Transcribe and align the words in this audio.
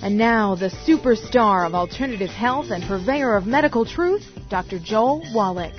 And 0.00 0.16
now, 0.16 0.54
the 0.54 0.68
superstar 0.86 1.66
of 1.66 1.74
alternative 1.74 2.30
health 2.30 2.70
and 2.70 2.84
purveyor 2.84 3.36
of 3.36 3.46
medical 3.46 3.84
truth, 3.84 4.22
Dr. 4.48 4.78
Joel 4.78 5.24
Wallach. 5.34 5.74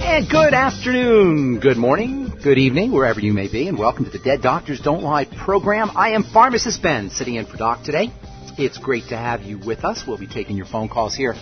And 0.00 0.28
good 0.28 0.52
afternoon, 0.52 1.60
good 1.60 1.78
morning, 1.78 2.30
good 2.44 2.58
evening, 2.58 2.92
wherever 2.92 3.20
you 3.20 3.32
may 3.32 3.50
be, 3.50 3.68
and 3.68 3.78
welcome 3.78 4.04
to 4.04 4.10
the 4.10 4.18
Dead 4.18 4.42
Doctors 4.42 4.80
Don't 4.82 5.02
Lie 5.02 5.24
program. 5.24 5.90
I 5.96 6.10
am 6.10 6.24
Pharmacist 6.24 6.82
Ben, 6.82 7.08
sitting 7.08 7.36
in 7.36 7.46
for 7.46 7.56
Doc 7.56 7.84
today. 7.84 8.12
It's 8.58 8.76
great 8.76 9.04
to 9.08 9.16
have 9.16 9.40
you 9.42 9.58
with 9.58 9.82
us. 9.82 10.04
We'll 10.06 10.18
be 10.18 10.26
taking 10.26 10.58
your 10.58 10.66
phone 10.66 10.90
calls 10.90 11.14
here 11.14 11.34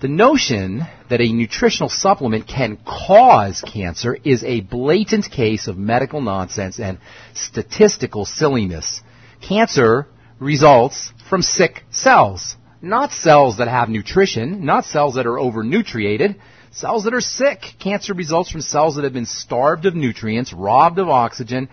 The 0.00 0.06
notion 0.06 0.86
that 1.08 1.20
a 1.20 1.32
nutritional 1.32 1.88
supplement 1.88 2.46
can 2.46 2.78
cause 2.86 3.60
cancer 3.60 4.16
is 4.22 4.44
a 4.44 4.60
blatant 4.60 5.28
case 5.32 5.66
of 5.66 5.76
medical 5.76 6.20
nonsense 6.20 6.78
and 6.78 6.98
statistical 7.34 8.24
silliness. 8.24 9.02
Cancer 9.42 10.06
results 10.38 11.12
from 11.30 11.42
sick 11.42 11.84
cells. 11.90 12.56
Not 12.82 13.12
cells 13.12 13.58
that 13.58 13.68
have 13.68 13.88
nutrition, 13.88 14.64
not 14.64 14.84
cells 14.84 15.14
that 15.14 15.26
are 15.26 15.36
overnutriated, 15.36 16.36
cells 16.72 17.04
that 17.04 17.14
are 17.14 17.20
sick. 17.20 17.60
Cancer 17.78 18.14
results 18.14 18.50
from 18.50 18.62
cells 18.62 18.96
that 18.96 19.04
have 19.04 19.12
been 19.12 19.26
starved 19.26 19.86
of 19.86 19.94
nutrients, 19.94 20.52
robbed 20.52 20.98
of 20.98 21.08
oxygen, 21.08 21.68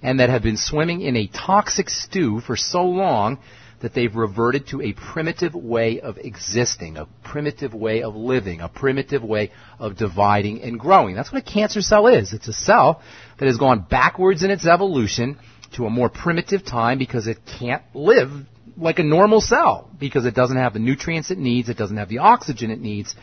and 0.00 0.20
that 0.20 0.30
have 0.30 0.42
been 0.42 0.56
swimming 0.56 1.00
in 1.00 1.16
a 1.16 1.26
toxic 1.26 1.90
stew 1.90 2.40
for 2.40 2.56
so 2.56 2.84
long 2.84 3.38
that 3.80 3.94
they've 3.94 4.14
reverted 4.14 4.68
to 4.68 4.82
a 4.82 4.92
primitive 4.92 5.54
way 5.54 6.00
of 6.00 6.18
existing, 6.18 6.98
a 6.98 7.06
primitive 7.24 7.74
way 7.74 8.02
of 8.02 8.14
living, 8.14 8.60
a 8.60 8.68
primitive 8.68 9.24
way 9.24 9.50
of 9.78 9.96
dividing 9.96 10.62
and 10.62 10.78
growing. 10.78 11.14
That's 11.16 11.32
what 11.32 11.42
a 11.42 11.52
cancer 11.52 11.80
cell 11.80 12.06
is. 12.06 12.32
It's 12.34 12.48
a 12.48 12.52
cell 12.52 13.02
that 13.38 13.46
has 13.46 13.56
gone 13.56 13.86
backwards 13.88 14.42
in 14.42 14.50
its 14.50 14.66
evolution 14.66 15.38
to 15.72 15.86
a 15.86 15.90
more 15.90 16.10
primitive 16.10 16.64
time 16.64 16.98
because 16.98 17.26
it 17.26 17.38
can't 17.58 17.82
live 17.94 18.30
like 18.80 18.98
a 18.98 19.04
normal 19.04 19.40
cell 19.40 19.88
because 19.98 20.24
it 20.24 20.34
doesn't 20.34 20.56
have 20.56 20.72
the 20.72 20.78
nutrients 20.78 21.30
it 21.30 21.38
needs, 21.38 21.68
it 21.68 21.76
doesn't 21.76 21.96
have 21.96 22.08
the 22.08 22.18
oxygen 22.18 22.70
it 22.70 22.80
needs, 22.80 23.14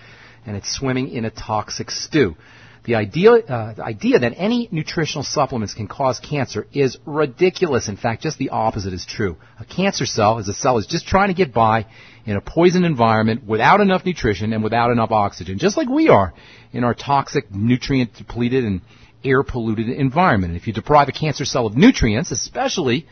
and 0.45 0.55
it's 0.55 0.73
swimming 0.73 1.09
in 1.09 1.25
a 1.25 1.29
toxic 1.29 1.91
stew. 1.91 2.35
The 2.85 2.95
idea, 2.95 3.33
uh, 3.33 3.73
the 3.73 3.83
idea 3.83 4.19
that 4.19 4.33
any 4.37 4.69
nutritional 4.71 5.23
supplements 5.23 5.73
can 5.73 5.87
cause 5.87 6.21
cancer 6.21 6.67
is 6.71 6.97
ridiculous. 7.05 7.89
In 7.89 7.97
fact, 7.97 8.23
just 8.23 8.37
the 8.37 8.49
opposite 8.49 8.93
is 8.93 9.05
true. 9.05 9.35
A 9.59 9.65
cancer 9.65 10.05
cell 10.05 10.37
is 10.37 10.47
a 10.47 10.53
cell 10.53 10.75
that's 10.75 10.87
just 10.87 11.05
trying 11.05 11.27
to 11.27 11.33
get 11.33 11.53
by 11.53 11.87
in 12.25 12.37
a 12.37 12.41
poisoned 12.41 12.85
environment 12.85 13.43
without 13.45 13.81
enough 13.81 14.05
nutrition 14.05 14.53
and 14.53 14.63
without 14.63 14.91
enough 14.91 15.11
oxygen, 15.11 15.59
just 15.59 15.75
like 15.75 15.89
we 15.89 16.07
are 16.07 16.33
in 16.71 16.85
our 16.85 16.93
toxic, 16.93 17.51
nutrient 17.51 18.13
depleted 18.13 18.63
and 18.63 18.79
air 19.21 19.43
polluted 19.43 19.89
environment. 19.89 20.53
And 20.53 20.61
if 20.61 20.65
you 20.65 20.71
deprive 20.71 21.09
a 21.09 21.11
cancer 21.11 21.43
cell 21.43 21.65
of 21.65 21.75
nutrients, 21.75 22.31
especially 22.31 23.05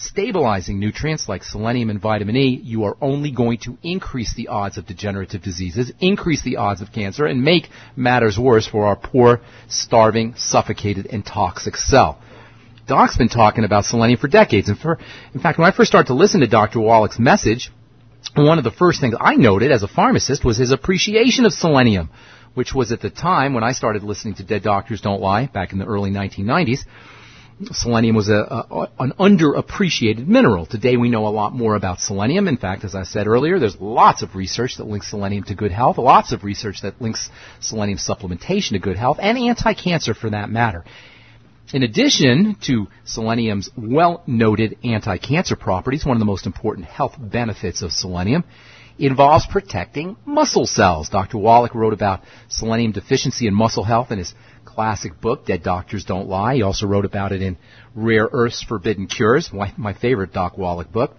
stabilizing 0.00 0.80
nutrients 0.80 1.28
like 1.28 1.44
selenium 1.44 1.90
and 1.90 2.00
vitamin 2.00 2.36
E, 2.36 2.60
you 2.62 2.84
are 2.84 2.96
only 3.00 3.30
going 3.30 3.58
to 3.58 3.76
increase 3.82 4.34
the 4.34 4.48
odds 4.48 4.78
of 4.78 4.86
degenerative 4.86 5.42
diseases, 5.42 5.92
increase 6.00 6.42
the 6.42 6.56
odds 6.56 6.80
of 6.80 6.92
cancer, 6.92 7.26
and 7.26 7.42
make 7.42 7.68
matters 7.96 8.38
worse 8.38 8.66
for 8.66 8.86
our 8.86 8.96
poor, 8.96 9.40
starving, 9.68 10.34
suffocated, 10.36 11.06
and 11.06 11.24
toxic 11.24 11.76
cell. 11.76 12.18
Doc's 12.86 13.16
been 13.16 13.28
talking 13.28 13.64
about 13.64 13.84
selenium 13.84 14.18
for 14.18 14.28
decades. 14.28 14.68
And 14.68 14.78
for, 14.78 14.98
in 15.34 15.40
fact, 15.40 15.58
when 15.58 15.68
I 15.68 15.76
first 15.76 15.90
started 15.90 16.08
to 16.08 16.14
listen 16.14 16.40
to 16.40 16.48
Dr. 16.48 16.80
Wallach's 16.80 17.18
message, 17.18 17.70
one 18.34 18.58
of 18.58 18.64
the 18.64 18.70
first 18.70 19.00
things 19.00 19.14
I 19.20 19.36
noted 19.36 19.70
as 19.70 19.82
a 19.82 19.88
pharmacist 19.88 20.44
was 20.44 20.56
his 20.56 20.72
appreciation 20.72 21.44
of 21.44 21.52
selenium 21.52 22.10
which 22.54 22.74
was 22.74 22.92
at 22.92 23.00
the 23.00 23.10
time 23.10 23.54
when 23.54 23.64
I 23.64 23.72
started 23.72 24.02
listening 24.02 24.34
to 24.34 24.42
Dead 24.42 24.62
Doctors 24.62 25.00
Don't 25.00 25.20
Lie 25.20 25.46
back 25.46 25.72
in 25.72 25.78
the 25.78 25.86
early 25.86 26.10
1990s. 26.10 26.80
Selenium 27.72 28.16
was 28.16 28.28
a, 28.30 28.32
a, 28.32 28.88
an 28.98 29.12
underappreciated 29.18 30.26
mineral. 30.26 30.64
Today 30.64 30.96
we 30.96 31.10
know 31.10 31.26
a 31.26 31.28
lot 31.28 31.52
more 31.52 31.76
about 31.76 32.00
selenium. 32.00 32.48
In 32.48 32.56
fact, 32.56 32.84
as 32.84 32.94
I 32.94 33.02
said 33.02 33.26
earlier, 33.26 33.58
there's 33.58 33.76
lots 33.78 34.22
of 34.22 34.34
research 34.34 34.78
that 34.78 34.86
links 34.86 35.10
selenium 35.10 35.44
to 35.44 35.54
good 35.54 35.70
health, 35.70 35.98
lots 35.98 36.32
of 36.32 36.42
research 36.42 36.80
that 36.82 37.02
links 37.02 37.28
selenium 37.60 37.98
supplementation 37.98 38.70
to 38.70 38.78
good 38.78 38.96
health, 38.96 39.18
and 39.20 39.36
anti-cancer 39.36 40.14
for 40.14 40.30
that 40.30 40.48
matter. 40.48 40.84
In 41.74 41.82
addition 41.82 42.56
to 42.62 42.88
selenium's 43.04 43.70
well-noted 43.76 44.78
anti-cancer 44.82 45.54
properties, 45.54 46.04
one 46.04 46.16
of 46.16 46.20
the 46.20 46.24
most 46.24 46.46
important 46.46 46.86
health 46.86 47.14
benefits 47.18 47.82
of 47.82 47.92
selenium 47.92 48.44
involves 48.98 49.46
protecting 49.46 50.16
muscle 50.24 50.66
cells. 50.66 51.10
Dr. 51.10 51.38
Wallach 51.38 51.74
wrote 51.74 51.92
about 51.92 52.22
selenium 52.48 52.92
deficiency 52.92 53.46
in 53.46 53.54
muscle 53.54 53.84
health 53.84 54.10
in 54.10 54.18
his 54.18 54.34
classic 54.74 55.20
book, 55.20 55.46
Dead 55.46 55.62
Doctors 55.62 56.04
Don't 56.04 56.28
Lie. 56.28 56.56
He 56.56 56.62
also 56.62 56.86
wrote 56.86 57.04
about 57.04 57.32
it 57.32 57.42
in 57.42 57.56
Rare 57.94 58.28
Earth's 58.30 58.62
Forbidden 58.62 59.06
Cures, 59.06 59.50
my 59.52 59.94
favorite 59.94 60.32
Doc 60.32 60.56
Wallach 60.56 60.90
book. 60.90 61.16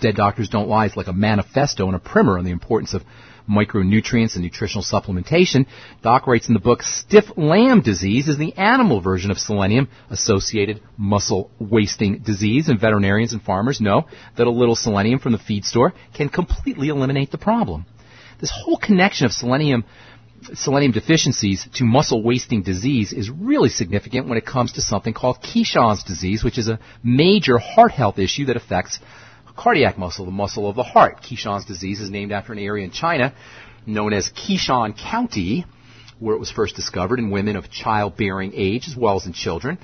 Dead 0.00 0.16
Doctors 0.16 0.48
Don't 0.48 0.68
Lie 0.68 0.86
is 0.86 0.96
like 0.96 1.06
a 1.06 1.12
manifesto 1.12 1.86
and 1.86 1.96
a 1.96 1.98
primer 1.98 2.38
on 2.38 2.44
the 2.44 2.50
importance 2.50 2.94
of 2.94 3.02
micronutrients 3.48 4.34
and 4.34 4.42
nutritional 4.42 4.84
supplementation. 4.84 5.66
Doc 6.02 6.26
writes 6.26 6.48
in 6.48 6.54
the 6.54 6.60
book, 6.60 6.82
stiff 6.82 7.24
lamb 7.36 7.80
disease 7.80 8.28
is 8.28 8.38
the 8.38 8.52
animal 8.54 9.00
version 9.00 9.30
of 9.30 9.38
selenium 9.38 9.88
associated 10.10 10.82
muscle 10.96 11.50
wasting 11.58 12.18
disease, 12.18 12.68
and 12.68 12.80
veterinarians 12.80 13.32
and 13.32 13.42
farmers 13.42 13.80
know 13.80 14.06
that 14.36 14.46
a 14.46 14.50
little 14.50 14.76
selenium 14.76 15.20
from 15.20 15.32
the 15.32 15.38
feed 15.38 15.64
store 15.64 15.94
can 16.14 16.28
completely 16.28 16.88
eliminate 16.88 17.30
the 17.30 17.38
problem. 17.38 17.86
This 18.40 18.52
whole 18.52 18.76
connection 18.76 19.26
of 19.26 19.32
selenium 19.32 19.84
selenium 20.54 20.92
deficiencies 20.92 21.66
to 21.74 21.84
muscle 21.84 22.22
wasting 22.22 22.62
disease 22.62 23.12
is 23.12 23.30
really 23.30 23.68
significant 23.68 24.28
when 24.28 24.38
it 24.38 24.46
comes 24.46 24.72
to 24.72 24.80
something 24.80 25.14
called 25.14 25.38
Keshan's 25.42 26.04
disease, 26.04 26.44
which 26.44 26.58
is 26.58 26.68
a 26.68 26.78
major 27.02 27.58
heart 27.58 27.92
health 27.92 28.18
issue 28.18 28.46
that 28.46 28.56
affects 28.56 28.98
cardiac 29.56 29.98
muscle, 29.98 30.24
the 30.24 30.30
muscle 30.30 30.68
of 30.68 30.76
the 30.76 30.82
heart. 30.82 31.22
Keshan's 31.22 31.64
disease 31.64 32.00
is 32.00 32.10
named 32.10 32.32
after 32.32 32.52
an 32.52 32.58
area 32.58 32.84
in 32.84 32.90
China 32.90 33.34
known 33.86 34.12
as 34.12 34.30
Keshan 34.30 34.96
County, 34.98 35.64
where 36.18 36.34
it 36.34 36.38
was 36.38 36.50
first 36.50 36.76
discovered 36.76 37.18
in 37.18 37.30
women 37.30 37.56
of 37.56 37.70
childbearing 37.70 38.52
age 38.54 38.88
as 38.88 38.96
well 38.96 39.16
as 39.16 39.26
in 39.26 39.32
children. 39.32 39.78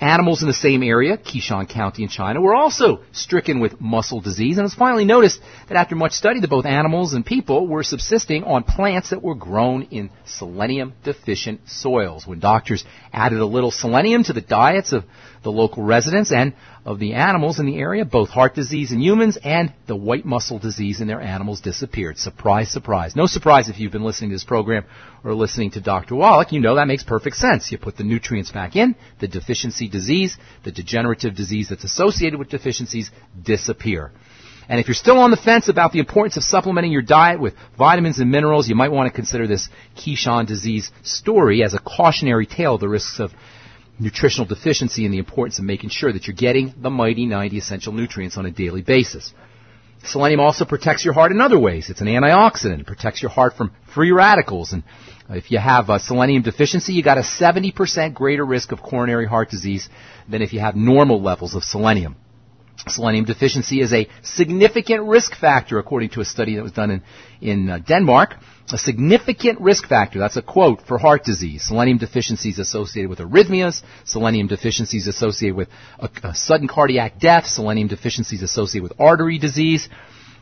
Animals 0.00 0.42
in 0.42 0.48
the 0.48 0.54
same 0.54 0.84
area, 0.84 1.16
Keshan 1.16 1.68
County 1.68 2.04
in 2.04 2.08
China, 2.08 2.40
were 2.40 2.54
also 2.54 3.00
stricken 3.10 3.58
with 3.58 3.80
muscle 3.80 4.20
disease, 4.20 4.56
and 4.56 4.60
it 4.60 4.70
was 4.70 4.74
finally 4.74 5.04
noticed 5.04 5.40
that 5.68 5.76
after 5.76 5.96
much 5.96 6.12
study 6.12 6.38
that 6.38 6.48
both 6.48 6.66
animals 6.66 7.14
and 7.14 7.26
people 7.26 7.66
were 7.66 7.82
subsisting 7.82 8.44
on 8.44 8.62
plants 8.62 9.10
that 9.10 9.24
were 9.24 9.34
grown 9.34 9.82
in 9.90 10.10
selenium 10.24 10.92
deficient 11.02 11.68
soils. 11.68 12.28
When 12.28 12.38
doctors 12.38 12.84
added 13.12 13.40
a 13.40 13.46
little 13.46 13.72
selenium 13.72 14.22
to 14.24 14.32
the 14.32 14.40
diets 14.40 14.92
of 14.92 15.04
the 15.42 15.52
local 15.52 15.82
residents 15.82 16.32
and 16.32 16.54
of 16.84 16.98
the 16.98 17.14
animals 17.14 17.58
in 17.58 17.66
the 17.66 17.78
area, 17.78 18.04
both 18.04 18.30
heart 18.30 18.54
disease 18.54 18.92
in 18.92 19.00
humans 19.00 19.38
and 19.42 19.72
the 19.86 19.96
white 19.96 20.24
muscle 20.24 20.58
disease 20.58 21.00
in 21.00 21.08
their 21.08 21.20
animals 21.20 21.60
disappeared. 21.60 22.18
Surprise, 22.18 22.70
surprise. 22.70 23.14
No 23.14 23.26
surprise 23.26 23.68
if 23.68 23.78
you've 23.78 23.92
been 23.92 24.04
listening 24.04 24.30
to 24.30 24.34
this 24.34 24.44
program 24.44 24.84
or 25.24 25.34
listening 25.34 25.70
to 25.72 25.80
Dr. 25.80 26.14
Wallach, 26.14 26.52
you 26.52 26.60
know 26.60 26.76
that 26.76 26.88
makes 26.88 27.04
perfect 27.04 27.36
sense. 27.36 27.70
You 27.70 27.78
put 27.78 27.96
the 27.96 28.04
nutrients 28.04 28.50
back 28.50 28.76
in, 28.76 28.94
the 29.20 29.28
deficiency 29.28 29.88
disease, 29.88 30.36
the 30.64 30.72
degenerative 30.72 31.34
disease 31.34 31.68
that's 31.68 31.84
associated 31.84 32.38
with 32.38 32.48
deficiencies 32.48 33.10
disappear. 33.42 34.12
And 34.68 34.78
if 34.78 34.86
you're 34.86 34.94
still 34.94 35.18
on 35.18 35.30
the 35.30 35.38
fence 35.38 35.68
about 35.68 35.92
the 35.92 35.98
importance 35.98 36.36
of 36.36 36.42
supplementing 36.42 36.92
your 36.92 37.02
diet 37.02 37.40
with 37.40 37.54
vitamins 37.78 38.18
and 38.18 38.30
minerals, 38.30 38.68
you 38.68 38.74
might 38.74 38.92
want 38.92 39.10
to 39.10 39.16
consider 39.16 39.46
this 39.46 39.68
Keshan 39.96 40.46
disease 40.46 40.90
story 41.02 41.62
as 41.62 41.72
a 41.72 41.78
cautionary 41.78 42.46
tale 42.46 42.74
of 42.74 42.80
the 42.80 42.88
risks 42.88 43.18
of 43.18 43.32
nutritional 43.98 44.46
deficiency 44.46 45.04
and 45.04 45.12
the 45.12 45.18
importance 45.18 45.58
of 45.58 45.64
making 45.64 45.90
sure 45.90 46.12
that 46.12 46.26
you're 46.26 46.36
getting 46.36 46.74
the 46.80 46.90
mighty 46.90 47.26
90 47.26 47.58
essential 47.58 47.92
nutrients 47.92 48.36
on 48.36 48.46
a 48.46 48.50
daily 48.50 48.82
basis. 48.82 49.32
Selenium 50.04 50.40
also 50.40 50.64
protects 50.64 51.04
your 51.04 51.12
heart 51.12 51.32
in 51.32 51.40
other 51.40 51.58
ways. 51.58 51.90
It's 51.90 52.00
an 52.00 52.06
antioxidant. 52.06 52.80
It 52.80 52.86
protects 52.86 53.20
your 53.20 53.30
heart 53.30 53.56
from 53.56 53.72
free 53.94 54.12
radicals. 54.12 54.72
And 54.72 54.84
if 55.28 55.50
you 55.50 55.58
have 55.58 55.90
a 55.90 55.98
selenium 55.98 56.42
deficiency, 56.42 56.92
you 56.92 57.02
got 57.02 57.18
a 57.18 57.22
70% 57.22 58.14
greater 58.14 58.44
risk 58.44 58.70
of 58.70 58.80
coronary 58.80 59.26
heart 59.26 59.50
disease 59.50 59.88
than 60.28 60.40
if 60.40 60.52
you 60.52 60.60
have 60.60 60.76
normal 60.76 61.20
levels 61.20 61.54
of 61.54 61.64
selenium. 61.64 62.16
Selenium 62.86 63.24
deficiency 63.24 63.80
is 63.80 63.92
a 63.92 64.08
significant 64.22 65.02
risk 65.02 65.34
factor, 65.34 65.78
according 65.78 66.10
to 66.10 66.20
a 66.20 66.24
study 66.24 66.54
that 66.54 66.62
was 66.62 66.72
done 66.72 66.90
in, 66.90 67.02
in 67.40 67.68
uh, 67.68 67.78
Denmark. 67.78 68.36
A 68.70 68.76
significant 68.76 69.60
risk 69.60 69.88
factor, 69.88 70.18
that's 70.18 70.36
a 70.36 70.42
quote, 70.42 70.82
for 70.86 70.98
heart 70.98 71.24
disease. 71.24 71.64
Selenium 71.64 71.96
deficiency 71.96 72.50
is 72.50 72.58
associated 72.58 73.08
with 73.08 73.18
arrhythmias. 73.18 73.82
Selenium 74.04 74.46
deficiency 74.46 74.98
is 74.98 75.06
associated 75.06 75.56
with 75.56 75.68
a, 75.98 76.10
a 76.22 76.34
sudden 76.34 76.68
cardiac 76.68 77.18
death. 77.18 77.46
Selenium 77.46 77.88
deficiency 77.88 78.36
is 78.36 78.42
associated 78.42 78.82
with 78.82 79.00
artery 79.00 79.38
disease. 79.38 79.88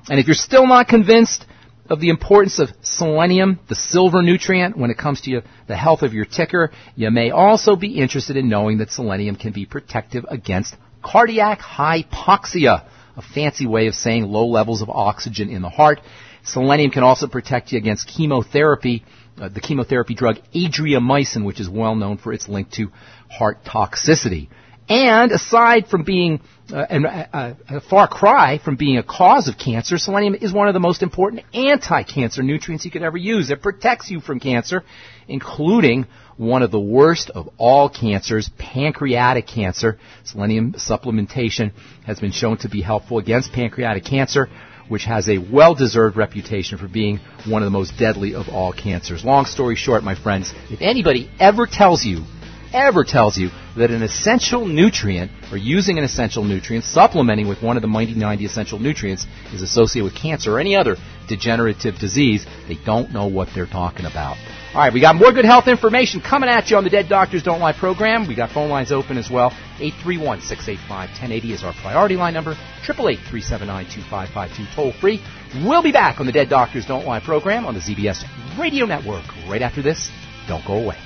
And 0.08 0.18
if 0.18 0.26
you're 0.26 0.34
still 0.34 0.66
not 0.66 0.88
convinced 0.88 1.46
of 1.88 2.00
the 2.00 2.08
importance 2.08 2.58
of 2.58 2.70
selenium, 2.82 3.60
the 3.68 3.76
silver 3.76 4.22
nutrient, 4.22 4.76
when 4.76 4.90
it 4.90 4.98
comes 4.98 5.20
to 5.22 5.42
the 5.68 5.76
health 5.76 6.02
of 6.02 6.12
your 6.12 6.24
ticker, 6.24 6.72
you 6.96 7.10
may 7.12 7.30
also 7.30 7.76
be 7.76 8.00
interested 8.00 8.36
in 8.36 8.48
knowing 8.48 8.78
that 8.78 8.90
selenium 8.90 9.36
can 9.36 9.52
be 9.52 9.66
protective 9.66 10.24
against 10.28 10.74
cardiac 11.00 11.60
hypoxia, 11.60 12.88
a 13.16 13.22
fancy 13.22 13.66
way 13.66 13.86
of 13.86 13.94
saying 13.94 14.24
low 14.24 14.46
levels 14.46 14.82
of 14.82 14.90
oxygen 14.90 15.48
in 15.48 15.62
the 15.62 15.70
heart. 15.70 16.00
Selenium 16.46 16.90
can 16.90 17.02
also 17.02 17.26
protect 17.26 17.72
you 17.72 17.78
against 17.78 18.08
chemotherapy, 18.08 19.04
uh, 19.40 19.48
the 19.48 19.60
chemotherapy 19.60 20.14
drug 20.14 20.36
adriamycin, 20.54 21.44
which 21.44 21.60
is 21.60 21.68
well 21.68 21.94
known 21.94 22.18
for 22.18 22.32
its 22.32 22.48
link 22.48 22.70
to 22.72 22.90
heart 23.28 23.64
toxicity. 23.64 24.48
And 24.88 25.32
aside 25.32 25.88
from 25.88 26.04
being 26.04 26.40
uh, 26.72 26.86
and, 26.88 27.06
uh, 27.06 27.54
a 27.68 27.80
far 27.80 28.06
cry 28.06 28.58
from 28.58 28.76
being 28.76 28.98
a 28.98 29.02
cause 29.02 29.48
of 29.48 29.58
cancer, 29.58 29.98
selenium 29.98 30.36
is 30.36 30.52
one 30.52 30.68
of 30.68 30.74
the 30.74 30.80
most 30.80 31.02
important 31.02 31.42
anti-cancer 31.52 32.42
nutrients 32.42 32.84
you 32.84 32.92
could 32.92 33.02
ever 33.02 33.16
use. 33.16 33.50
It 33.50 33.62
protects 33.62 34.10
you 34.10 34.20
from 34.20 34.38
cancer, 34.38 34.84
including 35.26 36.06
one 36.36 36.62
of 36.62 36.70
the 36.70 36.80
worst 36.80 37.30
of 37.30 37.48
all 37.56 37.88
cancers, 37.88 38.48
pancreatic 38.58 39.48
cancer. 39.48 39.98
Selenium 40.24 40.74
supplementation 40.74 41.72
has 42.04 42.20
been 42.20 42.32
shown 42.32 42.58
to 42.58 42.68
be 42.68 42.82
helpful 42.82 43.18
against 43.18 43.52
pancreatic 43.52 44.04
cancer, 44.04 44.48
which 44.88 45.04
has 45.04 45.28
a 45.28 45.38
well-deserved 45.38 46.16
reputation 46.16 46.78
for 46.78 46.88
being 46.88 47.20
one 47.46 47.62
of 47.62 47.66
the 47.66 47.78
most 47.78 47.98
deadly 47.98 48.34
of 48.34 48.48
all 48.48 48.72
cancers. 48.72 49.24
Long 49.24 49.44
story 49.44 49.76
short, 49.76 50.04
my 50.04 50.14
friends, 50.14 50.52
if 50.70 50.80
anybody 50.80 51.30
ever 51.38 51.66
tells 51.66 52.04
you 52.04 52.24
ever 52.72 53.04
tells 53.04 53.36
you 53.36 53.50
that 53.76 53.90
an 53.90 54.02
essential 54.02 54.66
nutrient, 54.66 55.30
or 55.50 55.56
using 55.56 55.98
an 55.98 56.04
essential 56.04 56.44
nutrient, 56.44 56.84
supplementing 56.84 57.48
with 57.48 57.62
one 57.62 57.76
of 57.76 57.82
the 57.82 57.88
mighty 57.88 58.14
90 58.14 58.44
essential 58.44 58.78
nutrients, 58.78 59.26
is 59.52 59.62
associated 59.62 60.04
with 60.04 60.14
cancer 60.14 60.52
or 60.52 60.60
any 60.60 60.76
other 60.76 60.96
degenerative 61.28 61.98
disease, 61.98 62.46
they 62.68 62.78
don't 62.84 63.12
know 63.12 63.26
what 63.26 63.48
they're 63.54 63.66
talking 63.66 64.06
about. 64.06 64.36
All 64.76 64.82
right, 64.82 64.92
we 64.92 65.00
got 65.00 65.16
more 65.16 65.32
good 65.32 65.46
health 65.46 65.68
information 65.68 66.20
coming 66.20 66.50
at 66.50 66.68
you 66.68 66.76
on 66.76 66.84
the 66.84 66.90
Dead 66.90 67.08
Doctors 67.08 67.42
Don't 67.42 67.60
Lie 67.60 67.72
program. 67.72 68.28
We 68.28 68.34
got 68.34 68.50
phone 68.50 68.68
lines 68.68 68.92
open 68.92 69.16
as 69.16 69.30
well. 69.30 69.50
831-685-1080 69.78 71.44
is 71.50 71.64
our 71.64 71.72
priority 71.80 72.16
line 72.16 72.34
number. 72.34 72.54
888-379-2552 72.84 74.74
toll 74.74 74.92
free. 74.92 75.22
We'll 75.64 75.82
be 75.82 75.92
back 75.92 76.20
on 76.20 76.26
the 76.26 76.32
Dead 76.32 76.50
Doctors 76.50 76.84
Don't 76.84 77.06
Lie 77.06 77.20
program 77.20 77.64
on 77.64 77.72
the 77.72 77.80
ZBS 77.80 78.22
Radio 78.58 78.84
Network 78.84 79.24
right 79.48 79.62
after 79.62 79.80
this. 79.80 80.10
Don't 80.46 80.62
go 80.66 80.74
away. 80.74 80.98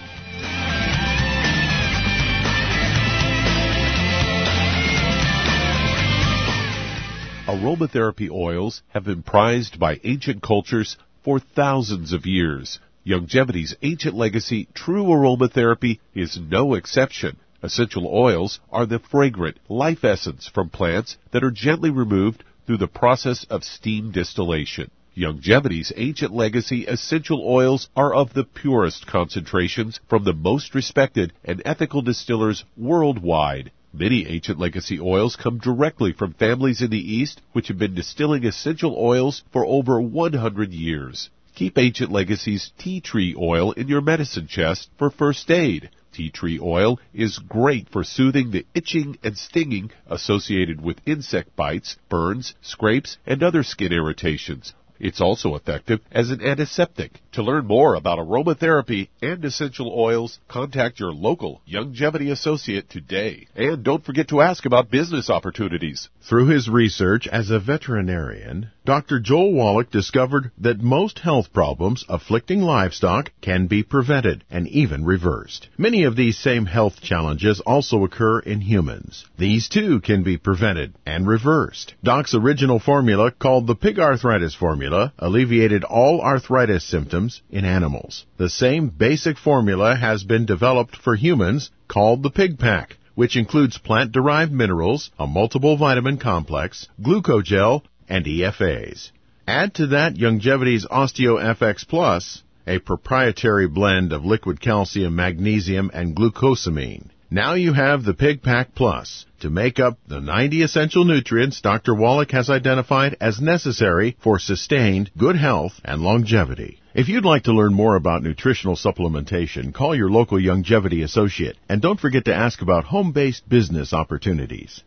Aromatherapy 7.47 8.29
oils 8.33 8.83
have 8.89 9.05
been 9.05 9.23
prized 9.23 9.79
by 9.79 10.01
ancient 10.03 10.43
cultures 10.43 10.97
for 11.23 11.39
thousands 11.39 12.13
of 12.13 12.27
years. 12.27 12.81
Youngevity's 13.07 13.75
ancient 13.81 14.15
legacy, 14.15 14.69
true 14.75 15.05
aromatherapy, 15.05 16.01
is 16.15 16.39
no 16.39 16.75
exception. 16.75 17.39
Essential 17.63 18.07
oils 18.07 18.61
are 18.71 18.85
the 18.85 18.99
fragrant 18.99 19.57
life 19.71 20.05
essence 20.05 20.47
from 20.47 20.69
plants 20.69 21.17
that 21.31 21.43
are 21.43 21.51
gently 21.51 21.89
removed 21.89 22.45
through 22.67 22.77
the 22.77 22.87
process 22.87 23.45
of 23.45 23.65
steam 23.65 24.11
distillation. 24.11 24.91
Youngevity's 25.17 25.95
ancient 25.97 26.35
legacy 26.35 26.85
essential 26.85 27.43
oils 27.43 27.89
are 27.97 28.13
of 28.13 28.35
the 28.35 28.45
purest 28.45 29.07
concentrations 29.07 29.99
from 30.07 30.25
the 30.25 30.35
most 30.35 30.75
respected 30.75 31.33
and 31.43 31.63
ethical 31.65 32.03
distillers 32.03 32.65
worldwide. 32.77 33.71
Many 33.95 34.27
ancient 34.27 34.59
legacy 34.59 35.01
oils 35.01 35.37
come 35.37 35.57
directly 35.57 36.13
from 36.13 36.35
families 36.35 36.83
in 36.83 36.91
the 36.91 37.15
East 37.15 37.41
which 37.53 37.69
have 37.69 37.79
been 37.79 37.95
distilling 37.95 38.45
essential 38.45 38.95
oils 38.99 39.43
for 39.51 39.65
over 39.65 39.99
100 39.99 40.73
years. 40.75 41.31
Keep 41.55 41.79
Ancient 41.79 42.11
Legacy's 42.11 42.73
tea 42.79 43.01
tree 43.01 43.35
oil 43.39 43.73
in 43.73 43.89
your 43.89 44.01
medicine 44.01 44.47
chest 44.47 44.91
for 44.99 45.11
first 45.11 45.51
aid. 45.51 45.91
Tea 46.13 46.31
tree 46.31 46.59
oil 46.61 46.99
is 47.15 47.39
great 47.39 47.89
for 47.89 48.03
soothing 48.03 48.51
the 48.51 48.67
itching 48.75 49.17
and 49.23 49.37
stinging 49.37 49.91
associated 50.07 50.81
with 50.81 51.01
insect 51.07 51.55
bites, 51.55 51.97
burns, 52.09 52.55
scrapes, 52.63 53.19
and 53.27 53.43
other 53.43 53.63
skin 53.63 53.93
irritations. 53.93 54.75
It's 55.01 55.23
also 55.23 55.55
effective 55.55 56.01
as 56.13 56.31
an 56.31 56.43
antiseptic. 56.43 57.23
To 57.33 57.43
learn 57.43 57.67
more 57.67 57.95
about 57.95 58.19
aromatherapy 58.19 59.09
and 59.23 59.43
essential 59.45 59.91
oils, 59.97 60.39
contact 60.47 61.01
your 61.01 61.13
local 61.13 61.63
Youngevity 61.67 62.31
associate 62.31 62.91
today. 62.91 63.47
And 63.57 63.83
don't 63.83 64.05
forget 64.05 64.29
to 64.29 64.43
ask 64.43 64.67
about 64.67 64.91
business 64.91 65.31
opportunities. 65.31 66.11
Through 66.29 66.49
his 66.49 66.69
research 66.69 67.27
as 67.27 67.51
a 67.51 67.59
veterinarian, 67.59 68.73
Dr. 68.87 69.21
Joel 69.21 69.53
Wallach 69.53 69.91
discovered 69.91 70.53
that 70.57 70.81
most 70.81 71.19
health 71.19 71.53
problems 71.53 72.03
afflicting 72.09 72.63
livestock 72.63 73.31
can 73.43 73.67
be 73.67 73.83
prevented 73.83 74.43
and 74.51 74.67
even 74.69 75.05
reversed. 75.05 75.69
Many 75.77 76.05
of 76.05 76.17
these 76.17 76.39
same 76.39 76.65
health 76.65 77.03
challenges 77.03 77.61
also 77.61 78.05
occur 78.05 78.39
in 78.39 78.63
humans. 78.63 79.27
These 79.37 79.69
too 79.69 80.01
can 80.01 80.23
be 80.23 80.39
prevented 80.39 80.95
and 81.05 81.27
reversed. 81.27 81.93
Doc's 82.03 82.35
original 82.35 82.79
formula, 82.79 83.33
called 83.33 83.67
the 83.67 83.75
pig 83.75 83.99
arthritis 83.99 84.55
formula, 84.55 85.13
alleviated 85.19 85.85
all 85.85 86.23
arthritis 86.23 86.83
symptoms 86.83 87.43
in 87.51 87.67
animals. 87.67 88.25
The 88.39 88.49
same 88.49 88.89
basic 88.89 89.37
formula 89.37 89.95
has 89.95 90.25
been 90.25 90.47
developed 90.47 90.97
for 90.97 91.17
humans, 91.17 91.71
called 91.87 92.23
the 92.23 92.31
pig 92.31 92.59
pack 92.59 92.97
which 93.17 93.37
includes 93.37 93.77
plant-derived 93.77 94.53
minerals, 94.53 95.11
a 95.19 95.27
multiple 95.27 95.77
vitamin 95.77 96.17
complex, 96.17 96.89
glucogel, 97.03 97.83
and 98.11 98.27
EFAs. 98.27 99.11
Add 99.47 99.75
to 99.75 99.87
that 99.89 100.15
Youngevity's 100.15 100.87
OsteoFX 100.87 101.89
Plus, 101.89 102.43
a 102.67 102.79
proprietary 102.79 103.67
blend 103.67 104.13
of 104.13 104.25
liquid 104.25 104.61
calcium, 104.61 105.17
magnesium, 105.17 105.91
and 105.95 106.15
glucosamine. 106.15 107.09
Now 107.33 107.55
you 107.55 107.73
have 107.73 108.05
the 108.05 108.15
Pig 108.15 108.43
Pack 108.43 108.75
Plus 108.75 109.25
to 109.39 109.51
make 109.51 109.79
up 109.79 109.99
the 110.09 110.21
90 110.21 110.63
essential 110.63 111.05
nutrients 111.05 111.61
Dr. 111.61 111.95
Wallach 111.95 112.33
has 112.33 112.51
identified 112.51 113.17
as 113.21 113.41
necessary 113.41 114.17
for 114.21 114.41
sustained 114.41 115.11
good 115.17 115.37
health 115.37 115.81
and 115.85 116.03
longevity. 116.03 116.81
If 116.93 117.09
you'd 117.09 117.25
like 117.25 117.45
to 117.45 117.53
learn 117.53 117.73
more 117.73 117.95
about 117.95 118.25
nutritional 118.25 118.75
supplementation, 118.75 119.73
call 119.73 119.95
your 119.95 120.11
local 120.11 120.39
Youngevity 120.39 121.05
associate 121.05 121.57
and 121.69 121.81
don't 121.81 122.01
forget 122.01 122.25
to 122.25 122.35
ask 122.35 122.63
about 122.63 122.85
home-based 122.85 123.49
business 123.49 123.93
opportunities. 123.93 124.83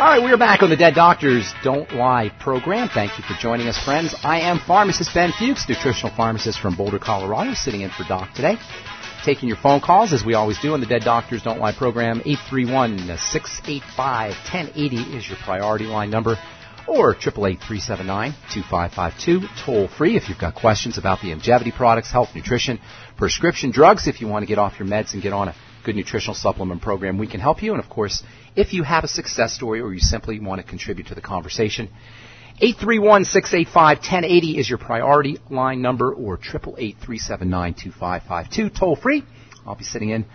All 0.00 0.06
right, 0.06 0.22
we're 0.22 0.38
back 0.38 0.62
on 0.62 0.70
the 0.70 0.78
Dead 0.78 0.94
Doctors 0.94 1.52
Don't 1.62 1.92
Lie 1.92 2.30
program. 2.40 2.88
Thank 2.88 3.18
you 3.18 3.24
for 3.24 3.34
joining 3.38 3.68
us, 3.68 3.78
friends. 3.84 4.14
I 4.24 4.40
am 4.40 4.58
pharmacist 4.58 5.12
Ben 5.12 5.30
Fuchs, 5.38 5.68
nutritional 5.68 6.10
pharmacist 6.16 6.58
from 6.58 6.74
Boulder, 6.74 6.98
Colorado, 6.98 7.52
sitting 7.52 7.82
in 7.82 7.90
for 7.90 8.04
Doc 8.04 8.32
today. 8.32 8.56
Taking 9.26 9.50
your 9.50 9.58
phone 9.58 9.82
calls, 9.82 10.14
as 10.14 10.24
we 10.24 10.32
always 10.32 10.58
do 10.58 10.72
on 10.72 10.80
the 10.80 10.86
Dead 10.86 11.02
Doctors 11.02 11.42
Don't 11.42 11.58
Lie 11.58 11.74
program. 11.74 12.20
831-685-1080 12.20 15.16
is 15.16 15.28
your 15.28 15.36
priority 15.44 15.84
line 15.84 16.08
number. 16.08 16.38
Or 16.88 17.14
888-379-2552, 17.16 19.66
toll 19.66 19.88
free 19.88 20.16
if 20.16 20.30
you've 20.30 20.38
got 20.38 20.54
questions 20.54 20.96
about 20.96 21.20
the 21.20 21.28
Youngevity 21.28 21.74
products, 21.74 22.10
health, 22.10 22.30
nutrition, 22.34 22.80
prescription 23.18 23.70
drugs, 23.70 24.06
if 24.06 24.22
you 24.22 24.28
want 24.28 24.44
to 24.44 24.46
get 24.46 24.58
off 24.58 24.78
your 24.78 24.88
meds 24.88 25.12
and 25.12 25.22
get 25.22 25.34
on 25.34 25.48
a 25.48 25.54
good 25.84 25.96
nutritional 25.96 26.34
supplement 26.34 26.82
program, 26.82 27.18
we 27.18 27.26
can 27.26 27.40
help 27.40 27.62
you. 27.62 27.72
And 27.72 27.82
of 27.82 27.88
course, 27.88 28.22
if 28.56 28.72
you 28.72 28.82
have 28.82 29.04
a 29.04 29.08
success 29.08 29.54
story 29.54 29.80
or 29.80 29.92
you 29.92 30.00
simply 30.00 30.40
want 30.40 30.60
to 30.60 30.66
contribute 30.66 31.06
to 31.08 31.14
the 31.14 31.20
conversation, 31.20 31.88
831-685-1080 32.62 34.58
is 34.58 34.68
your 34.68 34.78
priority 34.78 35.38
line 35.48 35.80
number 35.80 36.12
or 36.12 36.38
888-379-2552, 36.38 38.78
toll 38.78 38.96
free. 38.96 39.22
I'll 39.66 39.76
be 39.76 39.84
sitting 39.84 40.10
in 40.10 40.26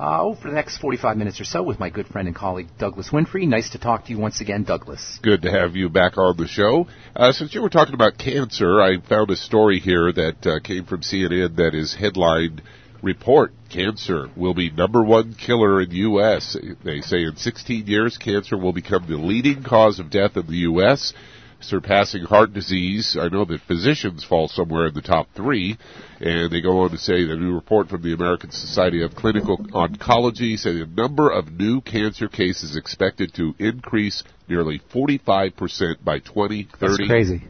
uh, 0.00 0.34
for 0.34 0.48
the 0.48 0.54
next 0.54 0.78
45 0.78 1.16
minutes 1.16 1.40
or 1.40 1.44
so 1.44 1.62
with 1.62 1.78
my 1.78 1.90
good 1.90 2.06
friend 2.06 2.26
and 2.26 2.36
colleague 2.36 2.68
Douglas 2.78 3.10
Winfrey. 3.10 3.46
Nice 3.46 3.70
to 3.70 3.78
talk 3.78 4.06
to 4.06 4.12
you 4.12 4.18
once 4.18 4.40
again, 4.40 4.64
Douglas. 4.64 5.18
Good 5.22 5.42
to 5.42 5.50
have 5.50 5.76
you 5.76 5.90
back 5.90 6.16
on 6.16 6.36
the 6.36 6.46
show. 6.46 6.86
Uh, 7.14 7.32
since 7.32 7.54
you 7.54 7.62
were 7.62 7.68
talking 7.68 7.94
about 7.94 8.16
cancer, 8.16 8.80
I 8.80 8.98
found 9.00 9.30
a 9.30 9.36
story 9.36 9.78
here 9.78 10.10
that 10.12 10.46
uh, 10.46 10.60
came 10.60 10.86
from 10.86 11.02
CNN 11.02 11.56
that 11.56 11.74
is 11.74 11.94
headlined 11.94 12.62
report 13.02 13.52
cancer 13.70 14.28
will 14.36 14.54
be 14.54 14.70
number 14.70 15.02
one 15.02 15.34
killer 15.34 15.80
in 15.80 15.90
U.S. 15.90 16.56
They 16.84 17.00
say 17.00 17.24
in 17.24 17.36
16 17.36 17.86
years, 17.86 18.18
cancer 18.18 18.56
will 18.56 18.72
become 18.72 19.06
the 19.06 19.16
leading 19.16 19.62
cause 19.62 19.98
of 19.98 20.10
death 20.10 20.36
in 20.36 20.46
the 20.46 20.58
U.S., 20.58 21.12
surpassing 21.60 22.24
heart 22.24 22.52
disease. 22.52 23.16
I 23.20 23.28
know 23.28 23.44
that 23.44 23.60
physicians 23.62 24.24
fall 24.24 24.48
somewhere 24.48 24.86
in 24.86 24.94
the 24.94 25.02
top 25.02 25.28
three, 25.34 25.78
and 26.20 26.50
they 26.50 26.60
go 26.60 26.80
on 26.80 26.90
to 26.90 26.98
say 26.98 27.24
that 27.24 27.32
a 27.32 27.36
new 27.36 27.54
report 27.54 27.88
from 27.88 28.02
the 28.02 28.14
American 28.14 28.50
Society 28.50 29.02
of 29.02 29.14
Clinical 29.14 29.58
Oncology 29.58 30.58
said 30.58 30.74
the 30.74 30.86
number 30.86 31.30
of 31.30 31.52
new 31.52 31.80
cancer 31.80 32.28
cases 32.28 32.76
expected 32.76 33.34
to 33.34 33.54
increase 33.58 34.22
nearly 34.48 34.80
45% 34.92 36.02
by 36.02 36.18
2030. 36.18 36.68
That's 36.80 37.08
crazy. 37.08 37.42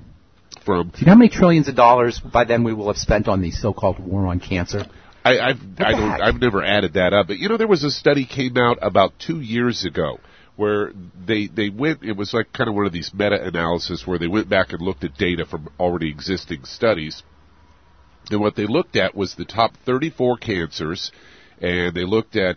From 0.65 0.89
Do 0.89 0.99
you 0.99 1.07
know 1.07 1.13
how 1.13 1.19
many 1.19 1.31
trillions 1.31 1.69
of 1.69 1.77
dollars 1.77 2.21
by 2.21 2.45
then 2.45 2.65
we 2.65 2.75
will 2.75 2.89
have 2.89 2.99
spent 2.99 3.29
on 3.29 3.41
the 3.41 3.51
so-called 3.51 3.99
war 3.99 4.27
on 4.27 4.41
cancer? 4.41 4.85
I, 5.25 5.39
I've 5.39 5.61
I 5.79 5.93
don't, 5.93 6.23
I've 6.23 6.41
never 6.41 6.65
added 6.65 6.95
that 6.95 7.13
up, 7.13 7.27
but 7.27 7.39
you 7.39 7.49
know 7.49 7.57
there 7.57 7.69
was 7.69 7.85
a 7.85 7.91
study 7.91 8.25
came 8.25 8.57
out 8.57 8.79
about 8.81 9.19
two 9.19 9.41
years 9.41 9.85
ago 9.85 10.19
where 10.57 10.93
they 11.27 11.47
they 11.47 11.69
went 11.69 12.03
it 12.03 12.17
was 12.17 12.33
like 12.33 12.53
kind 12.53 12.69
of 12.69 12.75
one 12.75 12.87
of 12.87 12.93
these 12.93 13.13
meta 13.13 13.43
analysis 13.43 14.07
where 14.07 14.19
they 14.19 14.29
went 14.29 14.49
back 14.49 14.73
and 14.73 14.81
looked 14.81 15.05
at 15.05 15.17
data 15.17 15.45
from 15.45 15.69
already 15.79 16.11
existing 16.11 16.65
studies, 16.65 17.23
and 18.31 18.41
what 18.41 18.57
they 18.57 18.67
looked 18.67 18.97
at 18.97 19.15
was 19.15 19.35
the 19.35 19.45
top 19.45 19.73
34 19.85 20.39
cancers, 20.39 21.13
and 21.61 21.95
they 21.95 22.05
looked 22.05 22.37
at 22.37 22.57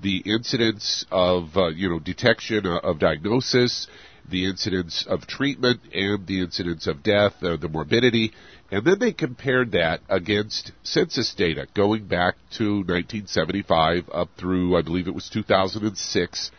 the 0.00 0.18
incidence 0.18 1.04
of 1.10 1.56
uh, 1.56 1.68
you 1.68 1.88
know 1.88 1.98
detection 1.98 2.66
uh, 2.66 2.78
of 2.78 2.98
diagnosis, 2.98 3.86
the 4.28 4.46
incidence 4.46 5.06
of 5.08 5.26
treatment, 5.26 5.80
and 5.92 6.26
the 6.26 6.40
incidence 6.40 6.86
of 6.86 7.02
death, 7.02 7.34
uh, 7.42 7.56
the 7.56 7.68
morbidity, 7.68 8.32
and 8.72 8.86
then 8.86 8.98
they 8.98 9.12
compared 9.12 9.72
that 9.72 10.00
against 10.08 10.72
census 10.82 11.34
data 11.34 11.66
going 11.74 12.06
back 12.06 12.36
to 12.56 12.76
1975 12.76 14.08
up 14.10 14.30
through, 14.38 14.78
I 14.78 14.80
believe 14.80 15.08
it 15.08 15.14
was 15.14 15.28
2006. 15.28 16.50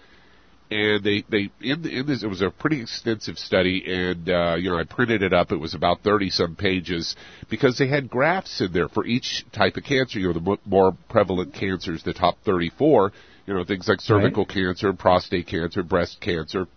And 0.70 1.04
they, 1.04 1.24
they, 1.28 1.50
in, 1.60 1.82
the, 1.82 1.90
in 1.90 2.06
this, 2.06 2.22
it 2.22 2.28
was 2.28 2.44
a 2.44 2.52
pretty 2.52 2.82
extensive 2.82 3.40
study 3.40 3.84
and, 3.88 4.30
uh, 4.30 4.56
you 4.60 4.70
know, 4.70 4.78
I 4.78 4.84
printed 4.84 5.24
it 5.24 5.34
up. 5.34 5.52
It 5.52 5.58
was 5.58 5.74
about 5.74 6.02
30 6.04 6.30
some 6.30 6.56
pages 6.56 7.16
because 7.50 7.80
they 7.80 7.88
had 7.88 8.12
graphs 8.12 8.62
in 8.62 8.72
there 8.74 8.90
for 8.90 9.04
each 9.04 9.44
type 9.52 9.76
of 9.76 9.84
cancer, 9.84 10.20
you 10.20 10.32
know, 10.32 10.40
the 10.40 10.58
more 10.66 10.96
prevalent 11.10 11.56
cancers, 11.56 12.04
the 12.04 12.14
top 12.14 12.38
34, 12.46 13.12
you 13.48 13.56
know, 13.56 13.64
things 13.64 13.88
like 13.88 14.02
cervical 14.02 14.44
right. 14.44 14.54
cancer, 14.54 14.94
prostate 14.94 15.48
cancer, 15.48 15.82
breast 15.82 16.22
cancer. 16.22 16.68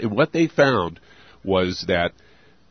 And 0.00 0.12
what 0.12 0.32
they 0.32 0.46
found 0.46 0.98
was 1.44 1.84
that 1.88 2.12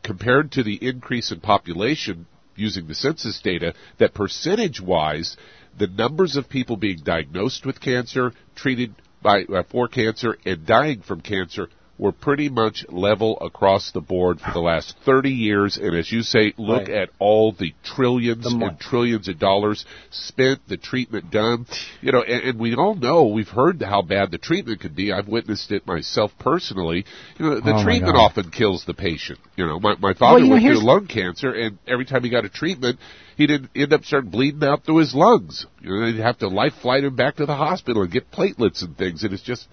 compared 0.06 0.52
to 0.52 0.62
the 0.62 0.78
increase 0.80 1.32
in 1.32 1.40
population 1.40 2.26
using 2.54 2.86
the 2.86 2.94
census 2.94 3.40
data, 3.42 3.74
that 3.98 4.14
percentage 4.14 4.80
wise, 4.80 5.36
the 5.76 5.88
numbers 5.88 6.36
of 6.36 6.48
people 6.48 6.76
being 6.76 6.98
diagnosed 7.04 7.66
with 7.66 7.80
cancer, 7.80 8.32
treated 8.54 8.94
by, 9.20 9.42
uh, 9.42 9.64
for 9.70 9.88
cancer, 9.88 10.38
and 10.46 10.64
dying 10.64 11.02
from 11.02 11.20
cancer 11.20 11.68
were 11.98 12.12
pretty 12.12 12.48
much 12.48 12.84
level 12.88 13.38
across 13.40 13.90
the 13.92 14.00
board 14.00 14.40
for 14.40 14.52
the 14.52 14.60
last 14.60 14.94
30 15.04 15.30
years. 15.30 15.78
And 15.78 15.96
as 15.96 16.10
you 16.12 16.22
say, 16.22 16.52
look 16.58 16.88
right. 16.88 16.96
at 16.96 17.10
all 17.18 17.52
the 17.52 17.74
trillions 17.84 18.44
the 18.44 18.64
and 18.64 18.78
trillions 18.78 19.28
of 19.28 19.38
dollars 19.38 19.84
spent, 20.10 20.60
the 20.68 20.76
treatment 20.76 21.30
done. 21.30 21.66
You 22.02 22.12
know, 22.12 22.22
and, 22.22 22.42
and, 22.50 22.58
we 22.58 22.74
all 22.74 22.94
know, 22.94 23.26
we've 23.26 23.48
heard 23.48 23.80
how 23.82 24.02
bad 24.02 24.30
the 24.30 24.38
treatment 24.38 24.80
could 24.80 24.94
be. 24.94 25.12
I've 25.12 25.28
witnessed 25.28 25.70
it 25.70 25.86
myself 25.86 26.32
personally. 26.38 27.04
You 27.38 27.46
know, 27.46 27.60
the 27.60 27.76
oh 27.76 27.84
treatment 27.84 28.16
often 28.16 28.50
kills 28.50 28.84
the 28.84 28.94
patient. 28.94 29.38
You 29.56 29.66
know, 29.66 29.80
my, 29.80 29.94
my 29.96 30.12
father 30.12 30.42
well, 30.42 30.50
went 30.50 30.64
know, 30.64 30.74
through 30.74 30.86
lung 30.86 31.06
cancer, 31.06 31.52
and 31.52 31.78
every 31.86 32.04
time 32.04 32.24
he 32.24 32.30
got 32.30 32.44
a 32.44 32.50
treatment, 32.50 32.98
he 33.36 33.46
did 33.46 33.68
end 33.74 33.92
up 33.92 34.04
starting 34.04 34.30
bleeding 34.30 34.64
out 34.64 34.84
through 34.84 34.98
his 34.98 35.14
lungs. 35.14 35.66
You 35.80 35.90
know, 35.90 36.12
they'd 36.12 36.22
have 36.22 36.38
to 36.38 36.48
life 36.48 36.74
flight 36.82 37.04
him 37.04 37.16
back 37.16 37.36
to 37.36 37.46
the 37.46 37.54
hospital 37.54 38.02
and 38.02 38.12
get 38.12 38.30
platelets 38.30 38.82
and 38.82 38.96
things, 38.96 39.24
and 39.24 39.32
it's 39.32 39.42
just 39.42 39.66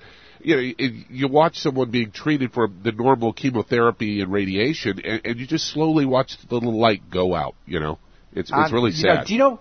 you 0.43 0.55
know, 0.55 0.73
you 1.09 1.27
watch 1.27 1.57
someone 1.57 1.89
being 1.91 2.11
treated 2.11 2.51
for 2.53 2.67
the 2.67 2.91
normal 2.91 3.33
chemotherapy 3.33 4.21
and 4.21 4.31
radiation, 4.31 4.99
and, 5.03 5.21
and 5.23 5.39
you 5.39 5.47
just 5.47 5.67
slowly 5.67 6.05
watch 6.05 6.37
the 6.47 6.55
little 6.55 6.79
light 6.79 7.09
go 7.09 7.33
out. 7.33 7.55
You 7.65 7.79
know, 7.79 7.99
it's 8.31 8.49
it's 8.49 8.51
um, 8.51 8.73
really 8.73 8.91
sad. 8.91 9.19
Know, 9.19 9.23
do 9.25 9.33
you 9.33 9.39
know? 9.39 9.59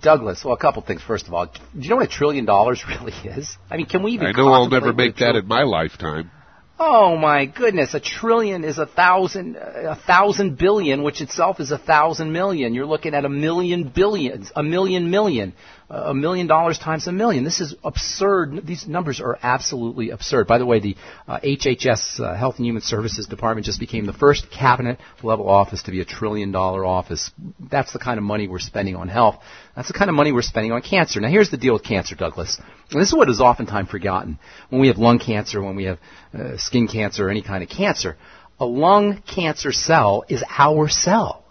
Douglas, 0.00 0.44
well, 0.44 0.54
a 0.54 0.58
couple 0.58 0.82
things. 0.82 1.00
First 1.00 1.28
of 1.28 1.34
all, 1.34 1.46
do 1.46 1.52
you 1.74 1.88
know 1.88 1.96
what 1.96 2.06
a 2.06 2.08
trillion 2.08 2.44
dollars 2.44 2.82
really 2.88 3.12
is? 3.24 3.56
I 3.70 3.76
mean, 3.76 3.86
can 3.86 4.02
we 4.02 4.12
even? 4.12 4.26
I 4.26 4.32
know 4.32 4.52
I'll 4.52 4.68
never 4.68 4.92
make 4.92 5.16
that 5.16 5.36
in 5.36 5.46
my 5.46 5.62
lifetime. 5.62 6.30
Oh 6.78 7.16
my 7.16 7.46
goodness! 7.46 7.94
A 7.94 8.00
trillion 8.00 8.64
is 8.64 8.78
a 8.78 8.86
thousand, 8.86 9.56
a 9.56 9.94
thousand 9.94 10.58
billion, 10.58 11.04
which 11.04 11.20
itself 11.20 11.60
is 11.60 11.70
a 11.70 11.78
thousand 11.78 12.32
million. 12.32 12.74
You're 12.74 12.86
looking 12.86 13.14
at 13.14 13.24
a 13.24 13.28
million 13.28 13.88
billions, 13.88 14.50
a 14.56 14.64
million 14.64 15.10
million 15.10 15.52
a 15.92 16.14
million 16.14 16.46
dollars 16.46 16.78
times 16.78 17.06
a 17.06 17.12
million. 17.12 17.44
This 17.44 17.60
is 17.60 17.74
absurd. 17.84 18.66
These 18.66 18.86
numbers 18.86 19.20
are 19.20 19.38
absolutely 19.42 20.08
absurd. 20.08 20.46
By 20.46 20.56
the 20.56 20.64
way, 20.64 20.80
the 20.80 20.96
uh, 21.28 21.38
HHS 21.40 22.18
uh, 22.18 22.34
Health 22.34 22.56
and 22.56 22.64
Human 22.64 22.80
Services 22.80 23.26
Department 23.26 23.66
just 23.66 23.78
became 23.78 24.06
the 24.06 24.14
first 24.14 24.50
cabinet 24.50 24.98
level 25.22 25.48
office 25.48 25.82
to 25.82 25.90
be 25.90 26.00
a 26.00 26.04
trillion 26.06 26.50
dollar 26.50 26.86
office. 26.86 27.30
That's 27.70 27.92
the 27.92 27.98
kind 27.98 28.16
of 28.16 28.24
money 28.24 28.48
we're 28.48 28.58
spending 28.58 28.96
on 28.96 29.08
health. 29.08 29.36
That's 29.76 29.88
the 29.88 29.94
kind 29.94 30.08
of 30.08 30.14
money 30.14 30.32
we're 30.32 30.40
spending 30.40 30.72
on 30.72 30.80
cancer. 30.80 31.20
Now 31.20 31.28
here's 31.28 31.50
the 31.50 31.58
deal 31.58 31.74
with 31.74 31.84
cancer, 31.84 32.14
Douglas. 32.14 32.58
And 32.90 33.00
this 33.00 33.08
is 33.08 33.14
what 33.14 33.28
is 33.28 33.40
oftentimes 33.40 33.90
forgotten. 33.90 34.38
When 34.70 34.80
we 34.80 34.88
have 34.88 34.96
lung 34.96 35.18
cancer, 35.18 35.62
when 35.62 35.76
we 35.76 35.84
have 35.84 35.98
uh, 36.32 36.56
skin 36.56 36.88
cancer, 36.88 37.26
or 37.26 37.30
any 37.30 37.42
kind 37.42 37.62
of 37.62 37.68
cancer, 37.68 38.16
a 38.58 38.64
lung 38.64 39.22
cancer 39.22 39.72
cell 39.72 40.24
is 40.28 40.42
our 40.58 40.88
cell 40.88 41.41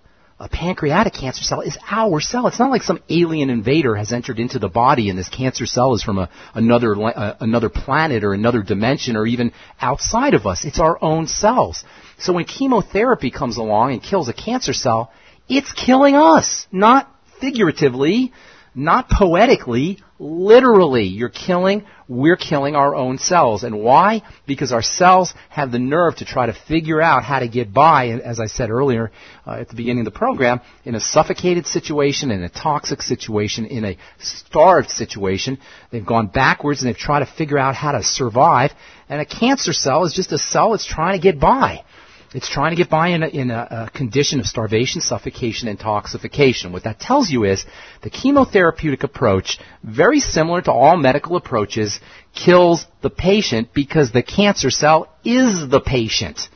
a 0.42 0.50
pancreatic 0.50 1.14
cancer 1.14 1.44
cell 1.44 1.62
is 1.62 1.78
our 1.90 2.20
cell. 2.20 2.48
It's 2.48 2.58
not 2.58 2.72
like 2.72 2.82
some 2.82 3.00
alien 3.10 3.52
invader 3.52 3.96
has 3.96 4.12
entered 4.12 4.40
into 4.40 4.58
the 4.58 4.70
body 4.70 5.10
and 5.10 5.18
this 5.18 5.30
cancer 5.30 5.68
cell 5.68 5.94
is 5.94 6.02
from 6.02 6.18
a, 6.18 6.30
another, 6.56 7.00
uh, 7.00 7.36
another 7.40 7.70
planet 7.70 8.24
or 8.24 8.34
another 8.34 8.64
dimension 8.64 9.16
or 9.16 9.28
even 9.28 9.54
outside 9.80 10.34
of 10.34 10.48
us. 10.48 10.66
It's 10.66 10.80
our 10.80 10.98
own 11.02 11.28
cells. 11.28 11.84
So 12.18 12.34
when 12.34 12.46
chemotherapy 12.46 13.30
comes 13.30 13.58
along 13.58 13.94
and 13.94 14.02
kills 14.02 14.30
a 14.30 14.34
cancer 14.34 14.74
cell, 14.74 15.12
it's 15.48 15.72
killing 15.74 16.16
us, 16.16 16.66
not 16.72 17.08
figuratively, 17.40 18.34
not 18.74 19.10
poetically, 19.10 20.00
literally. 20.22 21.06
You're 21.06 21.30
killing, 21.30 21.86
we're 22.08 22.38
killing 22.38 22.76
our 22.76 22.96
own 22.96 23.18
cells. 23.18 23.64
And 23.64 23.82
why? 23.82 24.22
Because 24.46 24.72
our 24.72 24.84
cells 24.84 25.34
have 25.50 25.72
the 25.72 25.80
nerve 25.80 26.18
to 26.18 26.26
try 26.26 26.46
to 26.46 26.54
figure 26.54 27.02
out 27.02 27.24
how 27.24 27.40
to 27.40 27.48
get 27.48 27.74
by, 27.74 28.10
as 28.10 28.40
I 28.40 28.46
said 28.46 28.70
earlier 28.70 29.12
uh, 29.48 29.54
at 29.54 29.70
the 29.70 29.76
beginning 29.76 30.06
of 30.06 30.14
the 30.14 30.18
program, 30.18 30.62
in 30.86 30.94
a 30.94 31.00
suffocated 31.00 31.66
situation, 31.66 32.30
in 32.30 32.44
a 32.44 32.50
toxic 32.50 33.02
situation, 33.02 33.66
in 33.66 33.84
a 33.84 33.98
starved 34.20 34.92
situation. 34.92 35.58
They've 35.92 36.06
gone 36.06 36.28
backwards 36.28 36.82
and 36.82 36.90
they've 36.90 36.98
tried 36.98 37.26
to 37.26 37.34
figure 37.34 37.58
out 37.58 37.76
how 37.76 37.94
to 37.94 38.04
survive. 38.04 38.72
And 39.10 39.20
a 39.20 39.26
cancer 39.26 39.74
cell 39.74 40.06
is 40.06 40.14
just 40.14 40.32
a 40.32 40.38
cell 40.38 40.72
that's 40.72 40.86
trying 40.86 41.20
to 41.20 41.24
get 41.24 41.40
by. 41.40 41.84
It's 42.34 42.50
trying 42.50 42.72
to 42.72 42.78
get 42.78 42.90
by 42.90 43.10
in, 43.10 43.24
a, 43.24 43.28
in 43.28 43.52
a, 43.52 43.88
a, 43.88 43.90
condition 43.90 44.40
of 44.40 44.46
starvation, 44.46 45.02
suffocation, 45.02 45.68
intoxication. 45.68 46.72
What 46.72 46.86
that 46.86 47.00
tells 47.00 47.30
you 47.30 47.44
is 47.44 47.66
the 48.04 48.10
chemotherapeutic 48.10 49.04
approach, 49.04 49.60
very 49.84 50.22
similar 50.22 50.62
to 50.62 50.72
all 50.72 50.96
medical 50.96 51.36
approaches, 51.36 52.00
kills 52.34 52.86
the 53.02 53.10
patient 53.10 53.74
because 53.74 54.14
the 54.14 54.24
cancer 54.24 54.70
cell 54.70 55.14
is 55.26 55.68
the 55.68 55.82
patient. 55.82 56.48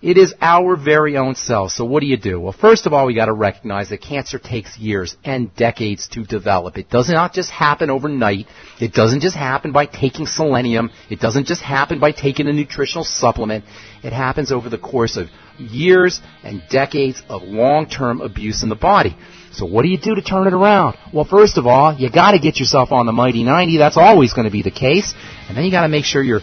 It 0.00 0.16
is 0.16 0.32
our 0.40 0.76
very 0.76 1.16
own 1.16 1.34
cells. 1.34 1.74
So 1.74 1.84
what 1.84 2.02
do 2.02 2.06
you 2.06 2.16
do? 2.16 2.38
Well, 2.38 2.52
first 2.52 2.86
of 2.86 2.92
all, 2.92 3.06
we 3.06 3.14
got 3.14 3.24
to 3.24 3.32
recognize 3.32 3.88
that 3.88 4.00
cancer 4.00 4.38
takes 4.38 4.78
years 4.78 5.16
and 5.24 5.52
decades 5.56 6.06
to 6.12 6.22
develop. 6.22 6.78
It 6.78 6.88
does 6.88 7.08
not 7.08 7.32
just 7.32 7.50
happen 7.50 7.90
overnight. 7.90 8.46
It 8.80 8.92
doesn't 8.92 9.22
just 9.22 9.34
happen 9.34 9.72
by 9.72 9.86
taking 9.86 10.26
selenium. 10.26 10.92
It 11.10 11.18
doesn't 11.18 11.46
just 11.46 11.62
happen 11.62 11.98
by 11.98 12.12
taking 12.12 12.46
a 12.46 12.52
nutritional 12.52 13.02
supplement. 13.02 13.64
It 14.04 14.12
happens 14.12 14.52
over 14.52 14.68
the 14.68 14.78
course 14.78 15.16
of 15.16 15.30
years 15.58 16.20
and 16.44 16.62
decades 16.70 17.20
of 17.28 17.42
long-term 17.42 18.20
abuse 18.20 18.62
in 18.62 18.68
the 18.68 18.76
body. 18.76 19.16
So 19.50 19.66
what 19.66 19.82
do 19.82 19.88
you 19.88 19.98
do 19.98 20.14
to 20.14 20.22
turn 20.22 20.46
it 20.46 20.54
around? 20.54 20.96
Well, 21.12 21.24
first 21.24 21.58
of 21.58 21.66
all, 21.66 21.92
you 21.92 22.08
got 22.08 22.32
to 22.32 22.38
get 22.38 22.60
yourself 22.60 22.92
on 22.92 23.06
the 23.06 23.12
mighty 23.12 23.42
90. 23.42 23.78
That's 23.78 23.96
always 23.96 24.32
going 24.32 24.44
to 24.44 24.52
be 24.52 24.62
the 24.62 24.70
case. 24.70 25.12
And 25.48 25.56
then 25.56 25.64
you 25.64 25.72
got 25.72 25.82
to 25.82 25.88
make 25.88 26.04
sure 26.04 26.22
you're 26.22 26.42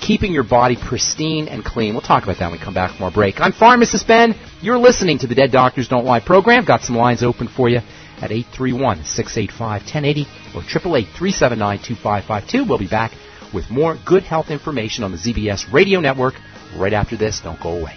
keeping 0.00 0.32
your 0.32 0.44
body 0.44 0.76
pristine 0.76 1.48
and 1.48 1.64
clean. 1.64 1.94
We'll 1.94 2.02
talk 2.02 2.22
about 2.22 2.38
that 2.38 2.50
when 2.50 2.58
we 2.58 2.64
come 2.64 2.74
back 2.74 2.96
from 2.96 3.04
our 3.04 3.10
break. 3.10 3.40
I'm 3.40 3.52
Pharmacist 3.52 4.06
Ben. 4.06 4.34
You're 4.60 4.78
listening 4.78 5.18
to 5.18 5.26
the 5.26 5.34
Dead 5.34 5.50
Doctors 5.52 5.88
Don't 5.88 6.04
Lie 6.04 6.20
program. 6.20 6.64
Got 6.64 6.82
some 6.82 6.96
lines 6.96 7.22
open 7.22 7.48
for 7.48 7.68
you 7.68 7.80
at 8.22 8.30
831-685-1080 8.30 10.26
or 10.54 10.62
888-379-2552. 10.62 12.68
We'll 12.68 12.78
be 12.78 12.88
back 12.88 13.12
with 13.52 13.70
more 13.70 13.98
good 14.06 14.22
health 14.22 14.50
information 14.50 15.04
on 15.04 15.12
the 15.12 15.18
ZBS 15.18 15.72
radio 15.72 16.00
network 16.00 16.34
right 16.76 16.92
after 16.92 17.16
this. 17.16 17.40
Don't 17.40 17.60
go 17.60 17.78
away. 17.78 17.96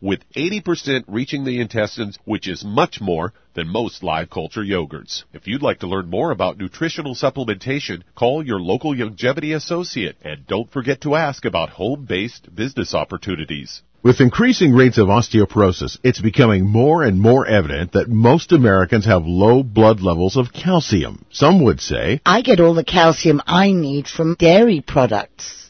with 0.00 0.28
80% 0.34 1.04
reaching 1.08 1.44
the 1.44 1.60
intestines, 1.60 2.18
which 2.24 2.48
is 2.48 2.64
much 2.64 3.00
more 3.00 3.32
than 3.54 3.68
most 3.68 4.02
live 4.02 4.30
culture 4.30 4.62
yogurts. 4.62 5.24
If 5.32 5.46
you'd 5.46 5.62
like 5.62 5.80
to 5.80 5.86
learn 5.86 6.08
more 6.08 6.30
about 6.30 6.58
nutritional 6.58 7.14
supplementation, 7.14 8.02
call 8.14 8.44
your 8.44 8.60
local 8.60 8.94
Youngevity 8.94 9.54
associate 9.54 10.16
and 10.22 10.46
don't 10.46 10.70
forget 10.70 11.02
to 11.02 11.14
ask 11.14 11.44
about 11.44 11.70
home-based 11.70 12.54
business 12.54 12.94
opportunities. 12.94 13.82
With 14.02 14.22
increasing 14.22 14.72
rates 14.72 14.96
of 14.96 15.08
osteoporosis, 15.08 15.98
it's 16.02 16.22
becoming 16.22 16.66
more 16.66 17.02
and 17.02 17.20
more 17.20 17.46
evident 17.46 17.92
that 17.92 18.08
most 18.08 18.50
Americans 18.50 19.04
have 19.04 19.26
low 19.26 19.62
blood 19.62 20.00
levels 20.00 20.38
of 20.38 20.54
calcium. 20.54 21.26
Some 21.30 21.62
would 21.64 21.82
say, 21.82 22.22
I 22.24 22.40
get 22.40 22.60
all 22.60 22.72
the 22.72 22.82
calcium 22.82 23.42
I 23.46 23.72
need 23.72 24.08
from 24.08 24.36
dairy 24.38 24.80
products. 24.80 25.69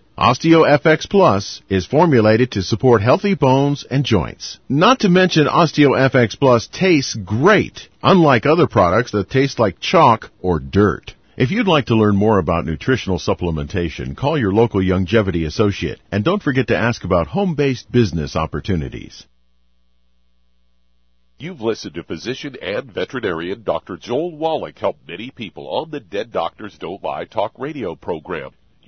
OsteoFX 0.17 1.09
Plus 1.09 1.61
is 1.69 1.85
formulated 1.85 2.51
to 2.51 2.61
support 2.61 3.01
healthy 3.01 3.33
bones 3.33 3.85
and 3.89 4.03
joints. 4.03 4.59
Not 4.67 4.99
to 4.99 5.09
mention 5.09 5.47
OsteoFX 5.47 6.37
Plus 6.37 6.67
tastes 6.67 7.15
great, 7.15 7.87
unlike 8.03 8.45
other 8.45 8.67
products 8.67 9.11
that 9.11 9.29
taste 9.29 9.57
like 9.57 9.79
chalk 9.79 10.29
or 10.41 10.59
dirt. 10.59 11.15
If 11.37 11.49
you'd 11.49 11.67
like 11.67 11.85
to 11.85 11.95
learn 11.95 12.17
more 12.17 12.39
about 12.39 12.65
nutritional 12.65 13.19
supplementation, 13.19 14.15
call 14.15 14.37
your 14.37 14.51
local 14.51 14.81
Youngevity 14.81 15.47
associate 15.47 16.01
and 16.11 16.25
don't 16.25 16.43
forget 16.43 16.67
to 16.67 16.77
ask 16.77 17.05
about 17.05 17.27
home-based 17.27 17.89
business 17.89 18.35
opportunities. 18.35 19.25
You've 21.39 21.61
listened 21.61 21.95
to 21.95 22.03
physician 22.03 22.57
and 22.61 22.91
veterinarian 22.91 23.63
Dr. 23.63 23.95
Joel 23.97 24.37
Wallach 24.37 24.77
help 24.77 24.97
many 25.07 25.31
people 25.31 25.67
on 25.69 25.89
the 25.89 26.01
Dead 26.01 26.31
Doctors 26.31 26.77
Don't 26.77 27.01
Lie 27.01 27.25
talk 27.25 27.53
radio 27.57 27.95
program. 27.95 28.51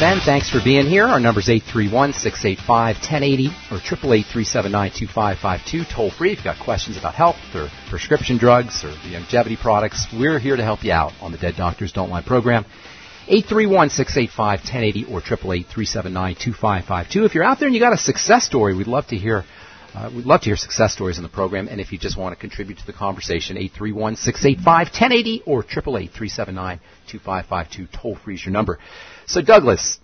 Ben. 0.00 0.20
Thanks 0.20 0.50
for 0.50 0.60
being 0.62 0.86
here. 0.86 1.06
Our 1.06 1.18
number 1.18 1.40
is 1.40 1.48
831-685-1080 1.48 3.72
or 3.72 3.78
888-379-2552. 3.78 5.88
Toll 5.88 6.10
free 6.10 6.32
if 6.32 6.38
you've 6.38 6.44
got 6.44 6.62
questions 6.62 6.98
about 6.98 7.14
health 7.14 7.36
or 7.54 7.70
prescription 7.88 8.36
drugs 8.36 8.84
or 8.84 8.90
the 8.90 9.14
Youngevity 9.14 9.58
products. 9.58 10.06
We're 10.12 10.38
here 10.38 10.56
to 10.56 10.62
help 10.62 10.84
you 10.84 10.92
out 10.92 11.14
on 11.22 11.32
the 11.32 11.38
Dead 11.38 11.56
Doctors 11.56 11.92
Don't 11.92 12.10
Lie 12.10 12.20
program. 12.20 12.66
831-685-1080 13.28 15.10
or 15.10 15.22
888-379-2552. 15.22 17.24
If 17.24 17.34
you're 17.34 17.44
out 17.44 17.58
there 17.58 17.68
and 17.68 17.74
you 17.74 17.80
got 17.80 17.94
a 17.94 17.98
success 17.98 18.44
story, 18.44 18.76
we'd 18.76 18.88
love 18.88 19.06
to 19.06 19.16
hear 19.16 19.44
uh, 19.94 20.10
we'd 20.14 20.26
love 20.26 20.42
to 20.42 20.50
hear 20.50 20.56
success 20.56 20.92
stories 20.92 21.16
in 21.16 21.22
the 21.22 21.30
program, 21.30 21.68
and 21.68 21.80
if 21.80 21.90
you 21.90 21.96
just 21.96 22.18
want 22.18 22.34
to 22.34 22.40
contribute 22.40 22.76
to 22.76 22.84
the 22.84 22.92
conversation, 22.92 23.56
831-685-1080 23.56 25.44
or 25.46 25.62
888-379-2552. 25.62 27.88
Toll 27.92 28.16
free 28.22 28.34
is 28.34 28.44
your 28.44 28.52
number. 28.52 28.78
So 29.26 29.42
Douglas, 29.42 29.98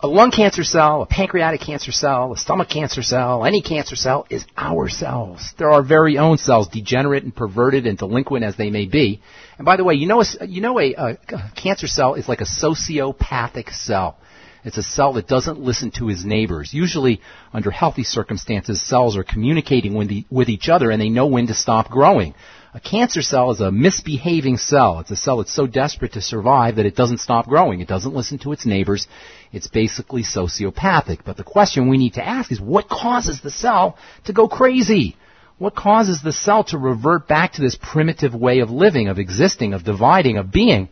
a 0.00 0.06
lung 0.06 0.30
cancer 0.30 0.62
cell, 0.62 1.02
a 1.02 1.06
pancreatic 1.06 1.60
cancer 1.60 1.90
cell, 1.90 2.32
a 2.32 2.36
stomach 2.36 2.68
cancer 2.68 3.02
cell, 3.02 3.44
any 3.44 3.60
cancer 3.60 3.96
cell 3.96 4.24
is 4.30 4.44
our 4.56 4.88
cells. 4.88 5.52
They're 5.58 5.72
our 5.72 5.82
very 5.82 6.16
own 6.16 6.38
cells, 6.38 6.68
degenerate 6.68 7.24
and 7.24 7.34
perverted 7.34 7.86
and 7.86 7.98
delinquent 7.98 8.44
as 8.44 8.56
they 8.56 8.70
may 8.70 8.86
be. 8.86 9.20
And 9.58 9.64
by 9.64 9.76
the 9.76 9.84
way, 9.84 9.94
you 9.94 10.06
know, 10.06 10.22
a, 10.22 10.46
you 10.46 10.60
know 10.60 10.78
a, 10.78 10.94
a, 10.94 11.18
cancer 11.56 11.88
cell 11.88 12.14
is 12.14 12.28
like 12.28 12.40
a 12.40 12.44
sociopathic 12.44 13.74
cell. 13.74 14.16
It's 14.64 14.78
a 14.78 14.82
cell 14.82 15.14
that 15.14 15.26
doesn't 15.26 15.58
listen 15.58 15.90
to 15.98 16.06
his 16.06 16.24
neighbors. 16.24 16.72
Usually, 16.72 17.20
under 17.52 17.72
healthy 17.72 18.04
circumstances, 18.04 18.80
cells 18.80 19.16
are 19.16 19.24
communicating 19.24 19.94
with, 19.94 20.08
the, 20.08 20.24
with 20.30 20.48
each 20.48 20.68
other 20.68 20.92
and 20.92 21.02
they 21.02 21.08
know 21.08 21.26
when 21.26 21.48
to 21.48 21.54
stop 21.54 21.90
growing. 21.90 22.34
A 22.74 22.80
cancer 22.80 23.20
cell 23.20 23.50
is 23.50 23.60
a 23.60 23.70
misbehaving 23.70 24.56
cell. 24.56 25.00
It's 25.00 25.10
a 25.10 25.16
cell 25.16 25.38
that's 25.38 25.52
so 25.52 25.66
desperate 25.66 26.14
to 26.14 26.22
survive 26.22 26.76
that 26.76 26.86
it 26.86 26.96
doesn't 26.96 27.20
stop 27.20 27.46
growing. 27.46 27.80
It 27.80 27.88
doesn't 27.88 28.14
listen 28.14 28.38
to 28.40 28.52
its 28.52 28.64
neighbors. 28.64 29.08
It's 29.52 29.66
basically 29.66 30.22
sociopathic. 30.22 31.18
But 31.22 31.36
the 31.36 31.44
question 31.44 31.90
we 31.90 31.98
need 31.98 32.14
to 32.14 32.26
ask 32.26 32.50
is 32.50 32.60
what 32.62 32.88
causes 32.88 33.42
the 33.42 33.50
cell 33.50 33.98
to 34.24 34.32
go 34.32 34.48
crazy? 34.48 35.16
What 35.58 35.74
causes 35.74 36.22
the 36.22 36.32
cell 36.32 36.64
to 36.64 36.78
revert 36.78 37.28
back 37.28 37.52
to 37.52 37.60
this 37.60 37.76
primitive 37.80 38.34
way 38.34 38.60
of 38.60 38.70
living, 38.70 39.08
of 39.08 39.18
existing, 39.18 39.74
of 39.74 39.84
dividing, 39.84 40.38
of 40.38 40.50
being? 40.50 40.88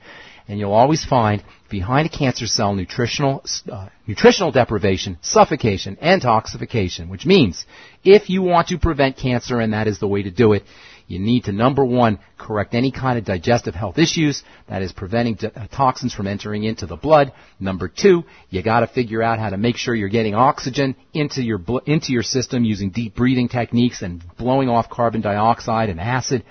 And 0.48 0.58
you'll 0.58 0.74
always 0.74 1.02
find 1.02 1.42
behind 1.70 2.06
a 2.06 2.10
cancer 2.10 2.46
cell 2.46 2.74
nutritional, 2.74 3.42
uh, 3.72 3.88
nutritional 4.06 4.50
deprivation, 4.50 5.16
suffocation, 5.22 5.96
and 6.00 6.20
toxification, 6.20 7.08
which 7.08 7.24
means 7.24 7.64
if 8.04 8.28
you 8.28 8.42
want 8.42 8.68
to 8.68 8.78
prevent 8.78 9.16
cancer, 9.16 9.60
and 9.60 9.72
that 9.72 9.86
is 9.86 9.98
the 9.98 10.08
way 10.08 10.24
to 10.24 10.30
do 10.30 10.52
it, 10.52 10.64
you 11.10 11.18
need 11.18 11.44
to, 11.44 11.52
number 11.52 11.84
one, 11.84 12.20
correct 12.38 12.72
any 12.72 12.92
kind 12.92 13.18
of 13.18 13.24
digestive 13.24 13.74
health 13.74 13.98
issues, 13.98 14.44
that 14.68 14.80
is 14.80 14.92
preventing 14.92 15.36
uh, 15.42 15.66
toxins 15.66 16.14
from 16.14 16.28
entering 16.28 16.62
into 16.62 16.86
the 16.86 16.94
blood. 16.94 17.32
Number 17.58 17.88
two, 17.88 18.22
you 18.48 18.62
gotta 18.62 18.86
figure 18.86 19.20
out 19.20 19.40
how 19.40 19.50
to 19.50 19.56
make 19.56 19.76
sure 19.76 19.92
you're 19.92 20.08
getting 20.08 20.36
oxygen 20.36 20.94
into 21.12 21.42
your, 21.42 21.60
into 21.86 22.12
your 22.12 22.22
system 22.22 22.64
using 22.64 22.90
deep 22.90 23.16
breathing 23.16 23.48
techniques 23.48 24.02
and 24.02 24.22
blowing 24.38 24.68
off 24.68 24.88
carbon 24.88 25.20
dioxide 25.20 25.88
and 25.88 25.98
acid 25.98 26.44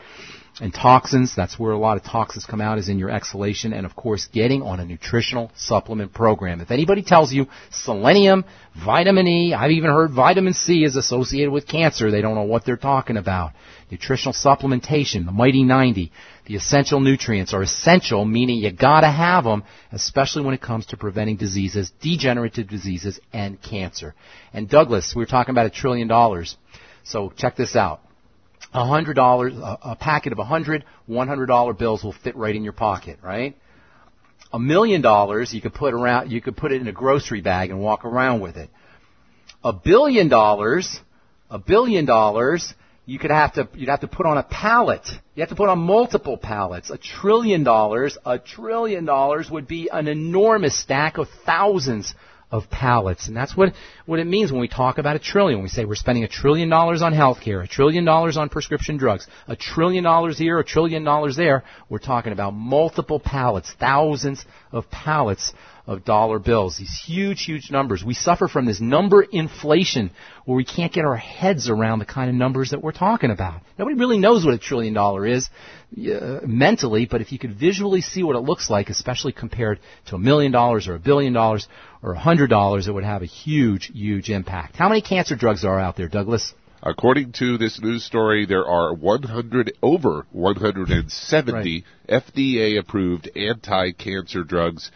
and 0.60 0.74
toxins. 0.74 1.36
That's 1.36 1.58
where 1.58 1.72
a 1.72 1.78
lot 1.78 1.98
of 1.98 2.04
toxins 2.04 2.46
come 2.46 2.62
out 2.62 2.78
is 2.80 2.90
in 2.90 3.00
your 3.00 3.10
exhalation 3.10 3.74
and 3.74 3.86
of 3.86 3.96
course 3.96 4.28
getting 4.32 4.62
on 4.62 4.80
a 4.80 4.86
nutritional 4.86 5.52
supplement 5.56 6.14
program. 6.14 6.62
If 6.62 6.72
anybody 6.72 7.02
tells 7.02 7.32
you 7.32 7.48
selenium, 7.72 8.46
vitamin 8.84 9.28
E, 9.28 9.54
I've 9.54 9.72
even 9.72 9.90
heard 9.90 10.12
vitamin 10.12 10.54
C 10.54 10.84
is 10.84 10.96
associated 10.96 11.52
with 11.52 11.68
cancer, 11.68 12.12
they 12.12 12.22
don't 12.22 12.36
know 12.36 12.44
what 12.44 12.66
they're 12.66 12.78
talking 12.78 13.18
about. 13.18 13.54
Nutritional 13.92 14.34
supplementation, 14.34 15.26
the 15.26 15.32
Mighty 15.32 15.64
90, 15.64 16.12
the 16.46 16.56
essential 16.56 17.00
nutrients 17.00 17.54
are 17.54 17.62
essential, 17.62 18.24
meaning 18.24 18.58
you 18.58 18.72
gotta 18.72 19.10
have 19.10 19.44
them, 19.44 19.64
especially 19.92 20.44
when 20.44 20.54
it 20.54 20.62
comes 20.62 20.86
to 20.88 20.98
preventing 20.98 21.38
diseases, 21.38 21.92
degenerative 22.02 22.68
diseases, 22.70 23.20
and 23.34 23.62
cancer. 23.62 24.14
And 24.54 24.70
Douglas, 24.70 25.14
we 25.16 25.22
were 25.22 25.28
talking 25.28 25.52
about 25.52 25.66
a 25.66 25.72
trillion 25.72 26.08
dollars. 26.08 26.56
So 27.04 27.34
check 27.36 27.56
this 27.56 27.76
out 27.76 28.02
a 28.74 28.86
hundred 28.86 29.16
dollars, 29.16 29.54
a 29.58 29.96
packet 29.96 30.32
of 30.32 30.40
a 30.40 30.44
hundred 30.44 30.86
one 31.08 31.28
hundred 31.28 31.48
dollar 31.48 31.74
bills 31.74 32.04
will 32.04 32.14
fit 32.14 32.36
right 32.36 32.56
in 32.56 32.64
your 32.64 32.74
pocket, 32.74 33.20
right? 33.24 33.58
A 34.54 34.60
million 34.60 35.02
dollars 35.02 35.54
you 35.54 35.62
could 35.62 35.74
put 35.74 35.94
around, 35.94 36.32
you 36.32 36.42
could 36.42 36.56
put 36.56 36.72
it 36.72 36.82
in 36.82 36.88
a 36.88 36.92
grocery 36.92 37.42
bag 37.42 37.72
and 37.72 37.80
walk 37.80 38.06
around 38.06 38.42
with 38.42 38.58
it. 38.58 38.70
A 39.64 39.74
billion 39.74 40.30
dollars, 40.30 41.00
a 41.50 41.60
billion 41.60 42.06
dollars, 42.06 42.74
you 43.10 43.18
could 43.18 43.32
have 43.32 43.54
to, 43.54 43.68
you'd 43.74 43.90
have 43.90 44.02
to 44.02 44.08
put 44.08 44.28
on 44.28 44.38
a 44.38 44.44
pallet. 44.44 45.02
You 45.34 45.42
have 45.42 45.50
to 45.50 45.56
put 45.56 45.68
on 45.68 45.80
multiple 45.80 46.38
pallets. 46.38 46.92
A 46.92 46.98
trillion 47.00 47.64
dollars, 47.64 48.20
a 48.24 48.38
trillion 48.38 49.04
dollars 49.06 49.50
would 49.50 49.68
be 49.68 49.90
an 49.92 50.08
enormous 50.08 50.80
stack 50.80 51.18
of 51.18 51.28
thousands 51.44 52.14
of 52.52 52.70
pallets. 52.70 53.28
And 53.28 53.36
that's 53.36 53.58
what, 53.58 53.74
what 54.06 54.20
it 54.20 54.28
means 54.28 54.52
when 54.52 54.62
we 54.62 54.68
talk 54.68 55.00
about 55.00 55.16
a 55.16 55.20
trillion. 55.20 55.58
When 55.58 55.64
We 55.64 55.70
say 55.70 55.86
we're 55.86 55.96
spending 55.96 56.24
a 56.24 56.28
trillion 56.28 56.70
dollars 56.70 57.02
on 57.02 57.14
healthcare, 57.14 57.64
a 57.64 57.68
trillion 57.68 58.06
dollars 58.06 58.38
on 58.38 58.48
prescription 58.48 58.98
drugs, 58.98 59.26
a 59.48 59.56
trillion 59.56 60.04
dollars 60.04 60.38
here, 60.38 60.60
a 60.60 60.64
trillion 60.64 61.04
dollars 61.04 61.36
there. 61.36 61.64
We're 61.90 61.98
talking 61.98 62.32
about 62.32 62.54
multiple 62.54 63.20
pallets, 63.20 63.74
thousands 63.80 64.46
of 64.72 64.90
pallets 64.90 65.54
of 65.88 66.06
dollar 66.06 66.38
bills. 66.38 66.78
These 66.78 67.02
huge, 67.04 67.44
huge 67.44 67.72
numbers. 67.72 68.04
We 68.04 68.14
suffer 68.14 68.48
from 68.48 68.66
this 68.66 68.80
number 68.80 69.24
inflation 69.24 70.12
where 70.46 70.56
we 70.56 70.64
can't 70.64 70.94
get 70.94 71.04
our 71.04 71.16
heads 71.16 71.68
around 71.68 71.98
the 71.98 72.06
kind 72.06 72.30
of 72.30 72.36
numbers 72.36 72.72
that 72.72 72.84
we're 72.84 72.92
talking 72.92 73.32
about. 73.32 73.62
Nobody 73.78 73.98
really 73.98 74.20
knows 74.20 74.46
what 74.46 74.54
a 74.54 74.60
trillion 74.60 74.94
dollar 74.94 75.26
is 75.26 75.50
uh, 75.98 76.42
mentally, 76.46 77.08
but 77.08 77.22
if 77.22 77.32
you 77.32 77.40
could 77.40 77.56
visually 77.56 78.02
see 78.02 78.22
what 78.22 78.36
it 78.36 78.42
looks 78.42 78.70
like, 78.70 78.90
especially 78.90 79.32
compared 79.32 79.80
to 80.08 80.16
a 80.16 80.20
million 80.20 80.52
dollars 80.52 80.88
or 80.88 80.94
a 80.94 81.00
billion 81.00 81.34
dollars 81.34 81.68
or 82.04 82.14
a 82.14 82.20
hundred 82.20 82.52
dollars, 82.52 82.88
it 82.88 82.92
would 82.92 83.04
have 83.04 83.24
a 83.24 83.26
huge, 83.28 83.92
huge 83.92 84.30
impact. 84.30 84.76
How 84.76 84.90
many 84.90 85.02
cancer 85.02 85.36
drugs 85.36 85.66
are 85.66 85.80
out 85.80 85.98
there, 85.98 86.08
Douglas? 86.08 86.54
According 86.82 87.34
to 87.34 87.58
this 87.58 87.82
news 87.82 88.06
story, 88.06 88.46
there 88.46 88.66
are 88.66 88.94
100 88.94 89.74
over 89.82 90.26
170 90.32 91.52
right. 91.52 92.24
FDA 92.24 92.80
approved 92.80 93.30
anti-cancer 93.36 94.44
drugs 94.44 94.92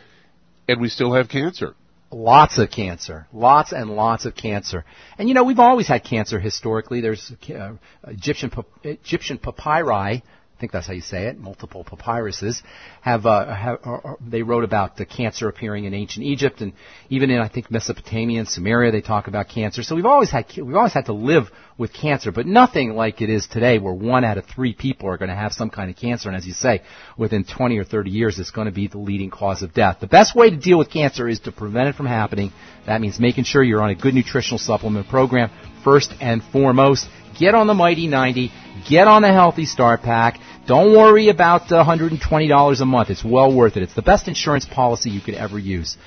and 0.68 0.80
we 0.80 0.90
still 0.90 1.14
have 1.14 1.30
cancer. 1.30 1.76
Lots 2.12 2.58
of 2.60 2.70
cancer. 2.70 3.28
Lots 3.34 3.74
and 3.74 3.90
lots 3.90 4.26
of 4.26 4.36
cancer. 4.36 4.86
And 5.18 5.28
you 5.28 5.34
know, 5.34 5.44
we've 5.44 5.60
always 5.60 5.88
had 5.88 6.04
cancer 6.04 6.40
historically. 6.40 7.02
There's 7.02 7.32
uh, 7.50 7.74
Egyptian, 8.08 8.52
Egyptian 8.84 9.40
papyri 9.40 10.24
think 10.64 10.72
that's 10.72 10.88
how 10.88 10.94
you 10.94 11.02
say 11.02 11.26
it, 11.26 11.38
multiple 11.38 11.84
papyruses, 11.84 12.62
have, 13.02 13.26
uh, 13.26 13.54
have 13.54 13.80
they 14.26 14.44
wrote 14.44 14.64
about 14.64 14.96
the 14.96 15.06
cancer 15.06 15.50
appearing 15.50 15.84
in 15.84 15.94
ancient 15.94 16.26
Egypt, 16.26 16.62
and 16.62 16.72
even 17.10 17.30
in 17.30 17.42
I 17.42 17.50
think 17.50 17.70
Mesopotamia 17.70 18.40
and 18.40 18.48
Sumeria 18.48 18.90
they 18.94 19.02
talk 19.02 19.28
about 19.28 19.50
cancer. 19.50 19.84
So 19.84 19.94
we've 19.94 20.06
always 20.06 20.32
had 20.32 20.46
we've 20.56 20.78
always 20.78 20.94
had 20.94 21.08
to 21.08 21.14
live 21.14 21.50
with 21.78 21.92
cancer, 21.92 22.32
but 22.32 22.46
nothing 22.46 22.94
like 22.94 23.22
it 23.22 23.30
is 23.30 23.46
today, 23.46 23.78
where 23.78 23.94
one 23.94 24.24
out 24.24 24.38
of 24.38 24.46
three 24.46 24.74
people 24.74 25.10
are 25.10 25.18
going 25.18 25.28
to 25.28 25.36
have 25.36 25.52
some 25.52 25.70
kind 25.70 25.90
of 25.90 25.98
cancer, 25.98 26.30
and 26.30 26.38
as 26.38 26.48
you 26.48 26.54
say, 26.54 26.82
within 27.18 27.44
20 27.44 27.78
or 27.78 27.84
30 27.84 28.10
years, 28.10 28.40
it's 28.40 28.52
going 28.52 28.68
to 28.68 28.74
be 28.74 28.88
the 28.88 29.00
leading 29.00 29.32
cause 29.32 29.64
of 29.64 29.74
death. 29.74 29.98
The 30.00 30.08
best 30.08 30.34
way 30.34 30.50
to 30.50 30.56
deal 30.56 30.78
with 30.78 30.90
cancer 30.90 31.28
is 31.28 31.42
to 31.42 31.52
prevent 31.52 31.90
it 31.90 31.96
from 31.96 32.06
happening. 32.06 32.54
That 32.86 33.02
means 33.02 33.20
making 33.20 33.44
sure 33.44 33.62
you're 33.64 33.84
on 33.84 33.90
a 33.90 33.96
good 33.96 34.14
nutritional 34.14 34.60
supplement 34.60 35.10
program 35.10 35.52
first 35.84 36.14
and 36.22 36.42
foremost. 36.42 37.10
Get 37.38 37.56
on 37.56 37.68
the 37.68 37.74
Mighty 37.74 38.08
90. 38.08 38.52
Get 38.88 39.08
on 39.08 39.22
the 39.22 39.32
Healthy 39.32 39.66
Start 39.66 40.02
Pack. 40.02 40.40
Don't 40.68 40.96
worry 40.96 41.30
about 41.30 41.68
the 41.68 41.84
$120 41.84 42.82
a 42.82 42.86
month. 42.86 43.10
It's 43.10 43.24
well 43.24 43.54
worth 43.54 43.78
it. 43.78 43.84
It's 43.84 43.94
the 43.94 44.02
best 44.02 44.28
insurance 44.28 44.66
policy 44.66 45.10
you 45.10 45.22
could 45.22 45.36
ever 45.36 45.60
use. 45.60 45.98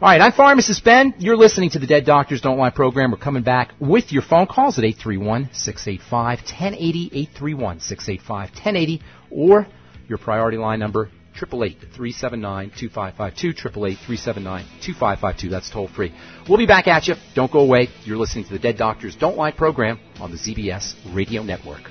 All 0.00 0.08
right, 0.08 0.20
I'm 0.20 0.32
Pharmacist 0.32 0.84
Ben. 0.84 1.14
You're 1.18 1.38
listening 1.38 1.70
to 1.70 1.78
the 1.78 1.86
Dead 1.86 2.04
Doctors 2.04 2.42
Don't 2.42 2.58
Lie 2.58 2.68
program. 2.68 3.10
We're 3.10 3.16
coming 3.16 3.42
back 3.42 3.72
with 3.80 4.12
your 4.12 4.20
phone 4.20 4.46
calls 4.46 4.78
at 4.78 4.84
831-685-1080, 4.84 7.32
831-685-1080, 7.34 9.00
or 9.30 9.66
your 10.06 10.18
priority 10.18 10.58
line 10.58 10.80
number, 10.80 11.08
888-379-2552, 11.36 13.96
888-379-2552. 14.06 15.50
That's 15.50 15.70
toll 15.70 15.88
free. 15.88 16.12
We'll 16.48 16.58
be 16.58 16.66
back 16.66 16.88
at 16.88 17.08
you. 17.08 17.14
Don't 17.34 17.52
go 17.52 17.60
away. 17.60 17.88
You're 18.04 18.18
listening 18.18 18.44
to 18.46 18.52
the 18.52 18.58
Dead 18.58 18.76
Doctors 18.76 19.16
Don't 19.16 19.36
Lie 19.36 19.52
program 19.52 19.98
on 20.20 20.30
the 20.30 20.36
ZBS 20.36 20.94
Radio 21.14 21.42
Network. 21.42 21.90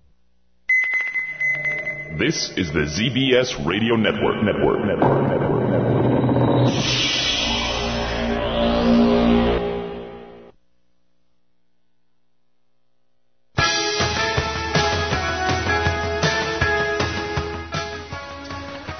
This 2.17 2.51
is 2.57 2.67
the 2.73 2.81
ZBS 2.81 3.65
Radio 3.65 3.95
Network. 3.95 4.43
Network. 4.43 4.85
Network. 4.85 5.29
Network. 5.29 5.69
Network. 5.69 5.91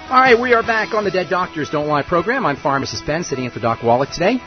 All 0.10 0.19
right, 0.19 0.39
we 0.39 0.54
are 0.54 0.63
back 0.63 0.93
on 0.93 1.04
the 1.04 1.12
Dead 1.12 1.30
Doctors 1.30 1.69
Don't 1.69 1.88
Lie 1.88 2.04
program. 2.04 2.45
I'm 2.45 2.56
Pharmacist 2.56 3.06
Ben, 3.06 3.26
sitting 3.26 3.43
in 3.43 3.52
for 3.52 3.60
Doc 3.60 3.84
Wallach 3.84 4.12
today. 4.12 4.38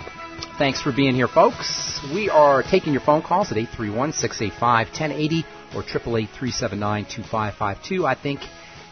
Thanks 0.58 0.80
for 0.80 0.90
being 0.90 1.14
here, 1.14 1.28
folks. 1.28 2.00
We 2.14 2.30
are 2.30 2.62
taking 2.62 2.94
your 2.94 3.02
phone 3.02 3.20
calls 3.20 3.52
at 3.52 3.58
831-685-1080 3.58 5.44
or 5.74 5.82
888-379-2552. 5.82 8.06
I 8.06 8.14
think 8.14 8.40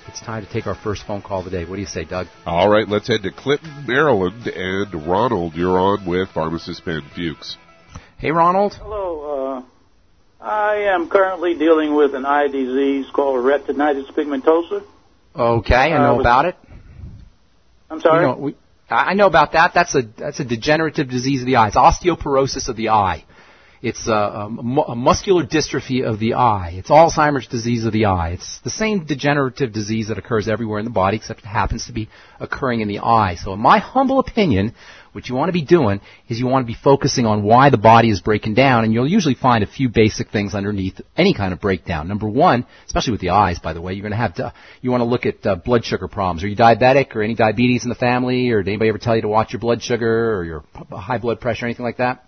it's 0.08 0.20
time 0.20 0.44
to 0.44 0.52
take 0.52 0.66
our 0.66 0.74
first 0.74 1.06
phone 1.06 1.22
call 1.22 1.44
today. 1.44 1.64
What 1.64 1.76
do 1.76 1.80
you 1.80 1.86
say, 1.86 2.04
Doug? 2.04 2.26
All 2.46 2.68
right, 2.68 2.88
let's 2.88 3.08
head 3.08 3.22
to 3.22 3.30
Clinton, 3.30 3.84
Maryland, 3.86 4.46
and 4.46 5.06
Ronald, 5.06 5.54
you're 5.54 5.78
on 5.78 6.04
with 6.06 6.28
Pharmacist 6.30 6.84
Ben 6.84 7.02
Fuchs. 7.14 7.56
Hey, 8.18 8.30
Ronald. 8.30 8.74
Hello. 8.74 9.64
Uh, 10.40 10.44
I 10.44 10.92
am 10.94 11.08
currently 11.08 11.56
dealing 11.56 11.94
with 11.94 12.14
an 12.14 12.24
eye 12.26 12.48
disease 12.48 13.06
called 13.12 13.44
retinitis 13.44 14.10
pigmentosa. 14.12 14.84
Okay, 15.34 15.74
I 15.74 15.98
know 15.98 16.16
Uh, 16.16 16.20
about 16.20 16.46
it. 16.46 16.56
I'm 17.90 18.00
sorry. 18.00 18.22
You 18.22 18.26
know, 18.32 18.36
we, 18.38 18.54
I 18.90 19.10
I 19.10 19.14
know 19.14 19.26
about 19.26 19.52
that. 19.52 19.72
That's 19.74 19.94
a 19.94 20.02
that's 20.02 20.40
a 20.40 20.44
degenerative 20.44 21.08
disease 21.08 21.40
of 21.40 21.46
the 21.46 21.56
eye. 21.56 21.68
It's 21.68 21.76
osteoporosis 21.76 22.68
of 22.68 22.76
the 22.76 22.90
eye. 22.90 23.24
It's 23.82 24.06
a, 24.06 24.12
a, 24.12 24.46
a 24.46 24.94
muscular 24.94 25.44
dystrophy 25.44 26.04
of 26.04 26.20
the 26.20 26.34
eye. 26.34 26.74
It's 26.74 26.88
Alzheimer's 26.88 27.48
disease 27.48 27.84
of 27.84 27.92
the 27.92 28.04
eye. 28.04 28.30
It's 28.30 28.60
the 28.60 28.70
same 28.70 29.06
degenerative 29.06 29.72
disease 29.72 30.06
that 30.06 30.18
occurs 30.18 30.48
everywhere 30.48 30.78
in 30.78 30.84
the 30.84 30.92
body, 30.92 31.16
except 31.16 31.40
it 31.40 31.46
happens 31.46 31.86
to 31.86 31.92
be 31.92 32.08
occurring 32.38 32.80
in 32.80 32.86
the 32.86 33.00
eye. 33.00 33.34
So, 33.34 33.52
in 33.52 33.58
my 33.58 33.80
humble 33.80 34.20
opinion, 34.20 34.74
what 35.10 35.28
you 35.28 35.34
want 35.34 35.48
to 35.48 35.52
be 35.52 35.64
doing 35.64 36.00
is 36.28 36.38
you 36.38 36.46
want 36.46 36.64
to 36.64 36.72
be 36.72 36.78
focusing 36.80 37.26
on 37.26 37.42
why 37.42 37.70
the 37.70 37.76
body 37.76 38.08
is 38.10 38.20
breaking 38.20 38.54
down, 38.54 38.84
and 38.84 38.92
you'll 38.92 39.10
usually 39.10 39.34
find 39.34 39.64
a 39.64 39.66
few 39.66 39.88
basic 39.88 40.30
things 40.30 40.54
underneath 40.54 41.00
any 41.16 41.34
kind 41.34 41.52
of 41.52 41.60
breakdown. 41.60 42.06
Number 42.06 42.28
one, 42.28 42.66
especially 42.86 43.10
with 43.10 43.20
the 43.20 43.30
eyes, 43.30 43.58
by 43.58 43.72
the 43.72 43.80
way, 43.80 43.94
you're 43.94 44.02
going 44.02 44.12
to 44.12 44.16
have 44.16 44.36
to, 44.36 44.54
you 44.80 44.92
want 44.92 45.00
to 45.00 45.06
look 45.06 45.26
at 45.26 45.44
uh, 45.44 45.56
blood 45.56 45.84
sugar 45.84 46.06
problems. 46.06 46.44
Are 46.44 46.48
you 46.48 46.56
diabetic 46.56 47.16
or 47.16 47.22
any 47.22 47.34
diabetes 47.34 47.82
in 47.82 47.88
the 47.88 47.96
family, 47.96 48.50
or 48.50 48.62
did 48.62 48.70
anybody 48.70 48.90
ever 48.90 48.98
tell 48.98 49.16
you 49.16 49.22
to 49.22 49.28
watch 49.28 49.52
your 49.52 49.60
blood 49.60 49.82
sugar 49.82 50.36
or 50.36 50.44
your 50.44 50.64
high 50.92 51.18
blood 51.18 51.40
pressure, 51.40 51.64
or 51.64 51.68
anything 51.68 51.84
like 51.84 51.96
that? 51.96 52.24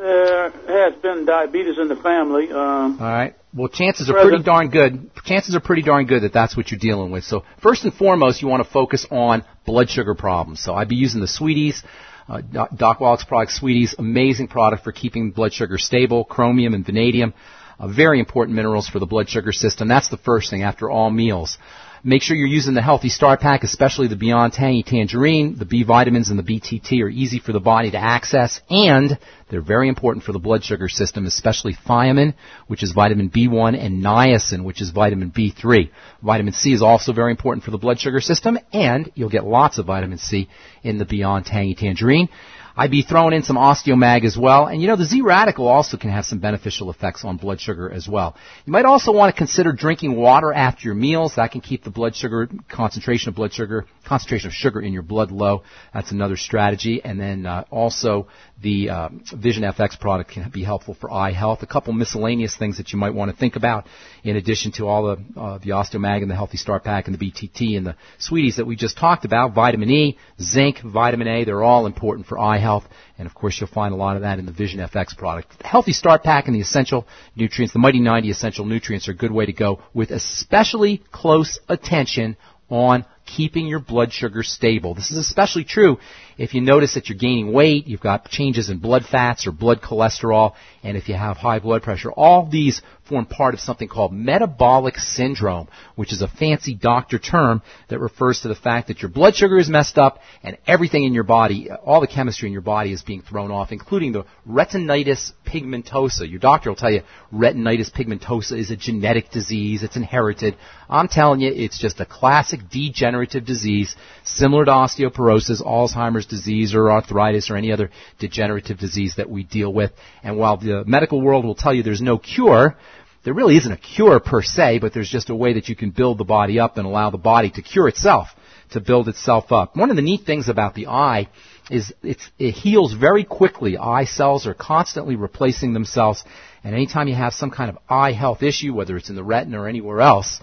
There 0.00 0.50
has 0.50 0.94
been 1.02 1.26
diabetes 1.26 1.76
in 1.78 1.88
the 1.88 1.96
family. 1.96 2.50
Um, 2.50 2.96
All 2.98 3.06
right. 3.06 3.34
Well, 3.52 3.68
chances 3.68 4.08
are 4.08 4.14
pretty 4.14 4.42
darn 4.42 4.70
good. 4.70 5.10
Chances 5.24 5.54
are 5.54 5.60
pretty 5.60 5.82
darn 5.82 6.06
good 6.06 6.22
that 6.22 6.32
that's 6.32 6.56
what 6.56 6.70
you're 6.70 6.80
dealing 6.80 7.10
with. 7.10 7.24
So 7.24 7.44
first 7.62 7.84
and 7.84 7.92
foremost, 7.92 8.40
you 8.40 8.48
want 8.48 8.64
to 8.64 8.70
focus 8.70 9.06
on 9.10 9.44
blood 9.66 9.90
sugar 9.90 10.14
problems. 10.14 10.62
So 10.62 10.74
I'd 10.74 10.88
be 10.88 10.96
using 10.96 11.20
the 11.20 11.28
Sweeties, 11.28 11.82
uh, 12.28 12.40
Doc- 12.40 12.76
Doc 12.76 13.00
Wallach's 13.00 13.24
product, 13.24 13.52
Sweeties, 13.52 13.94
amazing 13.98 14.48
product 14.48 14.84
for 14.84 14.92
keeping 14.92 15.32
blood 15.32 15.52
sugar 15.52 15.76
stable, 15.76 16.24
chromium 16.24 16.72
and 16.72 16.86
vanadium, 16.86 17.34
uh, 17.78 17.88
very 17.88 18.20
important 18.20 18.56
minerals 18.56 18.88
for 18.88 19.00
the 19.00 19.06
blood 19.06 19.28
sugar 19.28 19.52
system. 19.52 19.86
That's 19.88 20.08
the 20.08 20.16
first 20.16 20.48
thing 20.48 20.62
after 20.62 20.88
all 20.88 21.10
meals. 21.10 21.58
Make 22.02 22.22
sure 22.22 22.34
you're 22.34 22.46
using 22.46 22.72
the 22.72 22.80
Healthy 22.80 23.10
Start 23.10 23.40
Pack, 23.40 23.62
especially 23.62 24.08
the 24.08 24.16
Beyond 24.16 24.54
Tangy 24.54 24.82
Tangerine. 24.82 25.56
The 25.58 25.66
B 25.66 25.82
vitamins 25.82 26.30
and 26.30 26.38
the 26.38 26.42
BTT 26.42 27.02
are 27.02 27.10
easy 27.10 27.38
for 27.38 27.52
the 27.52 27.60
body 27.60 27.90
to 27.90 27.98
access, 27.98 28.58
and 28.70 29.18
they're 29.50 29.60
very 29.60 29.86
important 29.86 30.24
for 30.24 30.32
the 30.32 30.38
blood 30.38 30.64
sugar 30.64 30.88
system, 30.88 31.26
especially 31.26 31.74
thiamine, 31.74 32.32
which 32.68 32.82
is 32.82 32.92
vitamin 32.92 33.28
B1, 33.28 33.78
and 33.78 34.02
niacin, 34.02 34.64
which 34.64 34.80
is 34.80 34.88
vitamin 34.88 35.30
B3. 35.30 35.90
Vitamin 36.22 36.54
C 36.54 36.72
is 36.72 36.80
also 36.80 37.12
very 37.12 37.32
important 37.32 37.64
for 37.64 37.70
the 37.70 37.76
blood 37.76 38.00
sugar 38.00 38.22
system, 38.22 38.58
and 38.72 39.12
you'll 39.14 39.28
get 39.28 39.44
lots 39.44 39.76
of 39.76 39.84
vitamin 39.84 40.16
C 40.16 40.48
in 40.82 40.96
the 40.96 41.04
Beyond 41.04 41.44
Tangy 41.44 41.74
Tangerine. 41.74 42.30
I'd 42.76 42.90
be 42.90 43.02
throwing 43.02 43.34
in 43.34 43.42
some 43.42 43.56
osteomag 43.56 44.24
as 44.24 44.36
well. 44.36 44.66
And 44.66 44.80
you 44.80 44.88
know, 44.88 44.96
the 44.96 45.04
Z 45.04 45.20
radical 45.22 45.66
also 45.66 45.96
can 45.96 46.10
have 46.10 46.24
some 46.24 46.38
beneficial 46.38 46.90
effects 46.90 47.24
on 47.24 47.36
blood 47.36 47.60
sugar 47.60 47.90
as 47.90 48.08
well. 48.08 48.36
You 48.64 48.72
might 48.72 48.84
also 48.84 49.12
want 49.12 49.34
to 49.34 49.38
consider 49.38 49.72
drinking 49.72 50.16
water 50.16 50.52
after 50.52 50.84
your 50.84 50.94
meals. 50.94 51.34
That 51.36 51.52
can 51.52 51.60
keep 51.60 51.84
the 51.84 51.90
blood 51.90 52.14
sugar, 52.16 52.48
concentration 52.68 53.28
of 53.28 53.34
blood 53.34 53.52
sugar, 53.52 53.86
concentration 54.06 54.48
of 54.48 54.54
sugar 54.54 54.80
in 54.80 54.92
your 54.92 55.02
blood 55.02 55.30
low. 55.30 55.62
That's 55.92 56.12
another 56.12 56.36
strategy. 56.36 57.00
And 57.04 57.20
then 57.20 57.46
uh, 57.46 57.64
also 57.70 58.28
the 58.62 58.90
uh, 58.90 59.08
Vision 59.34 59.62
FX 59.62 59.98
product 59.98 60.30
can 60.30 60.48
be 60.50 60.62
helpful 60.62 60.94
for 61.00 61.10
eye 61.10 61.32
health. 61.32 61.62
A 61.62 61.66
couple 61.66 61.92
miscellaneous 61.92 62.56
things 62.56 62.76
that 62.76 62.92
you 62.92 62.98
might 62.98 63.14
want 63.14 63.30
to 63.30 63.36
think 63.36 63.56
about 63.56 63.86
in 64.22 64.36
addition 64.36 64.72
to 64.72 64.86
all 64.86 65.04
the, 65.04 65.40
uh, 65.40 65.58
the 65.58 65.70
osteomag 65.70 66.22
and 66.22 66.30
the 66.30 66.34
healthy 66.34 66.58
start 66.58 66.84
pack 66.84 67.06
and 67.06 67.18
the 67.18 67.30
BTT 67.30 67.76
and 67.76 67.86
the 67.86 67.96
sweeties 68.18 68.56
that 68.56 68.66
we 68.66 68.76
just 68.76 68.98
talked 68.98 69.24
about. 69.24 69.54
Vitamin 69.54 69.90
E, 69.90 70.18
zinc, 70.40 70.80
vitamin 70.82 71.28
A, 71.28 71.44
they're 71.44 71.64
all 71.64 71.86
important 71.86 72.26
for 72.26 72.38
eye 72.38 72.58
health. 72.58 72.84
And 73.18 73.26
of 73.26 73.34
course, 73.34 73.58
you'll 73.60 73.70
find 73.70 73.94
a 73.94 73.96
lot 73.96 74.16
of 74.16 74.22
that 74.22 74.38
in 74.38 74.46
the 74.46 74.52
Vision 74.52 74.80
FX 74.80 75.16
product. 75.16 75.58
The 75.58 75.66
Healthy 75.66 75.92
Start 75.92 76.22
Pack 76.22 76.46
and 76.46 76.54
the 76.54 76.60
essential 76.60 77.06
nutrients, 77.36 77.72
the 77.72 77.78
Mighty 77.78 78.00
90 78.00 78.30
essential 78.30 78.66
nutrients 78.66 79.08
are 79.08 79.12
a 79.12 79.16
good 79.16 79.32
way 79.32 79.46
to 79.46 79.52
go 79.52 79.82
with 79.94 80.10
especially 80.10 81.02
close 81.10 81.58
attention 81.68 82.36
on 82.70 83.04
keeping 83.26 83.66
your 83.66 83.80
blood 83.80 84.12
sugar 84.12 84.42
stable. 84.42 84.94
This 84.94 85.10
is 85.10 85.18
especially 85.18 85.64
true 85.64 85.98
If 86.40 86.54
you 86.54 86.62
notice 86.62 86.94
that 86.94 87.10
you're 87.10 87.18
gaining 87.18 87.52
weight, 87.52 87.86
you've 87.86 88.00
got 88.00 88.30
changes 88.30 88.70
in 88.70 88.78
blood 88.78 89.04
fats 89.04 89.46
or 89.46 89.52
blood 89.52 89.82
cholesterol, 89.82 90.54
and 90.82 90.96
if 90.96 91.06
you 91.06 91.14
have 91.14 91.36
high 91.36 91.58
blood 91.58 91.82
pressure, 91.82 92.10
all 92.10 92.48
these 92.48 92.80
form 93.10 93.26
part 93.26 93.52
of 93.52 93.60
something 93.60 93.88
called 93.88 94.12
metabolic 94.12 94.96
syndrome, 94.96 95.68
which 95.96 96.12
is 96.12 96.22
a 96.22 96.28
fancy 96.28 96.74
doctor 96.74 97.18
term 97.18 97.60
that 97.88 97.98
refers 97.98 98.40
to 98.40 98.48
the 98.48 98.54
fact 98.54 98.88
that 98.88 99.02
your 99.02 99.10
blood 99.10 99.34
sugar 99.34 99.58
is 99.58 99.68
messed 99.68 99.98
up 99.98 100.20
and 100.42 100.56
everything 100.66 101.04
in 101.04 101.12
your 101.12 101.24
body, 101.24 101.68
all 101.84 102.00
the 102.00 102.06
chemistry 102.06 102.48
in 102.48 102.52
your 102.52 102.62
body 102.62 102.92
is 102.92 103.02
being 103.02 103.20
thrown 103.20 103.50
off, 103.50 103.72
including 103.72 104.12
the 104.12 104.24
retinitis 104.48 105.32
pigmentosa. 105.46 106.30
Your 106.30 106.38
doctor 106.38 106.70
will 106.70 106.76
tell 106.76 106.92
you 106.92 107.02
retinitis 107.34 107.92
pigmentosa 107.92 108.56
is 108.56 108.70
a 108.70 108.76
genetic 108.76 109.30
disease, 109.30 109.82
it's 109.82 109.96
inherited. 109.96 110.56
I'm 110.88 111.08
telling 111.08 111.40
you, 111.40 111.52
it's 111.52 111.80
just 111.80 112.00
a 112.00 112.06
classic 112.06 112.60
degenerative 112.70 113.44
disease, 113.44 113.94
similar 114.24 114.64
to 114.64 114.70
osteoporosis, 114.70 115.60
Alzheimer's 115.62 116.26
disease, 116.30 116.74
or 116.74 116.90
arthritis, 116.90 117.50
or 117.50 117.56
any 117.56 117.72
other 117.72 117.90
degenerative 118.18 118.78
disease 118.78 119.14
that 119.18 119.28
we 119.28 119.42
deal 119.42 119.72
with. 119.72 119.92
And 120.22 120.38
while 120.38 120.56
the 120.56 120.84
medical 120.86 121.20
world 121.20 121.44
will 121.44 121.54
tell 121.54 121.74
you 121.74 121.82
there's 121.82 122.00
no 122.00 122.16
cure, 122.16 122.76
there 123.24 123.34
really 123.34 123.56
isn't 123.56 123.72
a 123.72 123.76
cure 123.76 124.18
per 124.20 124.40
se, 124.40 124.78
but 124.78 124.94
there's 124.94 125.10
just 125.10 125.28
a 125.28 125.34
way 125.34 125.52
that 125.54 125.68
you 125.68 125.76
can 125.76 125.90
build 125.90 126.16
the 126.16 126.24
body 126.24 126.58
up 126.58 126.78
and 126.78 126.86
allow 126.86 127.10
the 127.10 127.18
body 127.18 127.50
to 127.50 127.60
cure 127.60 127.88
itself, 127.88 128.28
to 128.70 128.80
build 128.80 129.08
itself 129.08 129.52
up. 129.52 129.76
One 129.76 129.90
of 129.90 129.96
the 129.96 130.02
neat 130.02 130.24
things 130.24 130.48
about 130.48 130.74
the 130.74 130.86
eye 130.86 131.28
is 131.70 131.92
it 132.02 132.18
heals 132.54 132.94
very 132.94 133.24
quickly. 133.24 133.76
Eye 133.76 134.06
cells 134.06 134.46
are 134.46 134.54
constantly 134.54 135.16
replacing 135.16 135.72
themselves, 135.72 136.24
and 136.64 136.74
anytime 136.74 137.08
you 137.08 137.14
have 137.14 137.34
some 137.34 137.50
kind 137.50 137.70
of 137.70 137.78
eye 137.88 138.12
health 138.12 138.42
issue, 138.42 138.74
whether 138.74 138.96
it's 138.96 139.10
in 139.10 139.16
the 139.16 139.22
retina 139.22 139.60
or 139.60 139.68
anywhere 139.68 140.00
else, 140.00 140.40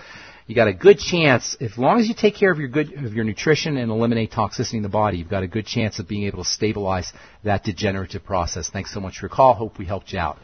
you 0.48 0.56
got 0.56 0.70
a 0.70 0.74
good 0.74 0.98
chance, 0.98 1.58
as 1.60 1.78
long 1.78 2.00
as 2.00 2.08
you 2.08 2.16
take 2.18 2.36
care 2.36 2.52
of 2.52 2.58
your 2.58 2.70
good 2.70 2.94
of 2.94 3.14
your 3.14 3.26
nutrition 3.26 3.76
and 3.76 3.92
eliminate 3.92 4.32
toxicity 4.32 4.76
in 4.76 4.82
the 4.82 4.90
body, 4.90 5.18
you've 5.18 5.30
got 5.30 5.44
a 5.44 5.48
good 5.48 5.66
chance 5.66 6.00
of 6.00 6.08
being 6.08 6.24
able 6.24 6.44
to 6.44 6.50
stabilize 6.50 7.12
that 7.44 7.66
degenerative 7.66 8.24
process. 8.24 8.70
Thanks 8.70 8.94
so 8.94 9.02
much 9.02 9.20
for 9.20 9.26
your 9.26 9.30
call. 9.30 9.54
Hope 9.54 9.78
we 9.78 9.86
helped 9.86 10.14
you 10.14 10.20
out. 10.20 10.38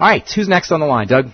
All 0.00 0.08
right, 0.08 0.28
who's 0.34 0.48
next 0.48 0.72
on 0.72 0.80
the 0.80 0.86
line, 0.86 1.06
Doug? 1.06 1.26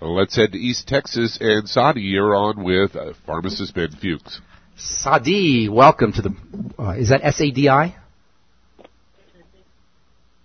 Let's 0.00 0.36
head 0.36 0.52
to 0.52 0.58
East 0.58 0.86
Texas, 0.86 1.38
and 1.40 1.66
Sadi, 1.66 2.02
you're 2.02 2.34
on 2.34 2.62
with 2.62 2.94
uh, 2.94 3.14
pharmacist 3.24 3.74
Ben 3.74 3.88
Fuchs. 3.90 4.42
Sadi, 4.76 5.68
welcome 5.70 6.12
to 6.12 6.20
the. 6.20 6.36
Uh, 6.78 6.90
is 6.90 7.08
that 7.08 7.24
S 7.24 7.40
A 7.40 7.50
D 7.50 7.70
I? 7.70 7.96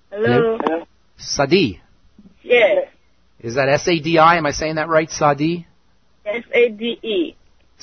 Hello. 0.10 0.86
Sadi. 1.18 1.82
Yes. 2.42 2.88
Is 3.42 3.56
that 3.56 3.68
S 3.68 3.88
A 3.90 4.00
D 4.00 4.18
I? 4.18 4.38
Am 4.38 4.46
I 4.46 4.52
saying 4.52 4.76
that 4.76 4.88
right, 4.88 5.10
Sadi? 5.10 5.68
S 6.26 6.44
A 6.54 6.70
D 6.70 7.00
E. 7.02 7.36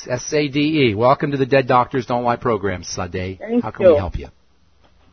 S 0.09 0.33
A 0.33 0.49
D 0.49 0.91
E. 0.91 0.95
Welcome 0.95 1.31
to 1.33 1.37
the 1.37 1.47
Dead 1.47 1.67
Doctors 1.67 2.07
Don't 2.07 2.25
Lie 2.25 2.37
program, 2.37 2.83
Sade. 2.85 3.39
Thank 3.39 3.63
How 3.63 3.71
can 3.71 3.87
you. 3.87 3.93
we 3.93 3.99
help 3.99 4.19
you? 4.19 4.29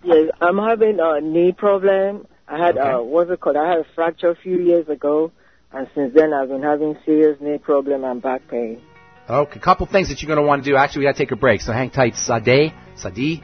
Yes, 0.04 0.30
I'm 0.42 0.58
having 0.58 0.98
a 1.02 1.22
knee 1.22 1.54
problem. 1.54 2.28
I 2.48 2.58
had 2.58 2.78
Okay. 2.78 2.90
uh 2.90 3.00
what's 3.02 3.32
it 3.32 3.40
called? 3.40 3.56
I 3.56 3.70
had 3.70 3.80
a 3.80 3.86
fracture 3.96 4.30
a 4.30 4.36
few 4.36 4.60
years 4.60 4.90
ago, 4.90 5.32
and 5.72 5.88
since 5.96 6.14
then 6.14 6.34
I've 6.34 6.50
been 6.50 6.62
having 6.64 6.98
serious 7.06 7.38
knee 7.40 7.58
problem 7.58 8.04
and 8.04 8.22
back 8.22 8.48
pain. 8.50 8.82
Okay, 9.30 9.58
a 9.58 9.64
couple 9.64 9.86
things 9.86 10.10
that 10.10 10.22
you're 10.22 10.28
going 10.28 10.44
to 10.44 10.46
want 10.46 10.66
to 10.66 10.70
do. 10.70 10.76
Actually, 10.76 11.00
we 11.00 11.06
got 11.06 11.14
to 11.14 11.18
take 11.24 11.32
a 11.32 11.38
break, 11.38 11.62
so 11.62 11.72
hang 11.72 11.90
tight, 11.90 12.16
Sade, 12.16 12.74
Sadi, 12.98 13.42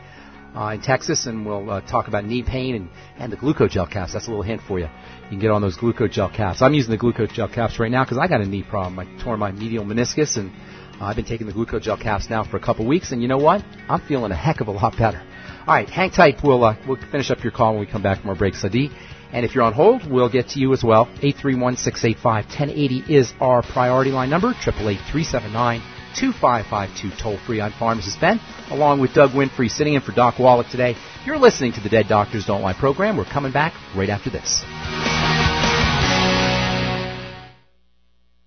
uh, 0.56 0.72
in 0.74 0.82
Texas, 0.82 1.26
and 1.26 1.46
we'll 1.46 1.70
uh, 1.70 1.82
talk 1.82 2.08
about 2.08 2.26
knee 2.26 2.44
pain 2.44 2.76
and, 2.76 2.90
and 3.18 3.32
the 3.32 3.38
glucogel 3.38 3.90
caps. 3.90 4.14
That's 4.14 4.28
a 4.28 4.30
little 4.30 4.44
hint 4.44 4.62
for 4.68 4.80
you. 4.80 4.86
You 4.86 5.30
can 5.30 5.40
get 5.40 5.52
on 5.52 5.62
those 5.62 5.78
glucogel 5.78 6.34
caps. 6.34 6.62
I'm 6.62 6.74
using 6.74 6.92
the 6.92 6.98
glucogel 6.98 7.54
caps 7.54 7.80
right 7.80 7.92
now 7.92 8.04
because 8.04 8.18
I 8.18 8.28
got 8.28 8.42
a 8.42 8.46
knee 8.46 8.64
problem. 8.64 9.00
I 9.00 9.24
tore 9.24 9.38
my 9.38 9.52
medial 9.52 9.86
meniscus, 9.86 10.38
and 10.38 10.52
uh, 11.00 11.06
I've 11.06 11.16
been 11.16 11.26
taking 11.26 11.48
the 11.48 11.54
glucogel 11.54 12.00
caps 12.02 12.30
now 12.30 12.44
for 12.44 12.58
a 12.58 12.62
couple 12.62 12.86
weeks. 12.86 13.12
And 13.12 13.22
you 13.22 13.28
know 13.28 13.38
what? 13.38 13.64
I'm 13.88 14.02
feeling 14.02 14.32
a 14.32 14.36
heck 14.36 14.62
of 14.62 14.68
a 14.68 14.72
lot 14.72 14.98
better. 14.98 15.22
All 15.68 15.76
right, 15.76 15.90
hang 15.90 16.10
tight. 16.10 16.40
We'll 16.44 16.64
uh, 16.64 16.76
we'll 16.88 16.98
finish 17.12 17.30
up 17.32 17.44
your 17.44 17.52
call 17.52 17.74
when 17.74 17.82
we 17.82 17.88
come 17.88 18.02
back 18.02 18.22
from 18.22 18.30
our 18.30 18.36
break, 18.36 18.56
Sadi. 18.56 18.90
And 19.32 19.46
if 19.46 19.54
you're 19.54 19.64
on 19.64 19.74
hold, 19.74 20.10
we'll 20.10 20.30
get 20.30 20.50
to 20.50 20.60
you 20.60 20.74
as 20.74 20.84
well. 20.84 21.06
831-685-1080 21.22 23.10
is 23.10 23.32
our 23.40 23.62
priority 23.62 24.10
line 24.10 24.32
number. 24.32 24.56
888-379-2552 26.20 27.22
toll 27.22 27.38
free 27.46 27.60
on 27.60 27.72
Pharmacist 27.78 28.20
Ben, 28.20 28.40
along 28.70 29.00
with 29.00 29.14
Doug 29.14 29.32
Winfrey 29.32 29.70
sitting 29.70 29.94
in 29.94 30.02
for 30.02 30.12
Doc 30.12 30.40
Wallach 30.40 30.70
today. 30.70 30.96
You're 31.26 31.38
listening 31.38 31.74
to 31.74 31.82
the 31.82 31.90
Dead 31.90 32.08
Doctors 32.08 32.46
Don't 32.46 32.62
Lie 32.62 32.74
program. 32.74 33.18
We're 33.18 33.26
coming 33.26 33.52
back 33.52 33.74
right 33.96 34.10
after 34.10 34.30
this. 34.30 34.64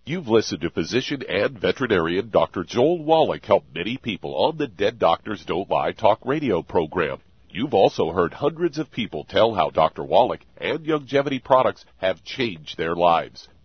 You've 0.04 0.28
listened 0.28 0.62
to 0.62 0.70
physician 0.70 1.22
and 1.28 1.58
veterinarian 1.58 2.30
Dr. 2.30 2.64
Joel 2.64 3.04
Wallach 3.04 3.44
help 3.44 3.64
many 3.72 3.96
people 3.96 4.34
on 4.34 4.58
the 4.58 4.66
Dead 4.66 4.98
Doctors 4.98 5.44
Don't 5.44 5.70
Lie 5.70 5.92
talk 5.92 6.18
radio 6.24 6.60
program. 6.62 7.18
You've 7.48 7.74
also 7.74 8.10
heard 8.10 8.32
hundreds 8.32 8.78
of 8.78 8.90
people 8.90 9.24
tell 9.24 9.54
how 9.54 9.70
Dr. 9.70 10.02
Wallach 10.02 10.40
and 10.56 10.80
Youngevity 10.80 11.42
products 11.42 11.84
have 11.98 12.24
changed 12.24 12.76
their 12.76 12.96
lives. 12.96 13.46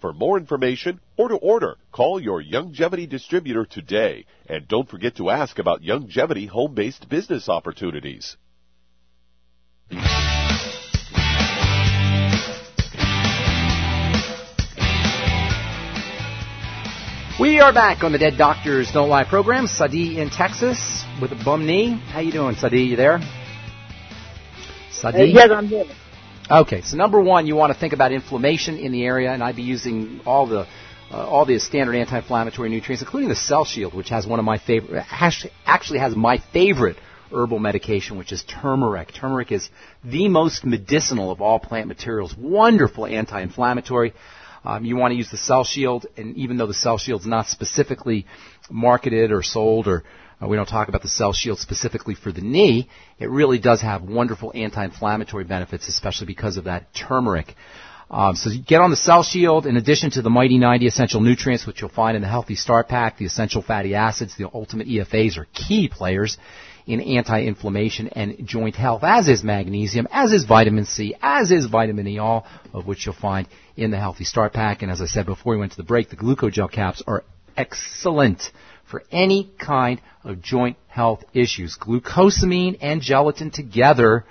For 0.00 0.14
more 0.14 0.38
information 0.38 0.98
or 1.18 1.28
to 1.28 1.36
order, 1.36 1.76
call 1.92 2.22
your 2.22 2.42
Youngevity 2.42 3.06
distributor 3.06 3.66
today. 3.66 4.24
And 4.48 4.66
don't 4.66 4.88
forget 4.88 5.16
to 5.16 5.28
ask 5.28 5.58
about 5.58 5.82
Youngevity 5.82 6.48
home 6.48 6.74
based 6.74 7.06
business 7.10 7.50
opportunities. 7.50 8.38
We 17.38 17.58
are 17.60 17.72
back 17.72 18.02
on 18.02 18.12
the 18.12 18.18
Dead 18.18 18.38
Doctors 18.38 18.90
Don't 18.92 19.10
Lie 19.10 19.24
program. 19.24 19.66
Sadi 19.66 20.18
in 20.18 20.30
Texas 20.30 21.04
with 21.20 21.32
a 21.32 21.42
bum 21.44 21.66
knee. 21.66 21.92
How 21.92 22.20
you 22.20 22.32
doing, 22.32 22.54
Sadi? 22.54 22.82
You 22.82 22.96
there? 22.96 23.20
Sadi? 24.92 25.18
Uh, 25.18 25.24
yes, 25.24 25.50
I'm 25.50 25.66
here. 25.66 25.84
Okay, 26.50 26.80
so 26.82 26.96
number 26.96 27.20
one, 27.20 27.46
you 27.46 27.54
want 27.54 27.72
to 27.72 27.78
think 27.78 27.92
about 27.92 28.10
inflammation 28.10 28.76
in 28.76 28.90
the 28.90 29.04
area, 29.04 29.30
and 29.32 29.40
I'd 29.40 29.54
be 29.54 29.62
using 29.62 30.20
all 30.26 30.48
the 30.48 30.66
uh, 31.12 31.26
all 31.28 31.44
the 31.44 31.60
standard 31.60 31.94
anti-inflammatory 31.94 32.68
nutrients, 32.68 33.02
including 33.02 33.28
the 33.28 33.36
Cell 33.36 33.64
Shield, 33.64 33.94
which 33.94 34.08
has 34.08 34.26
one 34.26 34.40
of 34.40 34.44
my 34.44 34.58
favorite, 34.58 35.04
actually 35.12 36.00
has 36.00 36.16
my 36.16 36.38
favorite 36.52 36.96
herbal 37.32 37.60
medication, 37.60 38.18
which 38.18 38.32
is 38.32 38.42
turmeric. 38.42 39.14
Turmeric 39.14 39.52
is 39.52 39.70
the 40.02 40.26
most 40.26 40.64
medicinal 40.64 41.30
of 41.30 41.40
all 41.40 41.60
plant 41.60 41.86
materials. 41.86 42.34
Wonderful 42.36 43.06
anti-inflammatory. 43.06 44.12
Um, 44.64 44.84
you 44.84 44.96
want 44.96 45.12
to 45.12 45.16
use 45.16 45.30
the 45.30 45.36
Cell 45.36 45.62
Shield, 45.62 46.06
and 46.16 46.36
even 46.36 46.56
though 46.56 46.66
the 46.66 46.74
Cell 46.74 46.98
Shield's 46.98 47.26
not 47.26 47.46
specifically 47.46 48.26
marketed 48.68 49.30
or 49.30 49.44
sold 49.44 49.86
or 49.86 50.02
uh, 50.42 50.48
we 50.48 50.56
don't 50.56 50.66
talk 50.66 50.88
about 50.88 51.02
the 51.02 51.08
cell 51.08 51.32
shield 51.32 51.58
specifically 51.58 52.14
for 52.14 52.32
the 52.32 52.40
knee. 52.40 52.88
It 53.18 53.30
really 53.30 53.58
does 53.58 53.80
have 53.82 54.02
wonderful 54.02 54.52
anti-inflammatory 54.54 55.44
benefits, 55.44 55.88
especially 55.88 56.26
because 56.26 56.56
of 56.56 56.64
that 56.64 56.94
turmeric. 56.94 57.54
Um, 58.10 58.34
so 58.34 58.50
get 58.66 58.80
on 58.80 58.90
the 58.90 58.96
cell 58.96 59.22
shield 59.22 59.66
in 59.66 59.76
addition 59.76 60.10
to 60.12 60.22
the 60.22 60.30
Mighty 60.30 60.58
90 60.58 60.86
essential 60.86 61.20
nutrients, 61.20 61.66
which 61.66 61.80
you'll 61.80 61.90
find 61.90 62.16
in 62.16 62.22
the 62.22 62.28
Healthy 62.28 62.56
Start 62.56 62.88
Pack, 62.88 63.18
the 63.18 63.24
essential 63.24 63.62
fatty 63.62 63.94
acids, 63.94 64.34
the 64.36 64.50
ultimate 64.52 64.88
EFAs 64.88 65.38
are 65.38 65.46
key 65.52 65.88
players 65.88 66.36
in 66.86 67.00
anti-inflammation 67.00 68.08
and 68.08 68.44
joint 68.44 68.74
health, 68.74 69.04
as 69.04 69.28
is 69.28 69.44
magnesium, 69.44 70.08
as 70.10 70.32
is 70.32 70.44
vitamin 70.44 70.86
C, 70.86 71.14
as 71.22 71.52
is 71.52 71.66
vitamin 71.66 72.08
E, 72.08 72.18
all 72.18 72.46
of 72.72 72.86
which 72.86 73.06
you'll 73.06 73.14
find 73.14 73.46
in 73.76 73.92
the 73.92 73.98
Healthy 73.98 74.24
Start 74.24 74.52
Pack. 74.52 74.82
And 74.82 74.90
as 74.90 75.00
I 75.00 75.06
said 75.06 75.26
before 75.26 75.52
we 75.52 75.60
went 75.60 75.72
to 75.72 75.76
the 75.76 75.84
break, 75.84 76.10
the 76.10 76.16
glucogel 76.16 76.70
caps 76.70 77.02
are 77.06 77.22
excellent 77.56 78.50
for 78.90 79.02
any 79.10 79.50
kind 79.58 80.00
of 80.24 80.42
joint 80.42 80.76
health 80.88 81.22
issues. 81.32 81.78
Glucosamine 81.80 82.78
and 82.80 83.00
gelatin 83.00 83.50
together 83.50 84.24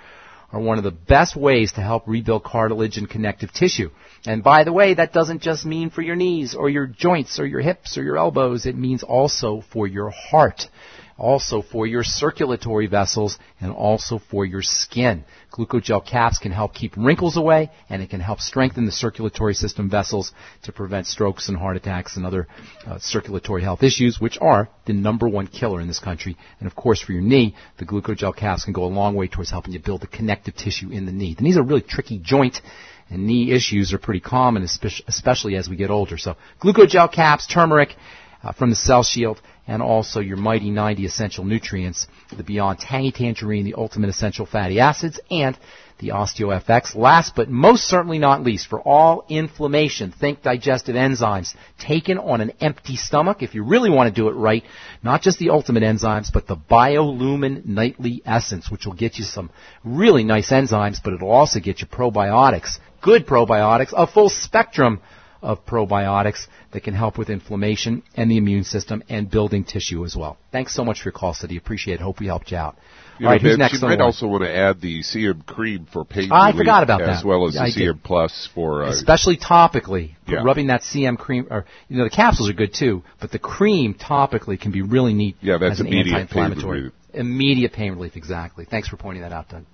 are 0.52 0.60
one 0.60 0.78
of 0.78 0.84
the 0.84 0.90
best 0.90 1.36
ways 1.36 1.72
to 1.72 1.80
help 1.80 2.06
rebuild 2.06 2.42
cartilage 2.44 2.98
and 2.98 3.08
connective 3.08 3.52
tissue. 3.52 3.90
And 4.26 4.42
by 4.42 4.64
the 4.64 4.72
way, 4.72 4.94
that 4.94 5.12
doesn't 5.12 5.42
just 5.42 5.64
mean 5.64 5.90
for 5.90 6.02
your 6.02 6.16
knees 6.16 6.54
or 6.54 6.68
your 6.68 6.86
joints 6.86 7.38
or 7.38 7.46
your 7.46 7.60
hips 7.60 7.96
or 7.96 8.02
your 8.02 8.18
elbows. 8.18 8.66
It 8.66 8.76
means 8.76 9.02
also 9.02 9.62
for 9.72 9.86
your 9.86 10.10
heart 10.10 10.68
also 11.20 11.62
for 11.62 11.86
your 11.86 12.02
circulatory 12.02 12.86
vessels, 12.86 13.38
and 13.60 13.70
also 13.70 14.18
for 14.30 14.44
your 14.44 14.62
skin. 14.62 15.24
Glucogel 15.50 16.04
caps 16.06 16.38
can 16.38 16.52
help 16.52 16.74
keep 16.74 16.96
wrinkles 16.96 17.36
away, 17.36 17.70
and 17.88 18.02
it 18.02 18.10
can 18.10 18.20
help 18.20 18.40
strengthen 18.40 18.86
the 18.86 18.92
circulatory 18.92 19.54
system 19.54 19.90
vessels 19.90 20.32
to 20.62 20.72
prevent 20.72 21.06
strokes 21.06 21.48
and 21.48 21.58
heart 21.58 21.76
attacks 21.76 22.16
and 22.16 22.24
other 22.24 22.46
uh, 22.86 22.98
circulatory 22.98 23.62
health 23.62 23.82
issues, 23.82 24.20
which 24.20 24.38
are 24.40 24.68
the 24.86 24.92
number 24.92 25.28
one 25.28 25.46
killer 25.46 25.80
in 25.80 25.88
this 25.88 25.98
country. 25.98 26.36
And 26.60 26.66
of 26.66 26.76
course, 26.76 27.00
for 27.00 27.12
your 27.12 27.22
knee, 27.22 27.56
the 27.78 27.84
glucogel 27.84 28.36
caps 28.36 28.64
can 28.64 28.72
go 28.72 28.84
a 28.84 28.86
long 28.86 29.14
way 29.14 29.26
towards 29.26 29.50
helping 29.50 29.72
you 29.72 29.80
build 29.80 30.02
the 30.02 30.06
connective 30.06 30.54
tissue 30.54 30.90
in 30.90 31.06
the 31.06 31.12
knee. 31.12 31.34
The 31.34 31.42
knee's 31.42 31.56
a 31.56 31.62
really 31.62 31.82
tricky 31.82 32.18
joint 32.18 32.60
and 33.10 33.26
knee 33.26 33.52
issues 33.52 33.92
are 33.92 33.98
pretty 33.98 34.20
common, 34.20 34.62
especially 34.62 35.56
as 35.56 35.68
we 35.68 35.76
get 35.76 35.90
older. 35.90 36.16
So, 36.16 36.36
glucogel 36.62 37.12
caps, 37.12 37.46
turmeric 37.46 37.96
uh, 38.42 38.52
from 38.52 38.70
the 38.70 38.76
Cell 38.76 39.02
Shield, 39.02 39.40
and 39.70 39.82
also 39.82 40.18
your 40.18 40.36
Mighty 40.36 40.68
90 40.68 41.04
essential 41.04 41.44
nutrients, 41.44 42.08
the 42.36 42.42
Beyond 42.42 42.80
Tangy 42.80 43.12
Tangerine, 43.12 43.64
the 43.64 43.74
Ultimate 43.74 44.10
Essential 44.10 44.44
Fatty 44.44 44.80
Acids, 44.80 45.20
and 45.30 45.56
the 46.00 46.08
OsteoFX. 46.08 46.96
Last 46.96 47.36
but 47.36 47.48
most 47.48 47.84
certainly 47.84 48.18
not 48.18 48.42
least, 48.42 48.66
for 48.66 48.80
all 48.80 49.24
inflammation, 49.28 50.10
think 50.10 50.42
digestive 50.42 50.96
enzymes 50.96 51.54
taken 51.78 52.18
on 52.18 52.40
an 52.40 52.50
empty 52.60 52.96
stomach. 52.96 53.44
If 53.44 53.54
you 53.54 53.62
really 53.62 53.90
want 53.90 54.12
to 54.12 54.20
do 54.20 54.26
it 54.26 54.32
right, 54.32 54.64
not 55.04 55.22
just 55.22 55.38
the 55.38 55.50
ultimate 55.50 55.84
enzymes, 55.84 56.32
but 56.32 56.48
the 56.48 56.56
BioLumin 56.56 57.64
Nightly 57.64 58.22
Essence, 58.26 58.72
which 58.72 58.86
will 58.86 58.94
get 58.94 59.18
you 59.18 59.24
some 59.24 59.50
really 59.84 60.24
nice 60.24 60.50
enzymes, 60.50 60.98
but 61.02 61.12
it'll 61.12 61.30
also 61.30 61.60
get 61.60 61.80
you 61.80 61.86
probiotics, 61.86 62.80
good 63.02 63.24
probiotics, 63.24 63.92
a 63.96 64.08
full 64.08 64.30
spectrum 64.30 65.00
of 65.42 65.64
probiotics 65.66 66.46
that 66.72 66.82
can 66.82 66.94
help 66.94 67.18
with 67.18 67.30
inflammation 67.30 68.02
and 68.14 68.30
the 68.30 68.36
immune 68.36 68.64
system 68.64 69.02
and 69.08 69.30
building 69.30 69.64
tissue 69.64 70.04
as 70.04 70.16
well. 70.16 70.36
Thanks 70.52 70.74
so 70.74 70.84
much 70.84 71.00
for 71.02 71.08
your 71.08 71.12
call, 71.12 71.34
City. 71.34 71.56
Appreciate 71.56 71.94
it. 71.94 72.00
Hope 72.00 72.20
we 72.20 72.26
helped 72.26 72.50
you 72.50 72.56
out. 72.56 72.76
You 73.18 73.26
All 73.26 73.32
right, 73.32 73.42
who's 73.42 73.58
next? 73.58 73.74
You 73.74 73.86
might 73.86 74.00
also 74.00 74.26
want 74.26 74.44
to 74.44 74.54
add 74.54 74.80
the 74.80 75.02
CM 75.02 75.44
cream 75.44 75.86
for 75.92 76.06
pain 76.06 76.30
oh, 76.32 76.36
I 76.36 76.56
forgot 76.56 76.82
about 76.82 77.02
as 77.02 77.20
that. 77.20 77.28
well 77.28 77.46
as 77.46 77.52
the 77.52 77.60
I 77.60 77.68
CM 77.68 77.94
did. 77.96 78.02
Plus 78.02 78.48
for 78.54 78.84
uh, 78.84 78.90
especially 78.90 79.36
topically. 79.36 80.14
Yeah. 80.26 80.42
Rubbing 80.42 80.68
that 80.68 80.80
CM 80.80 81.18
cream, 81.18 81.46
or 81.50 81.66
you 81.88 81.98
know, 81.98 82.04
the 82.04 82.10
capsules 82.10 82.48
are 82.48 82.54
good 82.54 82.72
too, 82.72 83.02
but 83.20 83.30
the 83.30 83.38
cream 83.38 83.92
topically 83.92 84.58
can 84.58 84.72
be 84.72 84.80
really 84.80 85.12
neat. 85.12 85.36
Yeah, 85.42 85.58
that's 85.58 85.72
as 85.72 85.80
an 85.80 85.88
immediate 85.88 86.14
anti-inflammatory. 86.14 86.62
pain 86.62 86.82
relief. 86.82 86.92
Immediate 87.12 87.72
pain 87.74 87.92
relief, 87.92 88.16
exactly. 88.16 88.64
Thanks 88.64 88.88
for 88.88 88.96
pointing 88.96 89.22
that 89.22 89.32
out, 89.32 89.50
Doug. 89.50 89.64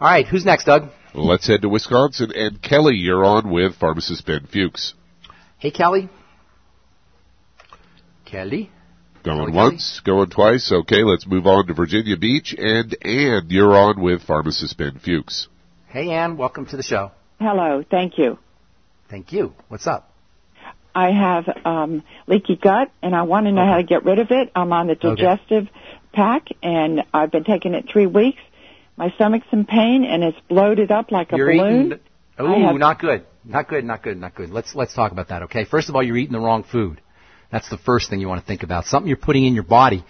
All 0.00 0.08
right, 0.08 0.26
who's 0.26 0.44
next, 0.44 0.64
Doug? 0.64 0.90
Let's 1.14 1.46
head 1.46 1.62
to 1.62 1.68
Wisconsin. 1.68 2.30
And 2.34 2.60
Kelly, 2.62 2.96
you're 2.96 3.24
on 3.24 3.50
with 3.50 3.76
pharmacist 3.76 4.26
Ben 4.26 4.46
Fuchs. 4.52 4.94
Hey, 5.58 5.70
Kelly. 5.70 6.10
Kelly. 8.26 8.70
Going 9.24 9.38
Kelly, 9.46 9.52
once, 9.52 10.00
going 10.04 10.28
twice. 10.30 10.70
Okay, 10.70 11.02
let's 11.02 11.26
move 11.26 11.46
on 11.46 11.66
to 11.66 11.74
Virginia 11.74 12.16
Beach. 12.16 12.54
And 12.56 12.94
Ann, 13.02 13.46
you're 13.48 13.74
on 13.74 14.00
with 14.02 14.22
pharmacist 14.22 14.76
Ben 14.76 14.98
Fuchs. 15.02 15.48
Hey, 15.88 16.10
Ann. 16.10 16.36
Welcome 16.36 16.66
to 16.66 16.76
the 16.76 16.82
show. 16.82 17.12
Hello. 17.40 17.82
Thank 17.90 18.18
you. 18.18 18.38
Thank 19.08 19.32
you. 19.32 19.54
What's 19.68 19.86
up? 19.86 20.12
I 20.94 21.10
have 21.12 21.44
um, 21.64 22.02
leaky 22.26 22.56
gut, 22.56 22.90
and 23.02 23.14
I 23.14 23.22
want 23.22 23.46
to 23.46 23.52
know 23.52 23.62
Okay. 23.62 23.70
how 23.70 23.76
to 23.78 23.82
get 23.82 24.04
rid 24.04 24.18
of 24.18 24.30
it. 24.30 24.50
I'm 24.54 24.72
on 24.72 24.86
the 24.88 24.94
Okay. 24.94 25.08
digestive 25.22 25.68
pack, 26.12 26.48
and 26.62 27.02
I've 27.12 27.30
been 27.30 27.44
taking 27.44 27.74
it 27.74 27.86
three 27.90 28.06
weeks. 28.06 28.38
My 28.96 29.10
stomach's 29.16 29.46
in 29.52 29.64
pain, 29.66 30.04
and 30.04 30.22
it's 30.24 30.38
bloated 30.48 30.90
up 30.90 31.10
like 31.10 31.32
a 31.32 31.36
You're 31.36 31.52
balloon. 31.52 31.86
eating. 31.86 31.98
Oh, 32.38 32.54
I 32.54 32.58
have- 32.60 32.76
not 32.76 32.98
good. 32.98 33.24
Not 33.44 33.68
good. 33.68 33.84
Not 33.84 34.02
good. 34.02 34.18
Not 34.18 34.34
good. 34.34 34.50
Let's 34.50 34.74
let's 34.74 34.94
talk 34.94 35.12
about 35.12 35.28
that. 35.28 35.42
Okay. 35.44 35.64
First 35.64 35.88
of 35.88 35.94
all, 35.96 36.02
you're 36.02 36.16
eating 36.16 36.32
the 36.32 36.40
wrong 36.40 36.62
food. 36.64 37.00
That's 37.52 37.68
the 37.68 37.78
first 37.78 38.10
thing 38.10 38.20
you 38.20 38.28
want 38.28 38.40
to 38.40 38.46
think 38.46 38.62
about. 38.64 38.86
Something 38.86 39.08
you're 39.08 39.16
putting 39.16 39.44
in 39.44 39.54
your 39.54 39.62
body 39.62 40.04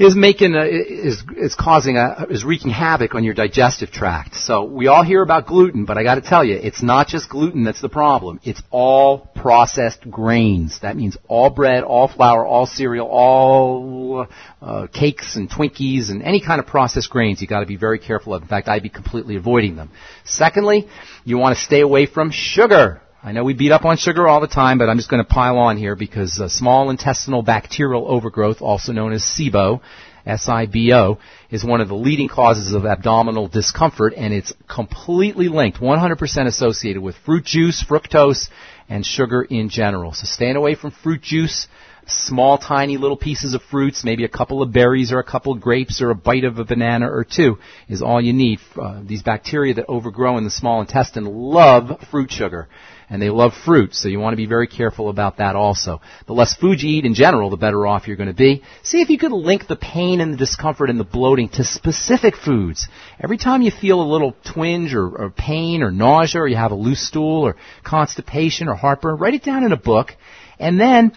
is 0.00 0.16
making 0.16 0.54
a, 0.54 0.64
is 0.64 1.22
is 1.36 1.54
causing 1.54 1.98
a 1.98 2.26
is 2.30 2.42
wreaking 2.42 2.70
havoc 2.70 3.14
on 3.14 3.22
your 3.22 3.34
digestive 3.34 3.90
tract. 3.90 4.34
So 4.34 4.64
we 4.64 4.86
all 4.86 5.04
hear 5.04 5.22
about 5.22 5.46
gluten, 5.46 5.84
but 5.84 5.98
I 5.98 6.02
got 6.02 6.14
to 6.14 6.22
tell 6.22 6.42
you, 6.42 6.56
it's 6.56 6.82
not 6.82 7.06
just 7.06 7.28
gluten 7.28 7.64
that's 7.64 7.82
the 7.82 7.90
problem. 7.90 8.40
It's 8.42 8.62
all 8.70 9.18
processed 9.18 10.10
grains. 10.10 10.80
That 10.80 10.96
means 10.96 11.18
all 11.28 11.50
bread, 11.50 11.84
all 11.84 12.08
flour, 12.08 12.46
all 12.46 12.64
cereal, 12.64 13.06
all 13.08 14.26
uh, 14.62 14.86
cakes 14.86 15.36
and 15.36 15.50
Twinkies 15.50 16.08
and 16.10 16.22
any 16.22 16.40
kind 16.40 16.60
of 16.60 16.66
processed 16.66 17.10
grains. 17.10 17.42
You 17.42 17.46
got 17.46 17.60
to 17.60 17.66
be 17.66 17.76
very 17.76 17.98
careful 17.98 18.32
of. 18.32 18.40
In 18.40 18.48
fact, 18.48 18.68
I'd 18.68 18.82
be 18.82 18.88
completely 18.88 19.36
avoiding 19.36 19.76
them. 19.76 19.90
Secondly, 20.24 20.88
you 21.24 21.36
want 21.36 21.58
to 21.58 21.62
stay 21.62 21.80
away 21.80 22.06
from 22.06 22.30
sugar. 22.32 23.02
I 23.22 23.32
know 23.32 23.44
we 23.44 23.52
beat 23.52 23.70
up 23.70 23.84
on 23.84 23.98
sugar 23.98 24.26
all 24.26 24.40
the 24.40 24.46
time, 24.46 24.78
but 24.78 24.88
I'm 24.88 24.96
just 24.96 25.10
going 25.10 25.22
to 25.22 25.28
pile 25.28 25.58
on 25.58 25.76
here 25.76 25.94
because 25.94 26.40
uh, 26.40 26.48
small 26.48 26.88
intestinal 26.88 27.42
bacterial 27.42 28.08
overgrowth, 28.08 28.62
also 28.62 28.92
known 28.92 29.12
as 29.12 29.22
SIBO, 29.22 29.82
S-I-B-O, 30.24 31.18
is 31.50 31.62
one 31.62 31.82
of 31.82 31.88
the 31.88 31.94
leading 31.94 32.28
causes 32.28 32.72
of 32.72 32.86
abdominal 32.86 33.46
discomfort, 33.46 34.14
and 34.16 34.32
it's 34.32 34.54
completely 34.66 35.48
linked, 35.48 35.80
100% 35.80 36.46
associated 36.46 37.02
with 37.02 37.14
fruit 37.26 37.44
juice, 37.44 37.84
fructose, 37.86 38.48
and 38.88 39.04
sugar 39.04 39.42
in 39.42 39.68
general. 39.68 40.14
So 40.14 40.24
staying 40.24 40.56
away 40.56 40.74
from 40.74 40.90
fruit 40.90 41.20
juice, 41.20 41.68
small, 42.06 42.56
tiny 42.56 42.96
little 42.96 43.18
pieces 43.18 43.52
of 43.52 43.60
fruits, 43.64 44.02
maybe 44.02 44.24
a 44.24 44.28
couple 44.28 44.62
of 44.62 44.72
berries 44.72 45.12
or 45.12 45.18
a 45.18 45.24
couple 45.24 45.52
of 45.52 45.60
grapes 45.60 46.00
or 46.00 46.10
a 46.10 46.14
bite 46.14 46.44
of 46.44 46.58
a 46.58 46.64
banana 46.64 47.10
or 47.10 47.24
two 47.24 47.58
is 47.86 48.00
all 48.00 48.20
you 48.20 48.32
need. 48.32 48.60
Uh, 48.80 49.02
these 49.04 49.22
bacteria 49.22 49.74
that 49.74 49.84
overgrow 49.88 50.38
in 50.38 50.44
the 50.44 50.50
small 50.50 50.80
intestine 50.80 51.26
love 51.26 52.00
fruit 52.10 52.30
sugar 52.30 52.66
and 53.10 53.20
they 53.20 53.28
love 53.28 53.52
fruit, 53.64 53.92
so 53.92 54.08
you 54.08 54.20
want 54.20 54.32
to 54.32 54.36
be 54.36 54.46
very 54.46 54.68
careful 54.68 55.08
about 55.08 55.38
that 55.38 55.56
also. 55.56 56.00
The 56.26 56.32
less 56.32 56.54
food 56.54 56.80
you 56.80 56.90
eat 56.90 57.04
in 57.04 57.14
general, 57.14 57.50
the 57.50 57.56
better 57.56 57.84
off 57.84 58.06
you're 58.06 58.16
going 58.16 58.28
to 58.28 58.34
be. 58.34 58.62
See 58.84 59.00
if 59.00 59.10
you 59.10 59.18
could 59.18 59.32
link 59.32 59.66
the 59.66 59.74
pain 59.74 60.20
and 60.20 60.32
the 60.32 60.38
discomfort 60.38 60.90
and 60.90 61.00
the 61.00 61.04
bloating 61.04 61.48
to 61.50 61.64
specific 61.64 62.36
foods. 62.36 62.86
Every 63.18 63.36
time 63.36 63.62
you 63.62 63.72
feel 63.72 64.00
a 64.00 64.06
little 64.10 64.36
twinge 64.44 64.94
or, 64.94 65.08
or 65.08 65.30
pain 65.30 65.82
or 65.82 65.90
nausea 65.90 66.42
or 66.42 66.48
you 66.48 66.56
have 66.56 66.70
a 66.70 66.76
loose 66.76 67.04
stool 67.06 67.42
or 67.42 67.56
constipation 67.82 68.68
or 68.68 68.76
heartburn, 68.76 69.18
write 69.18 69.34
it 69.34 69.42
down 69.42 69.64
in 69.64 69.72
a 69.72 69.76
book 69.76 70.14
and 70.60 70.78
then 70.78 71.10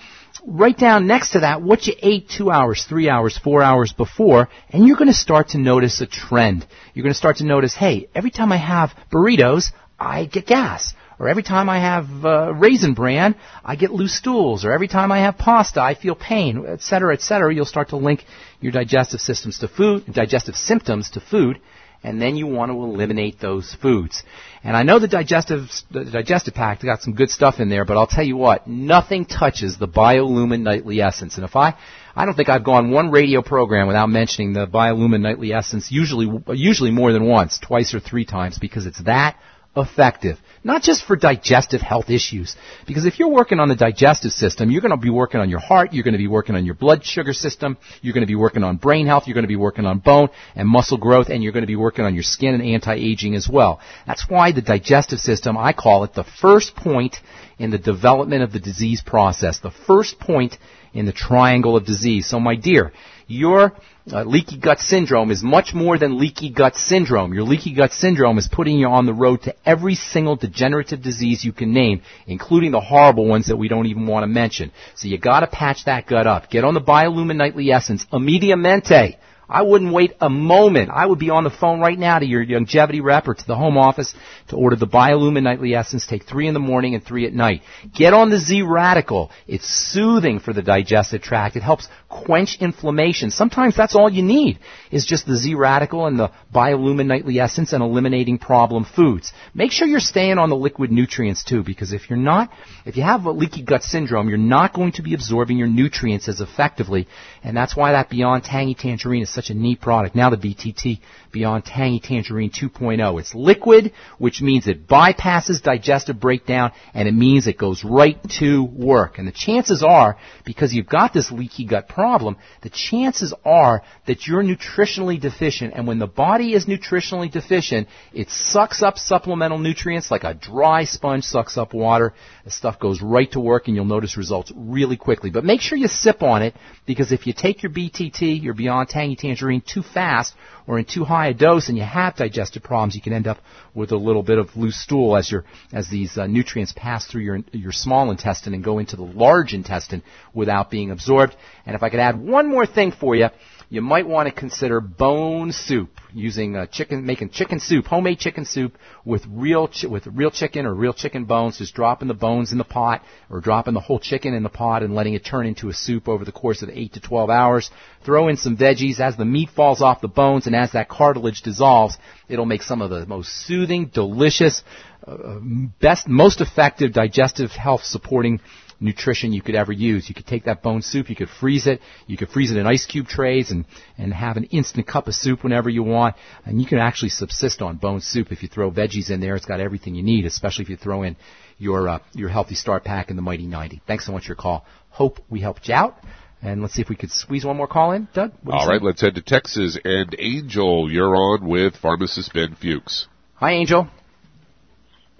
write 0.45 0.79
down 0.79 1.05
next 1.05 1.31
to 1.31 1.41
that 1.41 1.61
what 1.61 1.85
you 1.85 1.93
ate 2.01 2.27
two 2.27 2.49
hours, 2.49 2.85
three 2.89 3.07
hours, 3.07 3.37
four 3.37 3.61
hours 3.61 3.93
before, 3.93 4.49
and 4.71 4.87
you're 4.87 4.97
going 4.97 5.07
to 5.07 5.13
start 5.13 5.49
to 5.49 5.59
notice 5.59 6.01
a 6.01 6.07
trend. 6.07 6.65
You're 6.95 7.03
going 7.03 7.13
to 7.13 7.17
start 7.17 7.37
to 7.37 7.45
notice, 7.45 7.75
hey, 7.75 8.09
every 8.15 8.31
time 8.31 8.51
I 8.51 8.57
have 8.57 8.93
burritos, 9.11 9.71
I 9.99 10.25
get 10.25 10.47
gas. 10.47 10.95
Or 11.19 11.29
every 11.29 11.43
time 11.43 11.69
I 11.69 11.79
have 11.79 12.25
uh, 12.25 12.53
raisin 12.53 12.93
bran, 12.93 13.35
I 13.63 13.75
get 13.75 13.91
loose 13.91 14.15
stools. 14.17 14.65
Or 14.65 14.71
every 14.71 14.87
time 14.87 15.11
I 15.11 15.19
have 15.19 15.37
pasta, 15.37 15.81
I 15.81 15.95
feel 15.95 16.15
pain, 16.15 16.65
et 16.67 16.81
cetera, 16.81 17.13
et 17.13 17.21
cetera. 17.21 17.53
You'll 17.53 17.65
start 17.65 17.89
to 17.89 17.97
link 17.97 18.25
your 18.59 18.71
digestive 18.71 19.21
systems 19.21 19.59
to 19.59 19.67
food, 19.67 20.05
digestive 20.11 20.55
symptoms 20.55 21.11
to 21.11 21.19
food, 21.19 21.59
and 22.03 22.21
then 22.21 22.35
you 22.35 22.47
want 22.47 22.69
to 22.71 22.75
eliminate 22.75 23.39
those 23.39 23.73
foods. 23.81 24.23
And 24.63 24.75
I 24.75 24.83
know 24.83 24.99
the 24.99 25.07
digestive 25.07 25.69
the 25.89 26.03
digestive 26.03 26.53
pack 26.53 26.81
got 26.81 27.01
some 27.01 27.13
good 27.13 27.29
stuff 27.29 27.59
in 27.59 27.69
there, 27.69 27.85
but 27.85 27.97
I'll 27.97 28.07
tell 28.07 28.25
you 28.25 28.35
what, 28.35 28.67
nothing 28.67 29.25
touches 29.25 29.77
the 29.77 29.87
BioLumin 29.87 30.61
Nightly 30.61 31.01
Essence. 31.01 31.37
And 31.37 31.45
if 31.45 31.55
I 31.55 31.75
I 32.15 32.25
don't 32.25 32.35
think 32.35 32.49
I've 32.49 32.63
gone 32.63 32.91
one 32.91 33.09
radio 33.09 33.41
program 33.41 33.87
without 33.87 34.07
mentioning 34.07 34.53
the 34.53 34.67
BioLumin 34.67 35.21
Nightly 35.21 35.53
Essence, 35.53 35.91
usually 35.91 36.27
usually 36.49 36.91
more 36.91 37.13
than 37.13 37.25
once, 37.25 37.57
twice 37.57 37.93
or 37.93 37.99
three 37.99 38.25
times, 38.25 38.59
because 38.59 38.85
it's 38.85 39.01
that 39.03 39.37
effective. 39.75 40.37
Not 40.63 40.81
just 40.81 41.05
for 41.05 41.15
digestive 41.17 41.81
health 41.81 42.09
issues. 42.09 42.55
Because 42.87 43.05
if 43.05 43.19
you're 43.19 43.29
working 43.29 43.59
on 43.59 43.67
the 43.67 43.75
digestive 43.75 44.31
system, 44.31 44.71
you're 44.71 44.81
going 44.81 44.91
to 44.91 44.97
be 44.97 45.09
working 45.09 45.41
on 45.41 45.49
your 45.49 45.59
heart, 45.59 45.91
you're 45.91 46.03
going 46.03 46.13
to 46.13 46.17
be 46.17 46.27
working 46.27 46.55
on 46.55 46.65
your 46.65 46.75
blood 46.75 47.03
sugar 47.03 47.33
system, 47.33 47.77
you're 48.01 48.13
going 48.13 48.23
to 48.23 48.27
be 48.27 48.35
working 48.35 48.63
on 48.63 48.77
brain 48.77 49.05
health, 49.05 49.23
you're 49.27 49.33
going 49.33 49.43
to 49.43 49.49
be 49.49 49.57
working 49.57 49.85
on 49.85 49.99
bone 49.99 50.29
and 50.55 50.67
muscle 50.67 50.97
growth, 50.97 51.27
and 51.29 51.43
you're 51.43 51.51
going 51.51 51.63
to 51.63 51.67
be 51.67 51.75
working 51.75 52.05
on 52.05 52.13
your 52.13 52.23
skin 52.23 52.53
and 52.53 52.63
anti-aging 52.63 53.35
as 53.35 53.49
well. 53.51 53.81
That's 54.07 54.25
why 54.29 54.53
the 54.53 54.61
digestive 54.61 55.19
system, 55.19 55.57
I 55.57 55.73
call 55.73 56.05
it 56.05 56.13
the 56.13 56.23
first 56.23 56.75
point 56.75 57.17
in 57.57 57.71
the 57.71 57.77
development 57.77 58.43
of 58.43 58.51
the 58.51 58.59
disease 58.59 59.01
process. 59.01 59.59
The 59.59 59.71
first 59.71 60.19
point 60.19 60.57
in 60.93 61.05
the 61.05 61.11
triangle 61.11 61.75
of 61.75 61.85
disease. 61.85 62.27
So 62.27 62.39
my 62.39 62.55
dear, 62.55 62.93
your 63.27 63.73
uh, 64.11 64.23
leaky 64.23 64.57
gut 64.57 64.79
syndrome 64.79 65.31
is 65.31 65.43
much 65.43 65.73
more 65.73 65.97
than 65.97 66.19
leaky 66.19 66.49
gut 66.49 66.75
syndrome. 66.75 67.33
Your 67.33 67.43
leaky 67.43 67.73
gut 67.73 67.93
syndrome 67.93 68.37
is 68.37 68.47
putting 68.47 68.77
you 68.77 68.87
on 68.87 69.05
the 69.05 69.13
road 69.13 69.43
to 69.43 69.55
every 69.65 69.95
single 69.95 70.35
degenerative 70.35 71.01
disease 71.01 71.43
you 71.43 71.53
can 71.53 71.73
name, 71.73 72.01
including 72.27 72.71
the 72.71 72.81
horrible 72.81 73.27
ones 73.27 73.47
that 73.47 73.57
we 73.57 73.67
don't 73.67 73.87
even 73.87 74.07
want 74.07 74.23
to 74.23 74.27
mention. 74.27 74.71
So 74.95 75.07
you 75.07 75.17
gotta 75.17 75.47
patch 75.47 75.85
that 75.85 76.05
gut 76.07 76.27
up. 76.27 76.49
Get 76.49 76.63
on 76.63 76.73
the 76.73 76.81
Biolumin 76.81 77.37
Nightly 77.37 77.71
Essence 77.71 78.05
immediatamente. 78.11 79.17
I 79.53 79.61
wouldn't 79.61 79.93
wait 79.93 80.13
a 80.19 80.31
moment. 80.31 80.89
I 80.89 81.05
would 81.05 81.19
be 81.19 81.29
on 81.29 81.43
the 81.43 81.51
phone 81.51 81.79
right 81.79 81.97
now 81.97 82.17
to 82.17 82.25
your 82.25 82.43
Youngevity 82.43 83.03
rep 83.03 83.27
or 83.27 83.35
to 83.35 83.47
the 83.47 83.55
home 83.55 83.77
office 83.77 84.15
to 84.47 84.55
order 84.55 84.75
the 84.75 84.87
Biolumin 84.87 85.43
Nightly 85.43 85.75
Essence. 85.75 86.07
Take 86.07 86.23
three 86.23 86.47
in 86.47 86.55
the 86.55 86.59
morning 86.59 86.95
and 86.95 87.05
three 87.05 87.27
at 87.27 87.33
night. 87.33 87.61
Get 87.95 88.15
on 88.15 88.31
the 88.31 88.39
Z 88.39 88.63
Radical. 88.63 89.29
It's 89.45 89.67
soothing 89.67 90.39
for 90.39 90.53
the 90.53 90.63
digestive 90.63 91.21
tract. 91.21 91.55
It 91.55 91.61
helps 91.61 91.87
quench 92.09 92.57
inflammation. 92.61 93.29
Sometimes 93.29 93.77
that's 93.77 93.95
all 93.95 94.09
you 94.09 94.23
need 94.23 94.57
is 94.91 95.05
just 95.05 95.27
the 95.27 95.37
Z 95.37 95.53
Radical 95.53 96.07
and 96.07 96.17
the 96.17 96.31
Biolumin 96.51 97.05
Nightly 97.05 97.39
Essence 97.39 97.73
and 97.73 97.83
eliminating 97.83 98.39
problem 98.39 98.85
foods. 98.85 99.33
Make 99.53 99.71
sure 99.71 99.87
you're 99.87 99.99
staying 99.99 100.39
on 100.39 100.49
the 100.49 100.55
liquid 100.55 100.91
nutrients 100.91 101.43
too 101.43 101.63
because 101.63 101.93
if 101.93 102.09
you're 102.09 102.17
not, 102.17 102.49
if 102.85 102.97
you 102.97 103.03
have 103.03 103.25
a 103.25 103.31
leaky 103.31 103.61
gut 103.61 103.83
syndrome, 103.83 104.29
you're 104.29 104.39
not 104.39 104.73
going 104.73 104.93
to 104.93 105.03
be 105.03 105.13
absorbing 105.13 105.59
your 105.59 105.67
nutrients 105.67 106.27
as 106.27 106.41
effectively 106.41 107.07
and 107.43 107.55
that's 107.55 107.75
why 107.75 107.91
that 107.91 108.09
Beyond 108.09 108.43
Tangy 108.43 108.73
Tangerine 108.73 109.23
is 109.23 109.33
such 109.33 109.49
a 109.49 109.53
neat 109.53 109.81
product. 109.81 110.15
Now 110.15 110.29
the 110.29 110.37
BTT 110.37 110.99
Beyond 111.33 111.65
Tangy 111.65 111.99
Tangerine 111.99 112.51
2.0. 112.51 113.19
It's 113.19 113.33
liquid, 113.33 113.91
which 114.19 114.39
means 114.39 114.67
it 114.67 114.87
bypasses 114.87 115.61
digestive 115.61 116.19
breakdown 116.19 116.71
and 116.93 117.07
it 117.07 117.13
means 117.13 117.47
it 117.47 117.57
goes 117.57 117.83
right 117.83 118.17
to 118.39 118.63
work. 118.63 119.17
And 119.17 119.27
the 119.27 119.31
chances 119.31 119.83
are, 119.83 120.15
because 120.45 120.73
you've 120.73 120.87
got 120.87 121.11
this 121.11 121.31
leaky 121.31 121.65
gut 121.65 121.89
problem, 121.89 122.37
the 122.61 122.69
chances 122.69 123.33
are 123.43 123.81
that 124.05 124.27
you're 124.27 124.43
nutritionally 124.43 125.19
deficient 125.19 125.73
and 125.75 125.87
when 125.87 125.97
the 125.97 126.07
body 126.07 126.53
is 126.53 126.67
nutritionally 126.67 127.31
deficient, 127.31 127.87
it 128.13 128.29
sucks 128.29 128.83
up 128.83 128.99
supplemental 128.99 129.57
nutrients 129.57 130.11
like 130.11 130.23
a 130.23 130.35
dry 130.35 130.83
sponge 130.83 131.23
sucks 131.23 131.57
up 131.57 131.73
water. 131.73 132.13
The 132.45 132.51
stuff 132.51 132.79
goes 132.79 133.01
right 133.01 133.31
to 133.31 133.39
work 133.39 133.67
and 133.67 133.75
you'll 133.75 133.85
notice 133.85 134.17
results 134.17 134.51
really 134.55 134.97
quickly. 134.97 135.31
But 135.31 135.45
make 135.45 135.61
sure 135.61 135.77
you 135.77 135.87
sip 135.87 136.21
on 136.21 136.43
it 136.43 136.53
because 136.85 137.11
if 137.11 137.25
you 137.25 137.33
take 137.33 137.63
your 137.63 137.71
BTT, 137.71 138.43
your 138.43 138.53
Beyond 138.53 138.89
Tangy 138.89 139.15
Tangerine 139.15 139.63
too 139.65 139.81
fast 139.81 140.35
or 140.67 140.77
in 140.77 140.85
too 140.85 141.03
high 141.03 141.22
a 141.27 141.33
dose 141.33 141.69
and 141.69 141.77
you 141.77 141.83
have 141.83 142.15
digestive 142.15 142.63
problems, 142.63 142.95
you 142.95 143.01
can 143.01 143.13
end 143.13 143.27
up 143.27 143.39
with 143.73 143.91
a 143.91 143.97
little 143.97 144.23
bit 144.23 144.37
of 144.37 144.55
loose 144.55 144.81
stool 144.81 145.15
as 145.15 145.31
your 145.31 145.45
as 145.71 145.89
these 145.89 146.17
uh, 146.17 146.27
nutrients 146.27 146.73
pass 146.75 147.05
through 147.07 147.21
your 147.21 147.39
your 147.51 147.71
small 147.71 148.11
intestine 148.11 148.53
and 148.53 148.63
go 148.63 148.79
into 148.79 148.95
the 148.95 149.03
large 149.03 149.53
intestine 149.53 150.03
without 150.33 150.69
being 150.69 150.91
absorbed. 150.91 151.35
And 151.65 151.75
if 151.75 151.83
I 151.83 151.89
could 151.89 151.99
add 151.99 152.19
one 152.19 152.47
more 152.49 152.65
thing 152.65 152.91
for 152.91 153.15
you, 153.15 153.27
you 153.73 153.81
might 153.81 154.07
want 154.07 154.29
to 154.29 154.31
consider 154.31 154.79
bone 154.79 155.51
soup 155.51 155.89
using 156.13 156.55
uh, 156.55 156.67
chicken, 156.67 157.07
making 157.07 157.31
chicken 157.31 157.59
soup, 157.59 157.87
homemade 157.87 158.19
chicken 158.19 158.45
soup 158.45 158.77
with 159.03 159.25
real 159.27 159.67
chi- 159.67 159.87
with 159.87 160.05
real 160.05 160.29
chicken 160.29 160.67
or 160.67 160.75
real 160.75 160.93
chicken 160.93 161.25
bones. 161.25 161.57
Just 161.57 161.73
dropping 161.73 162.07
the 162.07 162.13
bones 162.13 162.51
in 162.51 162.59
the 162.59 162.63
pot 162.63 163.01
or 163.31 163.41
dropping 163.41 163.73
the 163.73 163.79
whole 163.79 163.97
chicken 163.97 164.35
in 164.35 164.43
the 164.43 164.49
pot 164.49 164.83
and 164.83 164.93
letting 164.93 165.15
it 165.15 165.25
turn 165.25 165.47
into 165.47 165.69
a 165.69 165.73
soup 165.73 166.07
over 166.07 166.23
the 166.23 166.31
course 166.31 166.61
of 166.61 166.69
eight 166.69 166.93
to 166.93 166.99
twelve 166.99 167.31
hours. 167.31 167.71
Throw 168.05 168.27
in 168.27 168.37
some 168.37 168.55
veggies 168.55 168.99
as 168.99 169.17
the 169.17 169.25
meat 169.25 169.49
falls 169.49 169.81
off 169.81 170.01
the 170.01 170.07
bones 170.07 170.45
and 170.45 170.55
as 170.55 170.73
that 170.73 170.87
cartilage 170.87 171.41
dissolves. 171.41 171.97
It'll 172.29 172.45
make 172.45 172.61
some 172.61 172.83
of 172.83 172.91
the 172.91 173.07
most 173.07 173.29
soothing, 173.47 173.89
delicious, 173.91 174.61
uh, 175.07 175.39
best, 175.81 176.07
most 176.07 176.41
effective 176.41 176.93
digestive 176.93 177.49
health 177.49 177.83
supporting 177.83 178.39
nutrition 178.83 179.33
you 179.33 179.41
could 179.41 179.55
ever 179.55 179.71
use. 179.71 180.07
You 180.09 180.13
could 180.13 180.27
take 180.27 180.45
that 180.45 180.61
bone 180.61 180.81
soup, 180.81 181.09
you 181.09 181.15
could 181.15 181.29
freeze 181.29 181.65
it, 181.65 181.79
you 182.05 182.17
could 182.17 182.29
freeze 182.29 182.51
it 182.51 182.57
in 182.57 182.67
ice 182.67 182.85
cube 182.85 183.07
trays 183.07 183.49
and, 183.49 183.65
and 183.97 184.13
have 184.13 184.37
an 184.37 184.43
instant 184.45 184.85
cup 184.85 185.07
of 185.07 185.15
soup 185.15 185.43
whenever 185.43 185.69
you 185.69 185.83
want. 185.83 186.15
And 186.45 186.61
you 186.61 186.67
can 186.67 186.79
actually 186.79 187.09
subsist 187.09 187.61
on 187.61 187.77
bone 187.77 188.01
soup 188.01 188.31
if 188.31 188.43
you 188.43 188.49
throw 188.49 188.69
veggies 188.69 189.09
in 189.09 189.21
there. 189.21 189.35
It's 189.35 189.45
got 189.45 189.59
everything 189.59 189.95
you 189.95 190.03
need, 190.03 190.25
especially 190.25 190.63
if 190.63 190.69
you 190.69 190.77
throw 190.77 191.03
in 191.03 191.15
your, 191.57 191.87
uh, 191.87 191.99
your 192.13 192.29
Healthy 192.29 192.55
Start 192.55 192.83
Pack 192.83 193.09
and 193.09 193.17
the 193.17 193.23
Mighty 193.23 193.47
90. 193.47 193.81
Thanks 193.87 194.05
so 194.05 194.11
much 194.11 194.23
for 194.23 194.29
your 194.29 194.35
call. 194.35 194.65
Hope 194.89 195.19
we 195.29 195.39
helped 195.39 195.67
you 195.67 195.75
out. 195.75 195.97
And 196.41 196.61
let's 196.61 196.73
see 196.73 196.81
if 196.81 196.89
we 196.89 196.97
could 196.97 197.11
squeeze 197.11 197.45
one 197.45 197.55
more 197.55 197.67
call 197.67 197.93
in. 197.93 198.09
Doug? 198.13 198.33
All 198.45 198.67
right, 198.67 198.81
say? 198.81 198.85
let's 198.85 199.01
head 199.01 199.15
to 199.15 199.21
Texas. 199.21 199.79
And 199.83 200.13
Angel, 200.19 200.91
you're 200.91 201.15
on 201.15 201.47
with 201.47 201.77
pharmacist 201.77 202.33
Ben 202.33 202.57
Fuchs. 202.61 203.07
Hi, 203.35 203.53
Angel. 203.53 203.87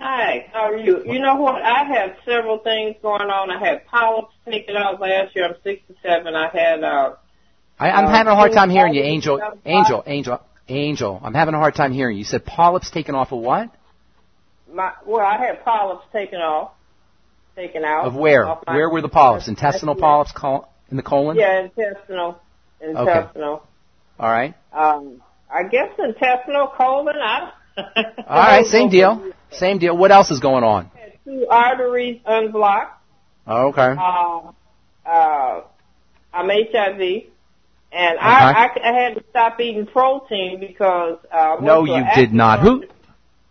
Hi, 0.05 0.47
how 0.51 0.69
are 0.69 0.75
you? 0.75 1.01
You 1.05 1.19
know 1.19 1.35
what? 1.35 1.61
I 1.61 1.85
have 1.85 2.17
several 2.25 2.57
things 2.57 2.97
going 3.01 3.29
on. 3.29 3.49
I 3.49 3.57
had 3.57 3.87
polyps 3.87 4.33
taken 4.43 4.75
out 4.75 4.99
last 4.99 5.33
year. 5.33 5.45
I'm 5.45 5.55
67. 5.63 6.35
I 6.35 6.49
had. 6.49 6.83
Uh, 6.83 7.13
I, 7.79 7.89
I'm 7.89 8.07
uh, 8.07 8.09
having 8.09 8.29
a 8.29 8.35
hard 8.35 8.51
time 8.51 8.69
hearing 8.69 8.95
you, 8.95 9.01
Angel. 9.01 9.39
Angel, 9.63 10.03
Angel, 10.05 10.41
Angel. 10.67 11.21
I'm 11.23 11.33
having 11.33 11.53
a 11.53 11.57
hard 11.57 11.75
time 11.75 11.93
hearing 11.93 12.17
you. 12.17 12.19
You 12.19 12.25
said 12.25 12.45
polyps 12.45 12.91
taken 12.91 13.15
off 13.15 13.31
of 13.31 13.39
what? 13.39 13.69
My 14.73 14.91
well, 15.07 15.25
I 15.25 15.37
had 15.37 15.63
polyps 15.63 16.03
taken 16.11 16.41
off, 16.41 16.73
taken 17.55 17.85
out. 17.85 18.03
Of 18.03 18.13
where? 18.13 18.45
Where 18.45 18.89
were 18.89 19.01
the 19.01 19.07
polyps? 19.07 19.47
Intestinal 19.47 19.95
polyps 19.95 20.33
in 20.91 20.97
the 20.97 21.03
colon? 21.03 21.37
Yeah, 21.37 21.61
intestinal. 21.61 22.41
Intestinal. 22.81 23.53
Okay. 23.53 23.65
All 24.19 24.29
right. 24.29 24.53
Um, 24.73 25.21
I 25.49 25.63
guess 25.63 25.91
intestinal 25.97 26.73
colon. 26.75 27.15
I. 27.15 27.53
All 27.77 27.85
right, 28.27 28.65
same 28.69 28.89
deal. 28.89 29.31
Same 29.53 29.77
deal. 29.79 29.95
What 29.97 30.11
else 30.11 30.31
is 30.31 30.39
going 30.39 30.63
on? 30.63 30.89
Two 31.25 31.47
arteries 31.49 32.19
unblocked. 32.25 33.01
Oh, 33.47 33.67
okay. 33.69 33.95
Uh, 33.97 34.51
uh, 35.05 35.63
I'm 36.33 36.49
HIV, 36.49 37.01
and. 37.91 38.19
I, 38.19 38.51
I, 38.53 38.67
I 38.83 38.93
had 38.93 39.15
to 39.15 39.23
stop 39.29 39.59
eating 39.59 39.85
protein 39.85 40.59
because. 40.59 41.19
Uh, 41.31 41.57
no, 41.61 41.85
you 41.85 42.03
did 42.15 42.33
not. 42.33 42.61
Who 42.61 42.85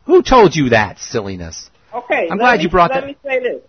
who 0.05 0.23
told 0.23 0.55
you 0.55 0.71
that 0.71 0.99
silliness? 0.99 1.71
Okay, 1.95 2.29
I'm 2.31 2.39
glad 2.39 2.59
me, 2.59 2.65
you 2.65 2.71
brought 2.71 2.91
let 2.91 3.03
that. 3.03 3.07
Let 3.07 3.09
me 3.09 3.17
say 3.23 3.39
this. 3.41 3.63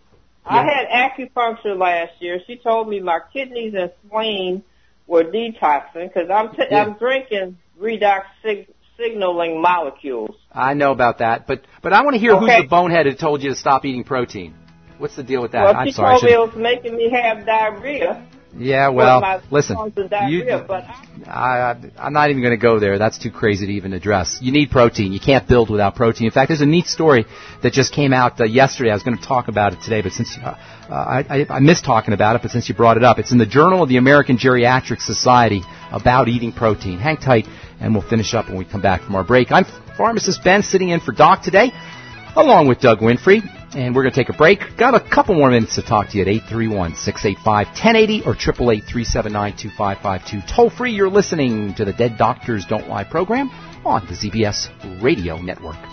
Yeah. 0.46 0.52
I 0.52 0.64
had 0.64 1.12
acupuncture 1.12 1.78
last 1.78 2.14
year. 2.20 2.40
She 2.46 2.58
told 2.58 2.90
me 2.90 3.00
my 3.00 3.20
kidneys 3.32 3.74
and 3.76 3.92
spleen 4.06 4.64
were 5.08 5.24
detoxing 5.24 6.14
because 6.14 6.30
I'm 6.30 6.54
t- 6.54 6.64
yeah. 6.70 6.84
I'm 6.84 6.94
drinking 6.94 7.58
redox 7.80 8.24
signaling 8.98 9.62
molecules. 9.62 10.36
I 10.52 10.74
know 10.74 10.92
about 10.92 11.20
that, 11.20 11.48
but 11.48 11.62
but 11.82 11.94
I 11.94 12.04
want 12.04 12.16
to 12.16 12.20
hear 12.20 12.34
okay. 12.34 12.40
who's 12.40 12.64
the 12.64 12.68
bonehead 12.70 13.06
who 13.06 13.16
told 13.16 13.44
you 13.44 13.50
to 13.50 13.56
stop 13.56 13.86
eating 13.86 14.04
protein. 14.04 14.56
What's 14.98 15.16
the 15.16 15.24
deal 15.24 15.42
with 15.42 15.52
that? 15.52 15.64
Well, 15.64 15.76
I'm 15.76 15.92
sorry. 15.92 16.20
told 16.20 16.24
me 16.24 16.34
it 16.34 16.40
was 16.40 16.56
making 16.56 16.96
me 16.96 17.12
have 17.12 17.46
diarrhea. 17.46 18.28
Yeah, 18.58 18.90
well, 18.90 19.42
listen, 19.50 19.76
you, 20.28 20.48
I, 21.26 21.76
I'm 21.98 22.14
not 22.14 22.30
even 22.30 22.44
going 22.44 22.56
to 22.56 22.62
go 22.62 22.80
there. 22.80 23.00
That's 23.00 23.18
too 23.18 23.32
crazy 23.32 23.66
to 23.66 23.72
even 23.74 23.94
address. 23.94 24.38
You 24.42 24.52
need 24.52 24.70
protein. 24.70 25.12
You 25.12 25.20
can't 25.20 25.48
build 25.48 25.72
without 25.72 25.96
protein. 25.96 26.28
In 26.28 26.32
fact, 26.32 26.50
there's 26.50 26.62
a 26.62 26.66
neat 26.68 26.86
story 26.86 27.26
that 27.64 27.74
just 27.74 27.94
came 27.94 28.14
out 28.14 28.40
uh, 28.40 28.44
yesterday. 28.44 28.92
I 28.92 28.94
was 28.94 29.02
going 29.02 29.18
to 29.18 29.24
talk 29.24 29.48
about 29.48 29.74
it 29.74 29.82
today, 29.82 30.02
but 30.02 30.12
since 30.12 30.38
uh, 30.38 30.56
uh, 30.88 30.94
I, 30.94 31.48
I 31.50 31.60
missed 31.62 31.84
talking 31.84 32.14
about 32.14 32.36
it, 32.36 32.44
but 32.44 32.52
since 32.52 32.70
you 32.70 32.76
brought 32.76 32.98
it 32.98 33.04
up, 33.04 33.18
it's 33.18 33.32
in 33.32 33.40
the 33.40 33.48
Journal 33.48 33.82
of 33.82 33.90
the 33.90 33.98
American 33.98 34.38
Geriatric 34.38 35.02
Society 35.02 35.64
about 35.92 36.28
eating 36.28 36.52
protein. 36.52 37.00
Hang 37.00 37.18
tight, 37.18 37.48
and 37.80 37.94
we'll 37.94 38.08
finish 38.08 38.34
up 38.34 38.48
when 38.48 38.58
we 38.58 38.66
come 38.66 38.82
back 38.82 39.02
from 39.02 39.16
our 39.16 39.24
break. 39.24 39.52
I'm 39.52 39.66
pharmacist 39.98 40.44
Ben, 40.44 40.64
sitting 40.64 40.90
in 40.90 41.00
for 41.00 41.12
Doc 41.12 41.44
today, 41.44 41.72
along 42.36 42.68
with 42.68 42.80
Doug 42.80 43.00
Winfrey. 43.00 43.42
And 43.76 43.96
we're 43.96 44.04
going 44.04 44.14
to 44.14 44.20
take 44.20 44.30
a 44.30 44.38
break. 44.38 44.78
Got 44.78 44.94
a 44.94 45.00
couple 45.00 45.34
more 45.34 45.50
minutes 45.50 45.76
to 45.76 45.82
talk 45.82 46.10
to 46.10 46.18
you 46.18 46.24
at 46.24 46.28
831-685-1080 46.50 48.28
or 48.28 48.36
888-379-2552. 48.36 50.56
Toll 50.56 50.70
free, 50.70 50.94
you're 50.94 51.10
listening 51.10 51.74
to 51.76 51.86
the 51.86 51.94
Dead 51.94 52.18
Doctors 52.18 52.66
Don't 52.68 52.88
Lie 52.88 53.06
program 53.06 53.50
on 53.84 54.06
the 54.06 54.14
ZBS 54.14 55.02
Radio 55.02 55.42
Network. 55.42 55.93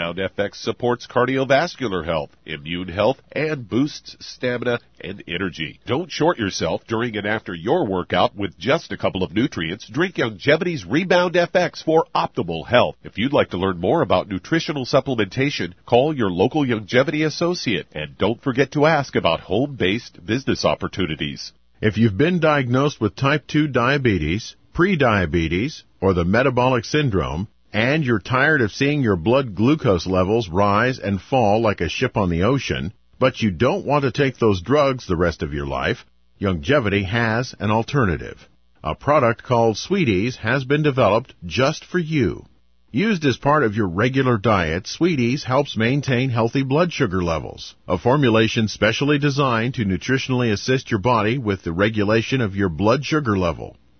FX 0.00 0.56
supports 0.56 1.06
cardiovascular 1.06 2.04
health, 2.04 2.30
immune 2.46 2.88
health, 2.88 3.18
and 3.32 3.68
boosts 3.68 4.16
stamina 4.20 4.80
and 5.00 5.22
energy. 5.28 5.78
Don't 5.86 6.10
short 6.10 6.38
yourself 6.38 6.82
during 6.88 7.16
and 7.16 7.26
after 7.26 7.54
your 7.54 7.86
workout 7.86 8.34
with 8.34 8.58
just 8.58 8.92
a 8.92 8.96
couple 8.96 9.22
of 9.22 9.34
nutrients. 9.34 9.88
Drink 9.88 10.16
Youngevity's 10.16 10.84
Rebound 10.84 11.34
FX 11.34 11.84
for 11.84 12.06
optimal 12.14 12.66
health. 12.66 12.96
If 13.04 13.18
you'd 13.18 13.32
like 13.32 13.50
to 13.50 13.58
learn 13.58 13.78
more 13.78 14.02
about 14.02 14.28
nutritional 14.28 14.86
supplementation, 14.86 15.74
call 15.86 16.16
your 16.16 16.30
local 16.30 16.64
Youngevity 16.64 17.26
associate 17.26 17.86
and 17.92 18.16
don't 18.18 18.42
forget 18.42 18.72
to 18.72 18.86
ask 18.86 19.14
about 19.14 19.40
home-based 19.40 20.24
business 20.24 20.64
opportunities. 20.64 21.52
If 21.82 21.96
you've 21.96 22.18
been 22.18 22.40
diagnosed 22.40 23.00
with 23.00 23.16
type 23.16 23.46
2 23.46 23.68
diabetes, 23.68 24.56
prediabetes, 24.74 25.82
or 26.00 26.14
the 26.14 26.24
metabolic 26.24 26.84
syndrome, 26.84 27.48
and 27.72 28.04
you're 28.04 28.18
tired 28.18 28.60
of 28.60 28.72
seeing 28.72 29.02
your 29.02 29.16
blood 29.16 29.54
glucose 29.54 30.06
levels 30.06 30.48
rise 30.48 30.98
and 30.98 31.20
fall 31.20 31.60
like 31.60 31.80
a 31.80 31.88
ship 31.88 32.16
on 32.16 32.30
the 32.30 32.42
ocean, 32.42 32.92
but 33.18 33.40
you 33.40 33.50
don't 33.50 33.86
want 33.86 34.02
to 34.02 34.10
take 34.10 34.38
those 34.38 34.62
drugs 34.62 35.06
the 35.06 35.16
rest 35.16 35.42
of 35.42 35.52
your 35.52 35.66
life, 35.66 36.04
Youngevity 36.40 37.04
has 37.04 37.54
an 37.58 37.70
alternative. 37.70 38.48
A 38.82 38.94
product 38.94 39.42
called 39.42 39.76
Sweeties 39.76 40.36
has 40.36 40.64
been 40.64 40.82
developed 40.82 41.34
just 41.44 41.84
for 41.84 41.98
you. 41.98 42.46
Used 42.90 43.26
as 43.26 43.36
part 43.36 43.62
of 43.62 43.76
your 43.76 43.88
regular 43.88 44.38
diet, 44.38 44.86
Sweeties 44.86 45.44
helps 45.44 45.76
maintain 45.76 46.30
healthy 46.30 46.62
blood 46.62 46.94
sugar 46.94 47.22
levels. 47.22 47.74
A 47.86 47.98
formulation 47.98 48.68
specially 48.68 49.18
designed 49.18 49.74
to 49.74 49.84
nutritionally 49.84 50.50
assist 50.50 50.90
your 50.90 51.00
body 51.00 51.36
with 51.36 51.62
the 51.62 51.72
regulation 51.72 52.40
of 52.40 52.56
your 52.56 52.70
blood 52.70 53.04
sugar 53.04 53.36
level. 53.36 53.76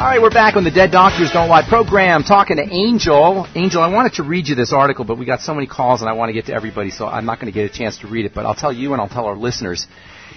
All 0.00 0.06
right, 0.06 0.22
we're 0.22 0.30
back 0.30 0.56
on 0.56 0.64
the 0.64 0.70
Dead 0.70 0.90
Doctors 0.92 1.30
Don't 1.30 1.50
Lie 1.50 1.68
program, 1.68 2.22
talking 2.22 2.56
to 2.56 2.62
Angel. 2.62 3.46
Angel, 3.54 3.82
I 3.82 3.88
wanted 3.88 4.14
to 4.14 4.22
read 4.22 4.48
you 4.48 4.54
this 4.54 4.72
article, 4.72 5.04
but 5.04 5.18
we 5.18 5.26
got 5.26 5.40
so 5.40 5.52
many 5.52 5.66
calls, 5.66 6.00
and 6.00 6.08
I 6.08 6.14
want 6.14 6.30
to 6.30 6.32
get 6.32 6.46
to 6.46 6.54
everybody, 6.54 6.90
so 6.90 7.06
I'm 7.06 7.26
not 7.26 7.38
going 7.38 7.52
to 7.52 7.54
get 7.54 7.70
a 7.70 7.74
chance 7.78 7.98
to 7.98 8.06
read 8.06 8.24
it. 8.24 8.32
But 8.32 8.46
I'll 8.46 8.54
tell 8.54 8.72
you, 8.72 8.94
and 8.94 9.02
I'll 9.02 9.10
tell 9.10 9.26
our 9.26 9.36
listeners. 9.36 9.86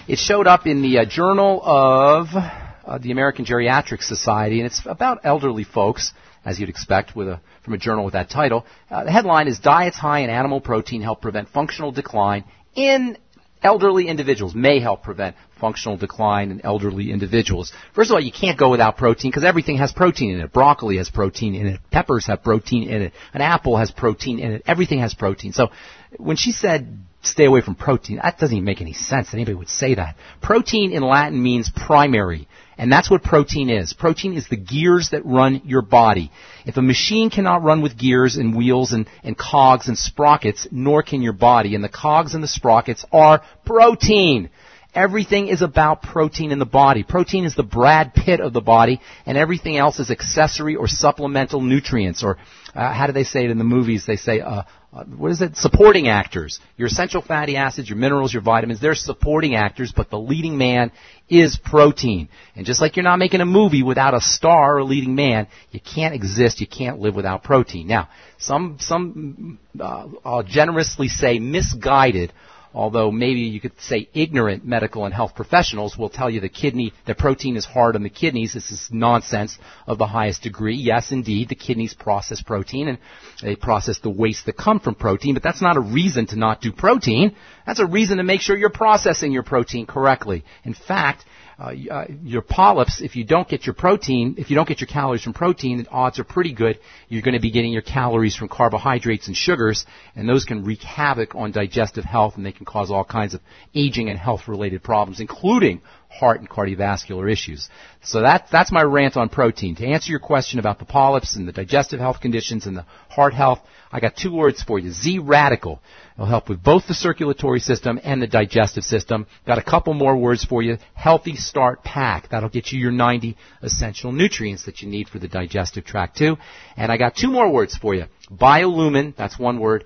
It 0.06 0.20
showed 0.20 0.48
up 0.48 0.68
in 0.68 0.82
the 0.82 0.98
uh, 0.98 1.06
Journal 1.06 1.62
of 1.64 2.28
uh, 2.34 2.98
the 2.98 3.12
American 3.12 3.46
Geriatric 3.46 4.02
Society, 4.02 4.60
and 4.60 4.66
it's 4.66 4.82
about 4.86 5.22
elderly 5.24 5.64
folks, 5.64 6.12
as 6.44 6.60
you'd 6.60 6.68
expect, 6.68 7.16
with 7.16 7.30
a 7.30 7.40
from 7.64 7.74
a 7.74 7.78
journal 7.78 8.04
with 8.04 8.16
that 8.16 8.30
title. 8.30 8.66
Uh, 8.92 9.06
the 9.06 9.12
headline 9.12 9.48
is 9.48 9.60
"Diets 9.60 9.96
high 9.96 10.20
in 10.20 10.30
animal 10.30 10.60
protein 10.60 11.02
help 11.02 11.22
prevent 11.22 11.48
functional 11.48 11.94
decline 11.94 12.44
in 12.76 13.18
elderly 13.64 14.08
individuals 14.08 14.54
may 14.54 14.80
help 14.80 15.04
prevent 15.04 15.36
functional 15.60 15.98
decline 15.98 16.52
in 16.52 16.66
elderly 16.66 17.12
individuals. 17.12 17.72
First 17.94 18.12
of 18.12 18.16
all, 18.16 18.22
you 18.22 18.32
can't 18.32 18.60
go 18.60 18.70
without 18.70 18.98
protein 18.98 19.32
because 19.32 19.44
everything 19.44 19.78
has 19.78 19.92
protein 19.92 20.36
in 20.36 20.42
it. 20.42 20.52
Broccoli 20.52 20.98
has 20.98 21.10
protein 21.10 21.56
in 21.56 21.68
it. 21.68 21.80
Peppers 21.92 22.26
have 22.28 22.44
protein 22.44 22.90
in 22.90 23.02
it. 23.04 23.14
An 23.34 23.42
apple 23.42 23.78
has 23.78 23.92
protein 23.92 24.40
in 24.40 24.52
it. 24.54 24.64
Everything 24.66 25.00
has 25.00 25.14
protein. 25.14 25.54
So 25.54 25.70
when 26.18 26.36
she 26.36 26.52
said 26.52 27.00
stay 27.22 27.46
away 27.46 27.62
from 27.62 27.76
protein, 27.76 28.20
that 28.22 28.38
doesn't 28.38 28.56
even 28.56 28.66
make 28.66 28.82
any 28.82 28.94
sense 28.94 29.32
that 29.32 29.38
anybody 29.38 29.56
would 29.56 29.70
say 29.70 29.96
that. 29.96 30.16
Protein 30.42 30.92
in 30.92 31.02
Latin 31.02 31.42
means 31.42 31.72
primary. 31.74 32.48
And 32.78 32.92
that's 32.92 33.10
what 33.10 33.24
protein 33.24 33.70
is. 33.70 33.94
Protein 33.94 34.34
is 34.34 34.48
the 34.48 34.58
gears 34.58 35.10
that 35.12 35.26
run 35.26 35.62
your 35.66 35.82
body. 35.82 36.32
If 36.66 36.78
a 36.78 36.82
machine 36.82 37.30
cannot 37.30 37.64
run 37.64 37.82
with 37.82 37.98
gears 37.98 38.36
and 38.36 38.56
wheels 38.56 38.94
and, 38.94 39.08
and 39.24 39.38
cogs 39.38 39.88
and 39.88 39.98
sprockets, 39.98 40.68
nor 40.72 41.04
can 41.04 41.22
your 41.22 41.34
body. 41.34 41.76
And 41.76 41.84
the 41.84 41.90
cogs 41.90 42.34
and 42.34 42.44
the 42.44 42.48
sprockets 42.48 43.06
are 43.12 43.44
protein. 43.66 44.50
Everything 44.96 45.48
is 45.48 45.62
about 45.62 46.04
protein 46.04 46.52
in 46.52 46.60
the 46.60 46.66
body. 46.66 47.04
Protein 47.04 47.46
is 47.46 47.56
the 47.56 47.64
Brad 47.64 48.14
Pitt 48.14 48.40
of 48.40 48.54
the 48.54 48.62
body, 48.62 49.02
and 49.26 49.38
everything 49.38 49.76
else 49.76 50.00
is 50.00 50.12
accessory 50.12 50.76
or 50.76 50.88
supplemental 50.88 51.62
nutrients, 51.62 52.24
or 52.24 52.38
uh, 52.76 52.94
how 52.94 53.08
do 53.08 53.14
they 53.14 53.24
say 53.24 53.44
it 53.44 53.50
in 53.50 53.58
the 53.58 53.64
movies? 53.64 54.06
They 54.06 54.18
say, 54.18 54.40
uh, 54.40 54.64
uh, 54.94 55.06
what 55.06 55.32
is 55.32 55.42
it? 55.42 55.56
Supporting 55.56 56.08
actors. 56.08 56.60
Your 56.78 56.88
essential 56.88 57.24
fatty 57.24 57.56
acids, 57.56 57.90
your 57.90 57.98
minerals, 57.98 58.32
your 58.32 58.44
vitamins, 58.44 58.80
they're 58.80 58.94
supporting 58.94 59.56
actors, 59.56 59.92
but 59.96 60.12
the 60.12 60.20
leading 60.20 60.60
man 60.60 60.92
is 61.28 61.58
protein. 61.58 62.30
And 62.56 62.64
just 62.64 62.80
like 62.80 62.96
you're 62.96 63.04
not 63.04 63.18
making 63.18 63.42
a 63.42 63.46
movie 63.46 63.82
without 63.82 64.14
a 64.14 64.22
star 64.22 64.78
or 64.78 64.84
leading 64.84 65.16
man, 65.16 65.48
you 65.72 65.80
can't 65.80 66.14
exist, 66.14 66.62
you 66.62 66.68
can't 66.68 67.00
live 67.00 67.16
without 67.16 67.44
protein. 67.44 67.88
Now, 67.88 68.10
some, 68.38 68.78
some, 68.80 69.58
uh, 69.80 70.10
I'll 70.24 70.44
generously 70.44 71.08
say 71.08 71.40
misguided 71.40 72.32
although 72.74 73.12
maybe 73.12 73.42
you 73.42 73.60
could 73.60 73.80
say 73.80 74.10
ignorant 74.14 74.66
medical 74.66 75.06
and 75.06 75.14
health 75.14 75.36
professionals 75.36 75.98
will 75.98 76.10
tell 76.10 76.30
you 76.30 76.40
the 76.40 76.50
kidney, 76.50 76.94
the 77.06 77.16
protein 77.16 77.56
is 77.56 77.66
hard 77.66 77.96
on 77.96 78.04
the 78.04 78.10
kidneys. 78.10 78.54
This 78.54 78.72
is 78.72 78.90
nonsense 78.92 79.58
of 79.88 79.98
the 79.98 80.08
highest 80.08 80.44
degree. 80.44 80.76
Yes, 80.76 81.12
indeed, 81.12 81.50
the 81.50 81.56
kidneys 81.56 81.94
process 81.94 82.42
protein 82.42 82.88
and 82.88 82.98
they 83.42 83.56
process 83.56 84.00
the 84.00 84.10
waste 84.10 84.46
that 84.48 84.58
come 84.58 84.80
from 84.80 84.96
protein, 84.96 85.34
but 85.34 85.44
that's 85.44 85.62
not 85.62 85.78
a 85.78 85.82
reason 85.82 86.26
to 86.28 86.36
not 86.36 86.62
do 86.62 86.72
protein. 86.72 87.36
That's 87.66 87.80
a 87.80 87.86
reason 87.86 88.18
to 88.18 88.24
make 88.24 88.42
sure 88.42 88.58
you're 88.58 88.70
processing 88.70 89.32
your 89.32 89.44
protein 89.44 89.86
correctly. 89.86 90.44
In 90.64 90.74
fact, 90.74 91.26
uh, 91.60 91.74
uh, 91.92 92.06
your 92.24 92.42
polyps, 92.42 93.02
if 93.02 93.16
you 93.16 93.24
don't 93.24 93.48
get 93.48 93.66
your 93.66 93.76
protein, 93.76 94.36
if 94.38 94.50
you 94.50 94.56
don't 94.56 94.68
get 94.68 94.82
your 94.82 94.88
calories 94.88 95.22
from 95.22 95.34
protein, 95.34 95.84
the 95.84 95.90
odds 95.90 96.20
are 96.20 96.24
pretty 96.24 96.54
good 96.54 96.80
you're 97.10 97.22
going 97.22 97.36
to 97.36 97.40
be 97.40 97.52
getting 97.52 97.72
your 97.72 97.82
calories 97.82 98.36
from 98.36 98.48
carbohydrates 98.50 99.28
and 99.28 99.36
sugars, 99.36 99.86
and 100.16 100.28
those 100.28 100.46
can 100.46 100.64
wreak 100.66 100.82
havoc 100.82 101.36
on 101.36 101.52
digestive 101.52 102.04
health, 102.04 102.36
and 102.38 102.46
they 102.46 102.52
can 102.52 102.66
cause 102.66 102.90
all 102.90 103.06
kinds 103.06 103.34
of 103.34 103.42
aging 103.76 104.10
and 104.10 104.18
health 104.18 104.48
related 104.48 104.82
problems, 104.82 105.20
including 105.20 105.82
heart 106.14 106.40
and 106.40 106.50
cardiovascular 106.50 107.32
issues. 107.32 107.70
So 108.04 108.22
that, 108.22 108.48
that's 108.52 108.72
my 108.72 108.84
rant 108.84 109.18
on 109.18 109.30
protein. 109.30 109.76
To 109.76 109.86
answer 109.86 110.12
your 110.12 110.20
question 110.20 110.60
about 110.60 110.80
the 110.80 110.86
polyps 110.86 111.36
and 111.36 111.48
the 111.48 111.52
digestive 111.52 112.00
health 112.00 112.20
conditions 112.22 112.66
and 112.68 112.78
the 112.78 112.86
heart 113.10 113.34
health, 113.34 113.60
I 113.92 114.00
got 114.00 114.16
two 114.16 114.34
words 114.34 114.62
for 114.62 114.80
you. 114.80 114.92
Z 114.92 115.20
radical. 115.20 115.82
It'll 116.16 116.28
help 116.28 116.50
with 116.50 116.62
both 116.62 116.88
the 116.88 116.94
circulatory 116.94 117.60
system 117.60 118.00
and 118.04 118.22
the 118.22 118.28
digestive 118.28 118.84
system. 118.84 119.26
Got 119.48 119.58
a 119.58 119.64
couple 119.64 119.94
more 119.94 120.16
words 120.16 120.44
for 120.44 120.62
you. 120.62 120.78
Healthy 120.94 121.36
Start 121.36 121.84
Pack. 121.84 122.30
That'll 122.30 122.50
get 122.50 122.72
you 122.72 122.80
your 122.80 122.92
90 122.92 123.36
essential 123.62 124.12
nutrients 124.12 124.66
that 124.66 124.82
you 124.82 124.90
need 124.90 125.10
for 125.10 125.20
the 125.20 125.28
digestive 125.28 125.86
tract 125.86 126.18
too. 126.18 126.38
And 126.78 126.92
I 126.92 126.98
got 126.98 127.16
two 127.16 127.32
more 127.32 127.52
words 127.52 127.76
for 127.76 127.96
you. 127.96 128.06
Biolumin, 128.32 129.16
that's 129.16 129.40
one 129.40 129.60
word. 129.60 129.86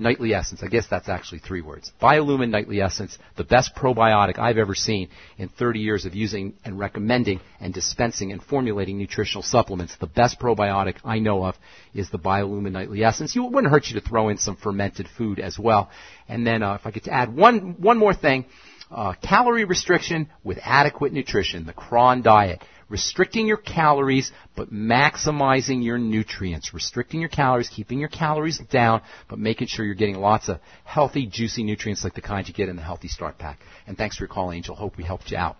Nightly 0.00 0.32
Essence. 0.32 0.62
I 0.62 0.68
guess 0.68 0.86
that's 0.88 1.08
actually 1.08 1.40
three 1.40 1.60
words. 1.60 1.90
Biolumin 2.00 2.50
Nightly 2.50 2.80
Essence, 2.80 3.18
the 3.36 3.42
best 3.42 3.74
probiotic 3.74 4.38
I've 4.38 4.56
ever 4.56 4.74
seen 4.74 5.08
in 5.36 5.48
30 5.48 5.80
years 5.80 6.04
of 6.04 6.14
using 6.14 6.54
and 6.64 6.78
recommending 6.78 7.40
and 7.60 7.74
dispensing 7.74 8.30
and 8.30 8.40
formulating 8.40 8.96
nutritional 8.96 9.42
supplements. 9.42 9.96
The 9.96 10.06
best 10.06 10.38
probiotic 10.38 10.98
I 11.04 11.18
know 11.18 11.44
of 11.44 11.56
is 11.94 12.10
the 12.10 12.18
Biolumin 12.18 12.72
Nightly 12.72 13.02
Essence. 13.02 13.34
You, 13.34 13.46
it 13.46 13.52
wouldn't 13.52 13.72
hurt 13.72 13.88
you 13.88 14.00
to 14.00 14.06
throw 14.06 14.28
in 14.28 14.38
some 14.38 14.56
fermented 14.56 15.08
food 15.18 15.40
as 15.40 15.58
well. 15.58 15.90
And 16.28 16.46
then 16.46 16.62
uh, 16.62 16.74
if 16.74 16.86
I 16.86 16.92
could 16.92 17.08
add 17.08 17.34
one, 17.34 17.74
one 17.80 17.98
more 17.98 18.14
thing, 18.14 18.44
uh, 18.90 19.14
calorie 19.22 19.64
restriction 19.64 20.30
with 20.44 20.58
adequate 20.62 21.12
nutrition, 21.12 21.66
the 21.66 21.72
CRON 21.72 22.22
diet 22.22 22.62
restricting 22.88 23.46
your 23.46 23.56
calories 23.56 24.32
but 24.56 24.72
maximizing 24.72 25.84
your 25.84 25.98
nutrients. 25.98 26.72
Restricting 26.74 27.20
your 27.20 27.28
calories, 27.28 27.68
keeping 27.68 27.98
your 27.98 28.08
calories 28.08 28.58
down, 28.70 29.02
but 29.28 29.38
making 29.38 29.68
sure 29.68 29.84
you're 29.84 29.94
getting 29.94 30.16
lots 30.18 30.48
of 30.48 30.58
healthy, 30.84 31.26
juicy 31.26 31.62
nutrients 31.62 32.04
like 32.04 32.14
the 32.14 32.20
kind 32.20 32.46
you 32.48 32.54
get 32.54 32.68
in 32.68 32.76
the 32.76 32.82
Healthy 32.82 33.08
Start 33.08 33.38
Pack. 33.38 33.58
And 33.86 33.96
thanks 33.96 34.16
for 34.16 34.24
your 34.24 34.28
call, 34.28 34.52
Angel. 34.52 34.74
Hope 34.74 34.96
we 34.96 35.04
helped 35.04 35.30
you 35.30 35.36
out. 35.36 35.56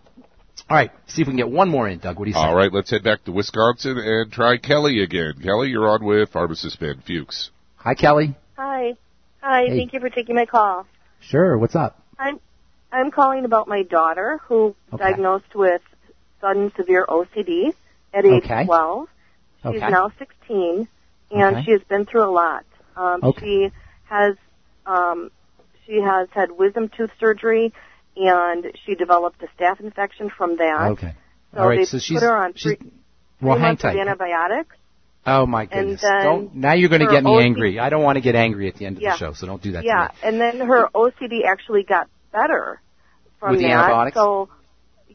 All 0.68 0.76
right, 0.76 0.91
see 1.07 1.22
if 1.22 1.29
we 1.29 1.33
can 1.33 1.37
get 1.37 1.49
one 1.51 1.68
more 1.70 1.89
in, 1.89 1.99
Doug. 2.01 2.18
What 2.18 2.24
do 2.24 2.31
you 2.31 2.35
say? 2.35 2.41
All 2.41 2.55
right, 2.57 2.72
let's 2.72 2.91
head 2.91 3.05
back 3.05 3.22
to 3.24 3.33
Wisconsin 3.33 3.97
and 3.97 4.31
try 4.33 4.57
Kelly 4.59 5.03
again. 5.03 5.35
Kelly, 5.43 5.68
you're 5.68 5.89
on 5.89 6.05
with 6.05 6.31
pharmacist 6.31 6.81
Ben 6.81 7.01
Fuchs. 7.07 7.51
Hi, 7.76 7.95
Kelly. 7.95 8.37
Hi. 8.57 8.95
Hi, 9.41 9.66
Hey. 9.66 9.76
thank 9.79 9.93
you 9.93 10.01
for 10.01 10.11
taking 10.11 10.35
my 10.35 10.47
call. 10.47 10.85
Sure. 11.20 11.57
What's 11.57 11.76
up? 11.76 12.03
I'm 12.18 12.41
I'm 12.91 13.11
calling 13.12 13.45
about 13.45 13.68
my 13.68 13.83
daughter 13.85 14.41
who 14.49 14.74
Okay. 14.93 15.05
diagnosed 15.05 15.55
with 15.55 15.83
sudden 16.41 16.72
severe 16.76 17.05
OCD 17.09 17.72
at 18.14 18.24
age 18.24 18.45
Okay. 18.45 18.64
12. 18.64 19.09
She's 19.62 19.82
Okay. 19.82 19.91
now 19.91 20.11
16 20.18 20.89
and 21.30 21.57
Okay. 21.57 21.64
she 21.64 21.72
has 21.72 21.82
been 21.89 22.07
through 22.07 22.24
a 22.24 22.30
lot. 22.32 22.64
Um 22.97 23.20
Okay. 23.22 23.47
she 23.47 23.72
has 24.05 24.36
um 24.86 25.30
she 25.86 26.01
has 26.01 26.28
had 26.32 26.51
wisdom 26.53 26.89
tooth 26.97 27.11
surgery 27.20 27.72
and 28.16 28.66
she 28.84 28.95
developed 28.95 29.43
a 29.43 29.62
staph 29.62 29.80
infection 29.80 30.30
from 30.30 30.57
that. 30.57 30.93
Okay. 30.93 31.14
So 31.55 31.61
All 31.61 31.68
right. 31.68 31.80
they 31.80 31.86
So 31.86 31.99
put 31.99 32.03
she's 32.03 32.20
her 32.20 32.36
on 32.36 32.53
she's 32.55 32.76
three, 32.78 32.91
well, 33.41 33.55
three 33.55 33.61
hang 33.61 33.68
months 33.70 33.84
of 33.84 33.91
tight. 33.91 33.99
antibiotics. 34.01 34.76
Oh 35.26 35.47
my 35.47 35.66
goodness! 35.66 36.01
Don't 36.01 36.55
now 36.55 36.72
you're 36.74 36.89
going 36.89 37.03
to 37.03 37.07
get 37.07 37.22
me 37.22 37.30
OCD 37.32 37.43
angry. 37.45 37.78
I 37.78 37.91
don't 37.91 38.03
want 38.03 38.16
to 38.16 38.22
get 38.22 38.34
angry 38.34 38.68
at 38.68 38.76
the 38.76 38.86
end 38.86 38.97
of 38.97 39.03
Yeah. 39.03 39.12
the 39.12 39.18
show, 39.18 39.32
so 39.34 39.47
don't 39.47 39.62
do 39.62 39.72
that 39.72 39.84
yeah, 39.84 40.09
and 40.22 40.41
then 40.41 40.61
her 40.61 40.89
OCD 40.95 41.45
actually 41.45 41.82
got 41.82 42.09
better 42.32 42.80
from 43.39 43.51
With 43.53 43.61
the 43.61 43.66
that. 43.66 43.91
antibiotics? 43.91 44.16
So, 44.16 44.49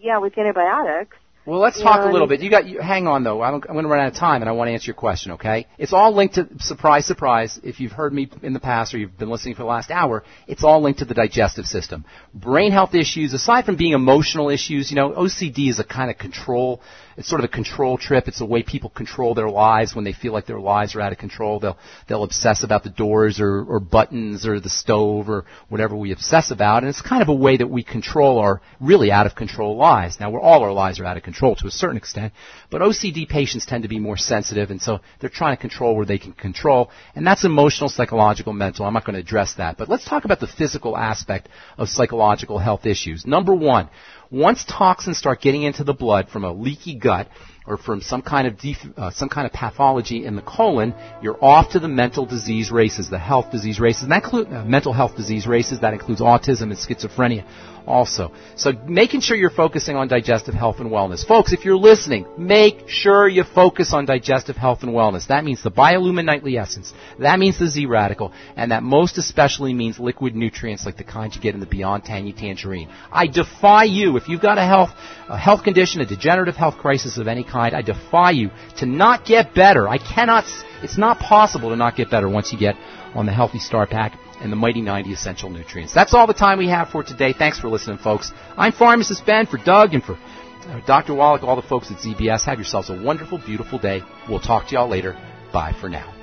yeah, 0.04 0.18
with 0.20 0.38
antibiotics. 0.38 1.18
Well, 1.46 1.60
let's 1.60 1.82
talk 1.82 2.06
a 2.06 2.10
little 2.10 2.28
bit. 2.28 2.40
You 2.40 2.50
got. 2.50 2.66
You, 2.66 2.80
hang 2.80 3.06
on 3.06 3.26
though. 3.26 3.42
I 3.42 3.52
don't, 3.52 3.66
I'm 3.68 3.74
going 3.74 3.84
to 3.84 3.90
run 3.90 4.00
out 4.00 4.14
of 4.14 4.18
time, 4.18 4.42
and 4.42 4.48
I 4.48 4.54
want 4.54 4.70
to 4.70 4.72
answer 4.72 4.86
your 4.86 4.96
question. 4.96 5.34
Okay? 5.34 5.68
It's 5.78 5.92
all 5.92 6.16
linked 6.16 6.36
to 6.36 6.48
surprise, 6.60 7.06
surprise. 7.06 7.60
If 7.64 7.82
you've 7.82 7.92
heard 7.92 8.14
me 8.14 8.30
in 8.42 8.54
the 8.54 8.62
past 8.62 8.94
or 8.94 8.98
you've 8.98 9.18
been 9.18 9.30
listening 9.30 9.56
for 9.56 9.64
the 9.64 9.68
last 9.68 9.92
hour, 9.92 10.24
it's 10.48 10.64
all 10.64 10.82
linked 10.82 11.00
to 11.00 11.06
the 11.06 11.14
digestive 11.14 11.66
system. 11.66 12.06
Brain 12.34 12.72
health 12.72 12.96
issues, 12.96 13.34
aside 13.34 13.66
from 13.66 13.76
being 13.76 13.92
emotional 13.92 14.50
issues, 14.50 14.90
you 14.90 14.96
know, 14.96 15.12
OCD 15.12 15.70
is 15.70 15.80
a 15.80 15.84
kind 15.84 16.10
of 16.10 16.18
control. 16.18 16.82
It's 17.18 17.28
sort 17.28 17.42
of 17.42 17.46
a 17.46 17.54
control 17.54 17.98
trip. 17.98 18.28
It's 18.28 18.42
a 18.42 18.46
way 18.46 18.64
people 18.64 18.90
control 18.90 19.34
their 19.34 19.50
lives 19.50 19.96
when 19.96 20.04
they 20.04 20.14
feel 20.14 20.34
like 20.34 20.46
their 20.46 20.60
lives 20.60 20.96
are 20.96 21.02
out 21.02 21.12
of 21.12 21.18
control. 21.18 21.60
They'll 21.60 21.78
they'll 22.08 22.24
obsess 22.24 22.64
about 22.64 22.84
the 22.84 22.90
doors 22.90 23.40
or, 23.40 23.64
or 23.64 23.80
buttons 23.80 24.48
or 24.48 24.60
the 24.60 24.70
stove 24.70 25.30
or 25.30 25.46
whatever 25.70 25.96
we 25.96 26.12
obsess 26.12 26.52
about, 26.52 26.84
and 26.84 26.90
it's 26.90 27.02
kind 27.02 27.22
of 27.22 27.30
a 27.30 27.34
way 27.34 27.58
that 27.58 27.70
we 27.70 27.84
control 27.84 28.40
our 28.40 28.62
really 28.80 29.12
out 29.12 29.26
of 29.26 29.36
control 29.36 29.78
lives. 29.78 30.18
Now, 30.20 30.32
we're 30.32 30.42
all 30.42 30.64
our 30.64 30.74
lives 30.74 31.00
are 31.00 31.06
out 31.06 31.18
of 31.18 31.24
control 31.24 31.56
to 31.58 31.68
a 31.68 31.72
certain 31.72 31.98
extent, 31.98 32.34
but 32.70 32.82
OCD 32.82 33.28
patients 33.28 33.66
tend 33.66 33.84
to 33.84 33.90
be 33.90 34.00
more 34.00 34.18
sensitive, 34.18 34.72
and 34.72 34.82
so 34.82 35.00
they're 35.20 35.30
trying 35.30 35.56
to 35.56 35.62
control 35.62 35.96
where 35.96 36.06
they 36.06 36.18
can 36.18 36.34
control, 36.34 36.92
and 37.16 37.26
that's 37.26 37.46
emotional, 37.46 37.90
psychological, 37.90 38.54
mental. 38.54 38.86
I'm 38.86 38.94
not 38.94 39.06
going 39.06 39.16
to 39.16 39.22
address 39.22 39.56
that, 39.56 39.78
but 39.78 39.90
let's 39.90 40.08
talk 40.08 40.26
about 40.26 40.40
the 40.40 40.48
physical 40.48 40.98
aspect 40.98 41.50
of 41.78 41.90
psychological 41.90 42.60
health 42.60 42.86
issues. 42.86 43.26
Number 43.26 43.54
one, 43.54 43.90
once 44.34 44.66
toxins 44.68 45.18
start 45.18 45.40
getting 45.42 45.62
into 45.62 45.84
the 45.84 45.94
blood 45.94 46.28
from 46.28 46.44
a 46.44 46.52
leaky 46.52 46.96
gut 46.96 47.30
or 47.68 47.78
from 47.78 48.02
some 48.02 48.22
kind 48.22 48.48
of 48.48 48.58
def- 48.58 48.98
uh, 48.98 49.12
some 49.12 49.30
kind 49.30 49.46
of 49.46 49.54
pathology 49.54 50.26
in 50.26 50.36
the 50.36 50.42
colon, 50.42 50.94
you're 51.22 51.42
off 51.42 51.70
to 51.70 51.80
the 51.80 51.88
mental 51.88 52.26
disease 52.26 52.72
races, 52.72 53.10
the 53.10 53.20
health 53.20 53.52
disease 53.52 53.80
races, 53.80 54.04
and 54.04 54.12
that 54.12 54.24
include 54.24 54.52
uh, 54.52 54.66
mental 54.66 54.92
health 54.92 55.16
disease 55.16 55.48
races. 55.48 55.80
That 55.80 55.94
includes 55.94 56.20
autism 56.20 56.64
and 56.64 56.74
schizophrenia, 56.74 57.46
also. 57.88 58.32
So 58.56 58.72
making 58.88 59.22
sure 59.22 59.36
you're 59.36 59.50
focusing 59.50 59.96
on 59.96 60.08
digestive 60.08 60.54
health 60.54 60.80
and 60.80 60.90
wellness, 60.90 61.26
folks. 61.26 61.54
If 61.54 61.66
you're 61.66 61.78
listening, 61.78 62.26
make 62.38 62.88
sure 62.88 63.28
you 63.28 63.44
focus 63.44 63.94
on 63.94 64.06
digestive 64.06 64.56
health 64.56 64.84
and 64.84 64.92
wellness. 64.92 65.28
That 65.28 65.44
means 65.44 65.64
the 65.64 65.72
Biolumin 65.72 66.26
Nightly 66.26 66.58
Essence. 66.58 66.94
That 67.20 67.40
means 67.40 67.60
the 67.60 67.68
Z 67.68 67.86
Radical, 67.86 68.34
and 68.56 68.72
that 68.72 68.84
most 68.84 69.18
especially 69.18 69.74
means 69.74 70.00
liquid 70.00 70.36
nutrients 70.36 70.86
like 70.86 70.98
the 70.98 71.04
kind 71.04 71.34
you 71.34 71.42
get 71.42 71.54
in 71.54 71.60
the 71.60 71.66
Beyond 71.66 72.04
Tangy 72.04 72.34
Tangerine. 72.34 72.90
I 73.12 73.28
defy 73.28 73.84
you, 73.84 74.18
if 74.18 74.30
you've 74.30 74.42
got 74.42 74.58
a 74.58 74.66
health, 74.66 74.92
a 75.30 75.38
health 75.38 75.64
condition, 75.64 76.02
a 76.02 76.06
degenerative 76.06 76.56
health 76.56 76.78
crisis 76.78 77.18
of 77.18 77.28
any 77.28 77.44
kind, 77.44 77.76
I 77.76 77.82
defy 77.82 78.32
you 78.32 78.52
to 78.78 78.86
not 78.86 79.26
get 79.26 79.54
better. 79.54 79.88
I 79.88 79.98
cannot, 79.98 80.46
it's 80.82 80.98
not 80.98 81.20
possible 81.20 81.70
to 81.70 81.76
not 81.76 81.96
get 81.96 82.10
better 82.10 82.30
once 82.30 82.52
you 82.52 82.60
get 82.60 82.76
on 83.16 83.26
the 83.26 83.34
Healthy 83.34 83.60
Start 83.60 83.90
Pack 83.90 84.18
and 84.44 84.52
the 84.52 84.58
Mighty 84.58 84.82
90 84.82 85.12
Essential 85.12 85.50
Nutrients. 85.50 85.94
That's 85.94 86.14
all 86.14 86.28
the 86.28 86.34
time 86.34 86.58
we 86.58 86.68
have 86.68 86.90
for 86.90 87.02
today. 87.02 87.34
Thanks 87.34 87.60
for 87.60 87.70
listening, 87.70 87.98
folks. 87.98 88.32
I'm 88.58 88.74
Pharmacist 88.74 89.26
Ben 89.26 89.48
for 89.48 89.58
Doug 89.58 89.94
and 89.94 90.04
for 90.04 90.14
uh, 90.14 90.82
Dr. 90.86 91.16
Wallach, 91.16 91.44
all 91.44 91.56
the 91.56 91.62
folks 91.62 91.90
at 91.90 91.98
ZBS. 91.98 92.44
Have 92.46 92.60
yourselves 92.60 92.90
a 92.90 93.02
wonderful, 93.02 93.38
beautiful 93.38 93.80
day. 93.80 94.02
We'll 94.30 94.42
talk 94.42 94.68
to 94.68 94.76
y'all 94.76 94.90
later. 94.90 95.14
Bye 95.54 95.74
for 95.80 95.90
now. 95.90 96.23